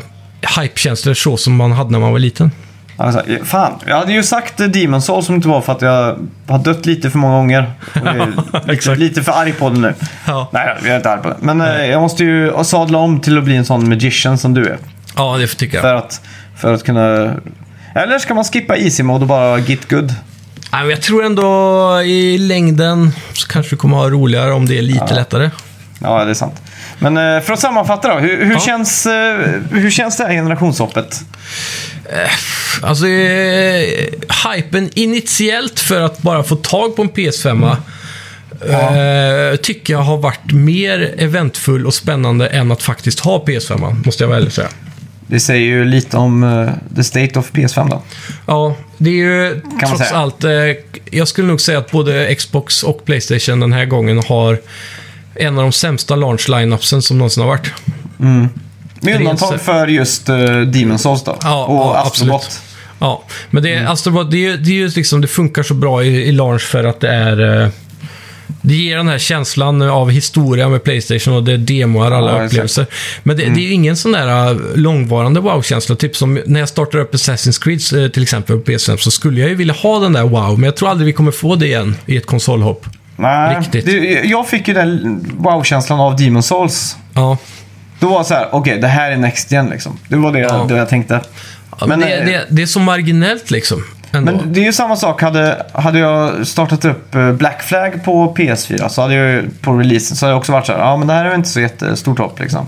[0.58, 2.52] hype-känslor så som man hade när man var liten.
[2.98, 6.18] Alltså, fan, jag hade ju sagt Demon Soul som inte var för att jag
[6.48, 7.72] har dött lite för många gånger.
[8.68, 9.94] Lite, lite för arg på den nu.
[10.28, 10.50] Ja.
[10.54, 11.38] Nej, jag är inte arg på den.
[11.42, 14.66] Men eh, jag måste ju sadla om till att bli en sån magician som du
[14.66, 14.78] är.
[15.16, 15.82] Ja, det tycka jag.
[15.82, 16.22] För att,
[16.58, 17.36] för att kunna...
[17.96, 20.14] Eller ska man skippa easy mode och bara get good?
[20.72, 24.78] Nej, men jag tror ändå i längden så kanske du kommer ha roligare om det
[24.78, 25.50] är lite lättare.
[26.00, 26.62] Ja, det är sant.
[27.00, 28.20] Men eh, för att sammanfatta då.
[28.20, 28.60] Hur, hur, Ja.
[28.60, 29.38] känns, eh,
[29.72, 31.22] hur känns det här generationshoppet?
[32.82, 34.08] Alltså, eh,
[34.56, 37.76] hypen initiellt för att bara få tag på en PS5
[38.62, 44.24] eh, tycker jag har varit mer eventfull och spännande än att faktiskt ha PS5, måste
[44.24, 44.68] jag väl säga.
[45.28, 48.02] Det säger ju lite om eh, the state of PS5 då.
[48.46, 50.44] Ja, det är ju man trots allt...
[50.44, 50.52] Eh,
[51.12, 54.60] jag skulle nog säga att både Xbox och Playstation den här gången har
[55.40, 57.72] en av de sämsta launch lineupsen som någonsin har varit.
[58.18, 58.50] Med
[59.02, 61.38] Rent undantag för just uh, Demon's Souls då.
[61.42, 62.36] Ja, och ja, Astrobot.
[62.36, 62.62] absolut.
[63.00, 63.92] Ja, men det, Mm.
[63.92, 66.84] Astrobot, det, är det, är ju liksom, det funkar så bra i, i launch för
[66.84, 67.62] att det är...
[67.64, 67.70] Eh,
[68.62, 72.36] det ger den här känslan av historia med Playstation och det demoar alla Ja.
[72.36, 72.46] Mm.
[72.48, 72.86] upplevelser.
[73.24, 75.96] Men det, det är ju ingen sån där eh, långvarande wow-känsla.
[75.96, 79.50] Typ som när jag startar upp Assassin's Creed till exempel på PS5 så skulle jag
[79.50, 81.96] ju vilja ha den där wow, men jag tror aldrig vi kommer få det igen
[82.06, 82.86] i ett konsolhopp.
[83.20, 83.86] Nej, Riktigt.
[83.86, 86.98] det, jag fick ju den wow-känslan av Demon's Souls.
[87.14, 87.38] Ja,
[88.00, 89.98] Då var det så här, okej, det här är Next Gen liksom.
[90.08, 90.58] Det var det, Ja.
[90.58, 91.22] jag, det jag tänkte.
[91.80, 93.84] men, Men, det, eh, det, det är så marginellt liksom.
[94.12, 94.32] Ändå.
[94.32, 98.36] Men det är ju samma sak, hade, hade jag startat upp eh, Black Flag på
[98.36, 101.08] PS4 så hade jag på releasen så hade jag också varit så här, ja men
[101.08, 102.68] det här är väl inte så jättestort hopp liksom.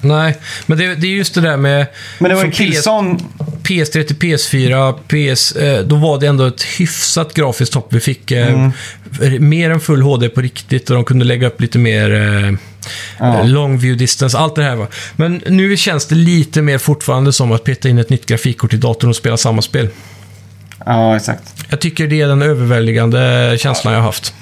[0.00, 1.86] Nej, men det, det är just det där med...
[2.18, 3.18] Men det var ju Killzone,
[3.62, 4.92] PS3 till PS4,
[5.34, 7.92] PS, eh, då var det ändå ett hyfsat grafiskt hopp.
[7.92, 8.48] Vi fick eh,
[9.20, 9.48] Mm.
[9.48, 12.52] mer än full HD på riktigt och de kunde lägga upp lite mer eh,
[13.18, 13.42] Ja.
[13.42, 14.76] long view distance, allt det här.
[14.76, 14.86] Va?
[15.16, 18.76] Men nu känns det lite mer fortfarande som att peta in ett nytt grafikkort i
[18.76, 19.88] datorn och spela samma spel.
[20.86, 21.42] ja exakt.
[21.68, 24.34] Jag tycker det är den överväldigande känslan jag har haft.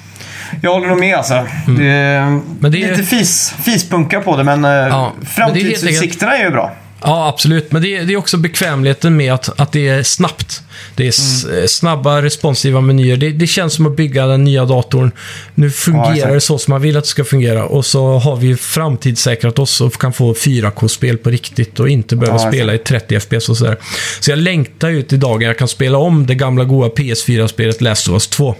[0.61, 1.33] Jag håller nog med alltså.
[1.77, 1.83] Det,
[2.17, 2.41] Mm.
[2.59, 6.43] Men det är- Lite fis, fispunka på det men eh, det är helt framtidsutsikterna är
[6.43, 6.75] ju bra.
[7.01, 7.71] Ja, absolut.
[7.71, 10.61] Men det är, det är också bekvämligheten med att, att det är snabbt.
[10.95, 11.59] Det är Mm.
[11.63, 13.17] eh, snabba, responsiva menyer.
[13.17, 15.11] Det, det känns som att bygga den nya datorn.
[15.55, 17.65] Nu fungerar det så som man vill att det ska fungera.
[17.65, 22.41] Och så har vi framtidssäkrat oss och kan få 4K-spel på riktigt och inte behöva
[22.43, 23.77] Ja, spela i 30 FPS och sådär.
[24.19, 28.07] Så jag längtar ju till dagen jag kan spela om det gamla goa PS4-spelet Last
[28.07, 28.55] of Us 2.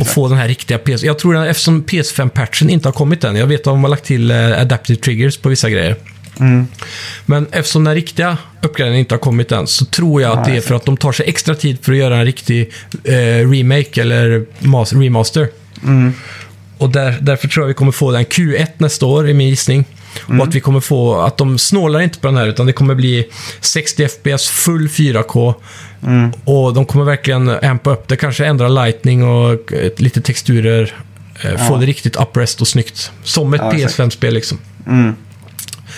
[0.00, 1.02] Och få den här riktiga PS...
[1.02, 3.36] Jag tror att eftersom PS5-patchen inte har kommit än.
[3.36, 5.96] Jag vet att de har lagt till eh, Adaptive Triggers på vissa grejer.
[7.26, 10.60] Men eftersom den riktiga uppgraderingen inte har kommit än så tror jag att det är
[10.60, 12.70] för att de tar sig extra tid för att göra en riktig
[13.04, 15.48] eh, remake eller mas- remaster.
[16.78, 19.84] Och där, därför tror jag vi kommer få den Q1 nästa år i min gissning.
[20.28, 22.94] Och att vi kommer få, att de snålar inte på den här utan det kommer
[22.94, 23.26] bli
[23.60, 25.54] 60 FPS, full 4K.
[26.44, 30.94] Och de kommer verkligen ampa upp det, kanske ändra lightning och eh, lite texturer.
[31.44, 33.10] Eh, Få det riktigt uprest och snyggt.
[33.22, 33.98] Som ett Ja, exakt.
[33.98, 34.58] PS5-spel liksom.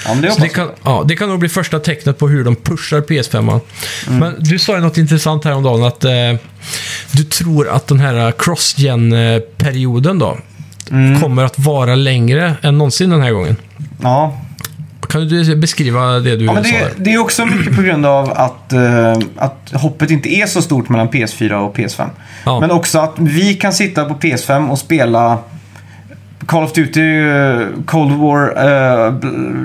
[0.05, 2.57] Ja, men det det kan, ja, det kan nog bli första tecknet på hur de
[2.57, 3.61] pushar PS5.
[4.07, 4.19] Mm.
[4.21, 6.11] Men du sa ju något intressant häromdagen att eh,
[7.13, 10.39] du tror att den här cross-gen-perioden då
[10.91, 11.21] Mm.
[11.21, 13.57] kommer att vara längre än någonsin den här gången.
[14.03, 14.39] Ja,
[15.09, 16.71] Kan du beskriva det du Ja, men sa?
[16.71, 16.93] det, där?
[16.97, 20.89] det är också mycket på grund av att, eh, att hoppet inte är så stort
[20.89, 22.09] mellan PS4 och PS5.
[22.45, 22.61] Ja.
[22.61, 25.39] Men också att vi kan sitta på PS5 och spela
[26.47, 28.67] Call of Duty, eh, Cold War,
[29.07, 29.15] eh,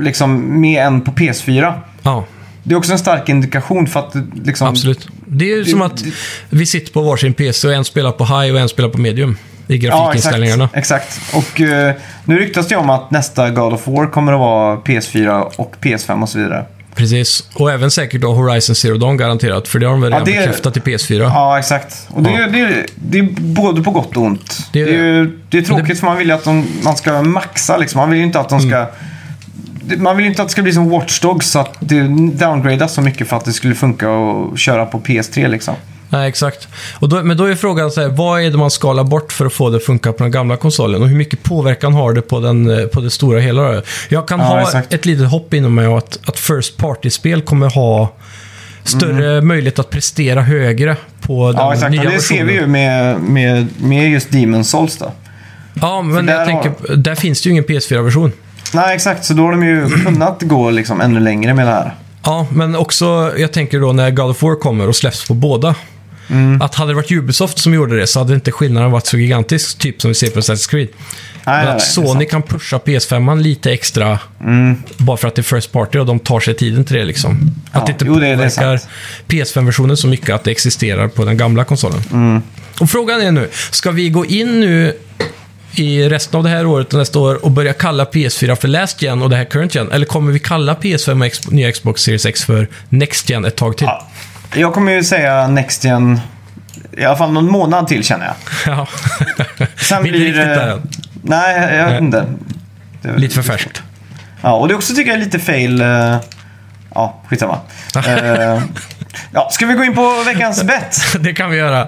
[0.03, 1.73] liksom med en på PS4.
[2.03, 2.25] Ja,
[2.63, 4.15] Det är också en stark indikation för att
[4.45, 4.67] liksom...
[4.67, 5.07] absolut.
[5.25, 6.03] Det är ju som att
[6.49, 9.37] vi sitter på varsin PC och en spelar på high och en spelar på medium
[9.67, 9.83] i Ja, exakt.
[9.83, 10.69] grafikinställningarna.
[10.73, 11.19] exakt.
[11.33, 11.93] Och eh,
[12.25, 16.21] nu ryktas det om att nästa God of War kommer att vara PS4 och PS5
[16.21, 16.65] och så vidare.
[16.95, 17.43] Precis.
[17.55, 20.25] Och även säkert då Horizon Zero Dawn garanterat, för det har de väl Ja, redan
[20.25, 21.19] det är- bekräftat i PS4.
[21.23, 22.07] Ja, exakt.
[22.09, 22.39] Och det, Ja.
[22.39, 24.67] är- det, är- det är både på gott och ont.
[24.73, 26.65] Det Det är är, ju, det är tråkigt det- för man vill ju att de,
[26.83, 27.99] man ska maxa liksom.
[27.99, 28.75] Man vill ju inte att de ska...
[28.77, 28.87] Mm.
[29.83, 32.01] det- Man vill ju inte att det ska bli som Watch Dogs så att det
[32.33, 35.75] downgradas så mycket för att det skulle funka att köra på PS3 liksom.
[36.13, 36.67] Nej, exakt.
[36.99, 39.45] Och då, men då är frågan så här, vad är det man skalar bort för
[39.45, 41.01] att få det att funka på den gamla konsolen?
[41.01, 43.61] Och hur mycket påverkan har det på, den, eh, på det stora hela?
[43.71, 43.81] då?
[44.09, 44.93] Jag kan Ja, ha exakt.
[44.93, 48.13] ett litet hopp inom mig att, att First Party-spel kommer ha
[48.83, 51.65] större möjlighet att prestera högre på den Mm.
[51.67, 51.91] Ja, exakt.
[51.91, 52.39] nya Och det versionen.
[52.39, 55.11] ser vi ju med, med, med just Demon's Souls då.
[55.81, 58.31] Ja, men där jag har- tänker, där finns det ju ingen PS4-version.
[58.73, 59.25] Nej, exakt.
[59.25, 61.95] Så då har de ju kunnat gå liksom ännu längre med det här.
[62.25, 65.75] Ja, men också, jag tänker då när God of War kommer och släpps på båda.
[66.29, 66.61] Mm.
[66.61, 69.79] Att hade det varit Ubisoft som gjorde det så hade inte skillnaden varit så gigantisk,
[69.79, 70.87] typ som vi ser på Assassin's Creed.
[71.45, 74.19] Nej, Men att nej, Sony kan pusha PS5 lite extra
[74.97, 77.51] bara för att det är First Party och de tar sig tiden till det liksom.
[77.73, 78.87] Ja, att det inte jo, det påverkar sant.
[79.27, 82.01] PS5-versionen så mycket att det existerar på den gamla konsolen.
[82.11, 82.41] Mm.
[82.79, 84.93] Och frågan är nu, ska vi gå in nu
[85.75, 89.01] i resten av det här året och nästa år och börja kalla PS4 för Last
[89.01, 89.91] Gen och det här Current Gen?
[89.91, 93.55] Eller kommer vi kalla PS5 och X- nya Xbox Series X för Next Gen ett
[93.55, 93.87] tag till?
[93.87, 94.07] Ja.
[94.55, 96.19] Jag kommer ju säga Next Gen
[96.97, 98.35] i alla fall någon månad till känner jag.
[98.77, 98.87] Ja.
[99.77, 100.55] Sen Vi är inte blir riktigt det...
[100.55, 100.89] där än.
[101.23, 101.97] Nej, jag vet Nej.
[102.03, 102.25] inte.
[103.01, 103.83] Det- Lite för färskt.
[104.41, 105.81] Ja, och det också tycker jag är lite fail.
[105.81, 106.17] eh,
[106.95, 107.57] Ja, skitsamma.
[108.07, 108.61] Eh,
[109.31, 110.97] ja, ska vi gå in på veckans bett?
[111.19, 111.87] det kan vi göra.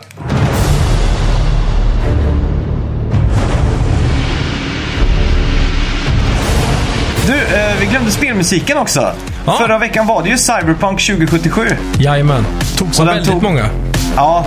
[7.27, 9.11] Du, eh, vi glömde spelmusiken också.
[9.45, 9.53] Ja.
[9.57, 11.67] Förra veckan var det ju Cyberpunk 2077.
[11.99, 12.45] Jajamän.
[12.77, 13.69] Togs av väldigt tog- många.
[14.15, 14.45] Ja,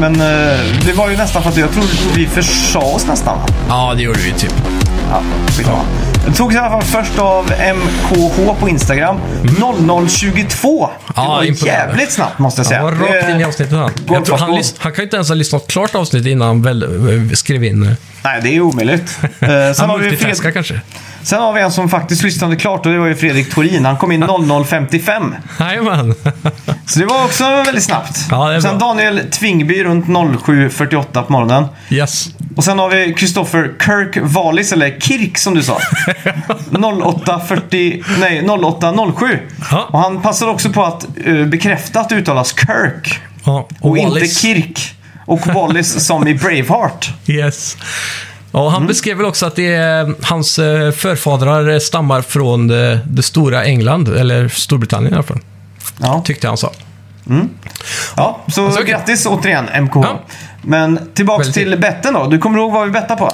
[0.00, 1.84] men eh, det var ju nästan för att jag tror
[2.16, 3.38] vi försa oss nästan.
[3.68, 4.52] Ja, det gjorde vi typ.
[5.10, 5.20] Ja,
[5.56, 5.78] skitsamma.
[6.26, 9.16] Det togs i alla fall först av MKH på Instagram.
[9.98, 10.86] 0022.
[11.06, 11.86] Det Ja, var imponerande.
[11.90, 12.80] jävligt snabbt måste jag säga.
[12.82, 13.90] Han var rakt in i avsnittet han.
[14.08, 16.62] Jag tror han, lys- han kan ju inte ens ha lyssnat klart avsnittet innan han
[16.62, 16.82] väl,
[17.28, 17.82] eh, skrev in.
[17.82, 17.92] eh,
[18.24, 19.18] Nej, det är omöjligt.
[19.40, 20.54] Eh, sen, Han har vi multitaskar Fred...
[20.54, 20.80] kanske.
[21.22, 23.84] sen har vi en som faktiskt lyssnade klart och det var ju Fredrik Torin.
[23.84, 24.20] Han kom in
[24.68, 25.34] 0055.
[25.60, 26.14] Jajamän.
[26.86, 28.18] Så det var också väldigt snabbt.
[28.30, 28.88] Ja, det är sen bra.
[28.88, 31.64] Daniel Tvingby runt 07.48 på morgonen.
[31.90, 32.28] yes.
[32.56, 35.78] Och sen har vi Christopher Kirk Wallis, eller Kirk som du sa.
[36.70, 39.38] 08.40, nej 08.07.
[39.70, 39.86] Ja.
[39.90, 43.20] Och han passade också på att eh, bekräfta att det uttalas Kirk.
[43.44, 44.40] Ja, Och, inte Wallis.
[44.40, 44.94] Kirk.
[45.26, 47.10] Och Wallis som i Braveheart.
[47.26, 47.76] Yes.
[48.52, 48.72] Ja, Mm.
[48.72, 53.64] han beskrev väl också att är, hans eh, förfadrar eh, stammar från det, det stora
[53.64, 55.40] England, eller Storbritannien i alla fall.
[56.00, 56.70] Ja, Tyckte han sa.
[58.16, 59.96] ja så Alltså, grattis återigen MKH.
[60.02, 60.20] Ja.
[60.62, 62.26] Men tillbaks Väldigt till betten då.
[62.26, 63.30] Du kommer ihåg vad vi bettade på?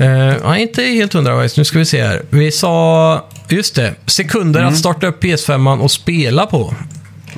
[0.00, 0.08] Uh,
[0.42, 1.56] ja, inte helt hundra faktiskt.
[1.58, 2.22] Nu ska vi se här.
[2.30, 4.72] Vi sa, just det, sekunder Mm.
[4.72, 6.74] att starta upp PS5 och spela på.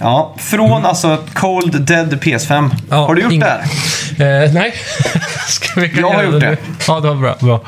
[0.01, 2.59] Ja, från alltså Cold Dead PS5.
[2.59, 2.71] Mm.
[2.91, 3.61] Ja, har du gjort ing- det
[4.17, 4.45] här?
[4.45, 4.75] Eh, nej.
[6.01, 6.39] Jag har gjort nu?
[6.41, 6.57] det.
[6.89, 7.37] Ja, det var bra.
[7.41, 7.61] bra.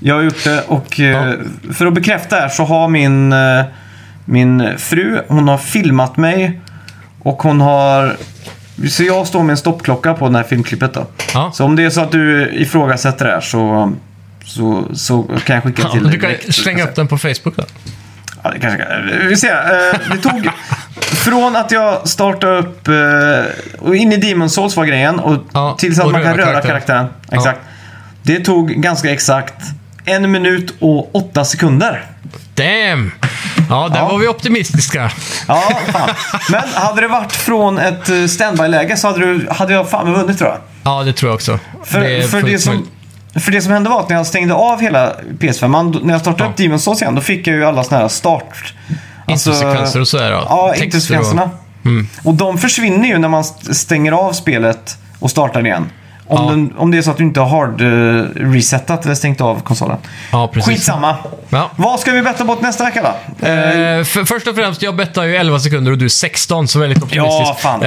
[0.00, 1.32] Jag har gjort det och eh,
[1.74, 3.62] för att bekräfta det här så har min, eh,
[4.24, 6.60] min fru, hon har filmat mig
[7.22, 8.16] och hon har...
[8.88, 11.06] Så jag står med en stoppklocka på det här filmklippet då.
[11.34, 11.50] Ja.
[11.54, 13.92] Så om det är så att du ifrågasätter det här så,
[14.50, 16.54] så, så kan jag skicka Ja, till du dig kan direkt.
[16.54, 17.64] slänga upp den på Facebook då.
[18.42, 19.28] Ja, det kanske kan.
[19.28, 19.54] Vi ser.
[19.54, 20.48] Eh, Det tog...
[21.00, 22.94] Från att jag startade upp eh,
[23.80, 26.46] och in i Demon Souls var grejen och Ja, tills att och man kan röra
[26.46, 26.68] karaktären.
[26.70, 27.06] karaktären.
[27.32, 27.60] Exakt.
[28.22, 29.54] Det tog ganska exakt
[30.04, 32.04] en minut och åtta sekunder.
[32.54, 33.12] Damn!
[33.70, 34.08] Ja, där Ja.
[34.08, 35.10] var vi optimistiska.
[35.48, 35.62] Ja,
[35.92, 36.10] fan.
[36.50, 40.38] Men hade det varit från ett eh, standby-läge så hade, du, hade jag fan vunnit
[40.38, 40.58] tror jag.
[40.84, 41.58] Ja, det tror jag också.
[41.84, 42.86] För det, för, det som.
[43.34, 46.20] För det som hände var att när jag stängde av hela PS5, man, när jag
[46.20, 46.50] startade Ja.
[46.50, 48.74] upp Demon Souls igen, då fick jag ju alla såna här start...
[49.26, 50.30] alltså- Introsekvenser och sådär.
[50.30, 51.42] Ja, Ja, introsekvenserna.
[51.42, 51.50] och-
[52.28, 55.86] Och de försvinner ju när man st- stänger av spelet och startar igen.
[56.30, 56.50] Om, Ja.
[56.50, 59.60] den, om det är så att du inte har hard eh, resetat eller stängt av
[59.60, 59.96] konsolen.
[60.32, 60.70] Ja, precis.
[60.70, 61.16] Skitsamma.
[61.48, 61.70] Ja.
[61.76, 63.08] Vad ska vi betta bort nästa vecka då?
[63.46, 67.02] Eh, för, först och främst, jag bettar ju 11 sekunder och du 16, så väldigt
[67.02, 67.46] optimistiskt.
[67.46, 67.82] Ja, fan.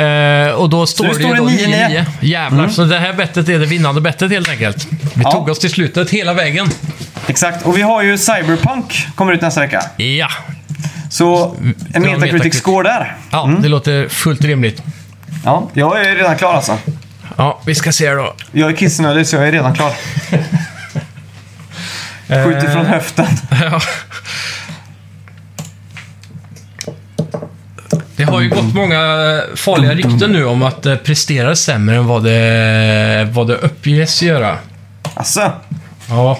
[0.48, 1.88] Eh, och då står nu det det då 9-9.
[1.90, 2.06] 9-9.
[2.22, 4.88] Jävlar, så det här bettet är det vinnande bettet helt enkelt.
[5.14, 5.32] Vi Ja.
[5.32, 6.68] tog oss till slutet hela vägen.
[7.28, 7.66] Exakt.
[7.66, 9.84] Och vi har ju Cyberpunk kommer ut nästa vecka.
[9.98, 10.28] Ja,
[11.10, 12.60] Så en en Metacritic Metacritic.
[12.60, 13.18] score där.
[13.32, 14.82] ja det låter fullt rimligt.
[15.46, 16.78] Ja, jag är redan klar alltså.
[17.36, 18.34] Ja, vi ska se här då.
[18.52, 19.94] Jag är kissnödig så jag är redan klar.
[22.28, 23.26] Skjuter från höften.
[23.62, 23.82] Ja.
[28.16, 28.98] Det har ju gått många
[29.56, 34.58] farliga rykten nu om att det presterar sämre än vad det, vad det uppges göra.
[35.14, 35.52] Alltså,
[36.10, 36.40] Ja.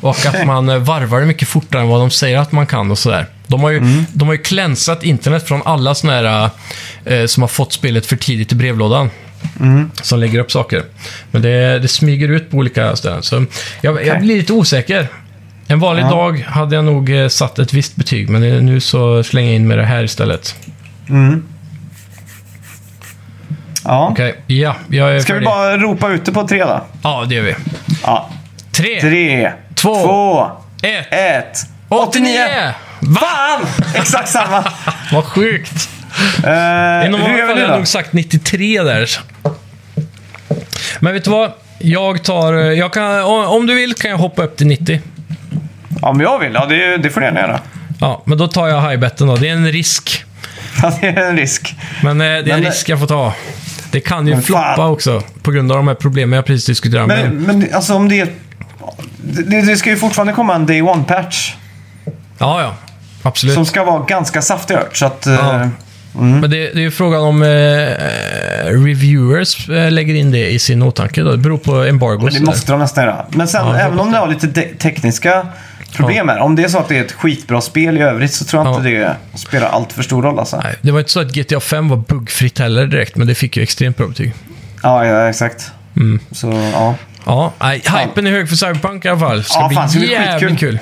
[0.00, 2.90] Och att man eh, varvar det mycket fortare än vad de säger att man kan
[2.90, 3.26] och sådär.
[3.46, 4.06] De har ju, Mm.
[4.12, 6.50] de har ju klänsat internet från alla sådana här
[7.04, 9.10] eh, som har fått spelet för tidigt i brevlådan.
[9.60, 9.90] Mm.
[10.02, 10.82] Som lägger upp saker.
[11.30, 13.22] Men det, det smyger ut på olika ställen.
[13.22, 13.44] Så
[13.80, 15.08] jag, jag blir lite osäker.
[15.66, 16.10] En vanlig Ja.
[16.10, 19.68] dag hade jag nog eh, satt ett visst betyg, men nu så slänger jag in
[19.68, 20.54] med det här istället.
[23.84, 24.08] ja.
[24.10, 25.46] Okej, ja, jag är Ska vi färdig.
[25.48, 26.84] bara ropa ut det på tre då?
[27.02, 27.54] Ja, det gör vi.
[28.02, 28.30] Ja.
[28.72, 29.94] Tre, Tre, Två.
[29.94, 30.46] två,
[30.82, 31.58] ett, ett.
[31.88, 32.38] 89!
[33.00, 33.20] Va?
[33.20, 33.66] Fan!
[33.94, 34.64] Exakt samma.
[35.12, 35.88] Vad sjukt!
[36.44, 39.10] Uh, I hur normala gör vi nu jag nog sagt 93 där.
[41.00, 41.52] Men vet du vad?
[41.78, 42.52] Jag tar...
[42.54, 45.00] Jag kan, om du vill kan jag hoppa upp till 90.
[46.02, 46.52] Ja, men jag vill.
[46.54, 47.60] Ja, det, det får du gärna göra.
[48.00, 49.36] Ja, men då tar jag highbetten då.
[49.36, 50.24] Det är en risk.
[50.82, 51.74] Ja, det är en risk.
[52.02, 53.34] Men eh, det är en Men- risk jag får ta.
[53.90, 57.06] Det kan ju floppa också, på grund av de här problemen jag precis diskuterade.
[57.06, 58.30] Men, Men, men alltså om det...
[59.22, 61.54] Det, det ska ju fortfarande komma en Day One-patch.
[62.38, 62.74] ja, ja.
[63.22, 63.54] Absolut.
[63.54, 65.26] Som ska vara ganska saftig ört, så att...
[65.26, 65.60] Ja.
[65.60, 65.68] eh,
[66.22, 67.48] Men det, det är ju frågan om eh,
[68.70, 71.22] reviewers eh, lägger in det i sin åtanke.
[71.22, 71.30] Då.
[71.30, 72.28] Det beror på embargo.
[72.28, 73.26] det måste de nästan göra.
[73.28, 75.46] Men sen, Ja, även om det har lite tekniska
[75.96, 76.38] problem här.
[76.38, 78.76] Om det är så att det är ett skitbra spel i övrigt så tror jag
[78.76, 80.60] inte det spelar allt för stor roll alltså.
[80.64, 83.56] Nej, det var inte så att GTA 5 var buggfritt heller direkt, men det fick
[83.56, 84.32] ju extremt bra betyg.
[84.82, 85.70] Ja, ja, exakt.
[85.96, 86.20] Mm.
[86.32, 86.94] Så, ja.
[87.26, 89.44] Ja, nej, hypen är hög för Cyberpunk i alla fall.
[89.44, 90.78] Ska Ja, bli fan, det ska jävligt kul.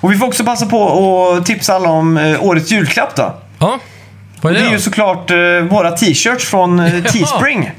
[0.00, 3.34] Och vi får också passa på att tipsa alla om eh, årets julklapp då.
[3.58, 3.78] Ja, är
[4.52, 5.36] Det det, är ju såklart eh,
[5.70, 7.70] våra t-shirts från eh, Teespring.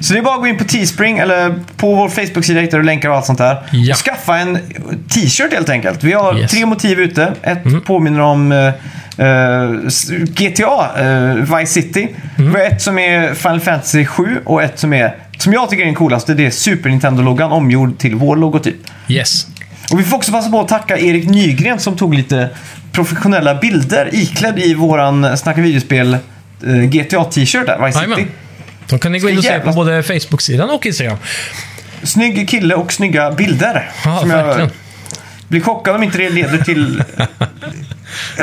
[0.00, 2.84] Så det är bara att gå in på Teespring eller på vår Facebook-sida hittar du
[2.84, 3.62] länkar och allt sånt där.
[3.72, 3.94] Ja.
[3.94, 4.58] Och skaffa en
[5.08, 6.04] t-shirt helt enkelt.
[6.04, 6.50] Vi har Yes.
[6.50, 7.32] tre motiv ute.
[7.42, 8.70] Ett påminner om eh,
[9.20, 12.08] Eh, s- GTA, eh, Vice City.
[12.38, 12.52] Mm.
[12.52, 15.82] Vi har ett som är Final Fantasy 7 och ett som är, som jag tycker
[15.82, 18.76] är den coolaste, det är Super Nintendo-loggan omgjord till vår logotyp.
[19.08, 19.46] Yes.
[19.92, 22.48] Och vi får också passa på att tacka Erik Nygren som tog lite
[22.92, 28.26] professionella bilder iklädd i våran Snacka videospel eh, GTA-t-shirt där, Vice City.
[28.88, 31.16] De kan ni gå in och se på både Facebook-sidan och Instagram.
[32.02, 33.90] Snygg kille och snygga bilder.
[34.04, 34.60] Ja, verkligen.
[34.60, 34.70] jag
[35.48, 37.02] blir chockad om inte det leder till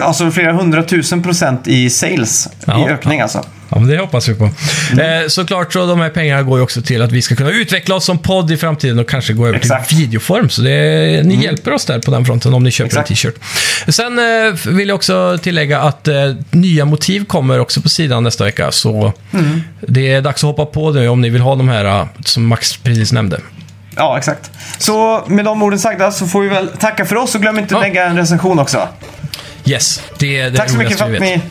[0.01, 3.45] alltså flera hundratusen procent i sales Ja, i ökning alltså.
[3.69, 4.45] Ja, men det hoppas vi på.
[4.45, 7.95] Eh, såklart så de här pengarna går ju också till att vi ska kunna utveckla
[7.95, 9.89] oss som podd i framtiden och kanske gå över Exakt.
[9.89, 10.49] till videoform.
[10.49, 13.09] Så det, ni hjälper oss där på den fronten om ni köper Exakt.
[13.09, 13.35] en t-shirt.
[13.87, 16.15] Sen eh, vill jag också tillägga att eh,
[16.51, 18.71] nya motiv kommer också på sidan nästa vecka.
[18.71, 19.13] Så
[19.81, 22.47] det är dags att hoppa på nu om ni vill ha de här eh, som
[22.47, 23.39] Max precis nämnde.
[23.95, 24.51] Ja, exakt.
[24.77, 27.73] Så med de orden sagda så får vi väl tacka för oss och glöm inte
[27.73, 27.77] Ja.
[27.77, 28.87] att lägga en recension också.
[29.65, 31.41] Yes, det är det Tack så mycket för att ni...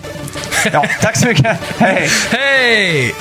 [0.73, 1.57] Ja, tack så mycket.
[1.79, 2.11] Hej!
[2.31, 3.15] Hej!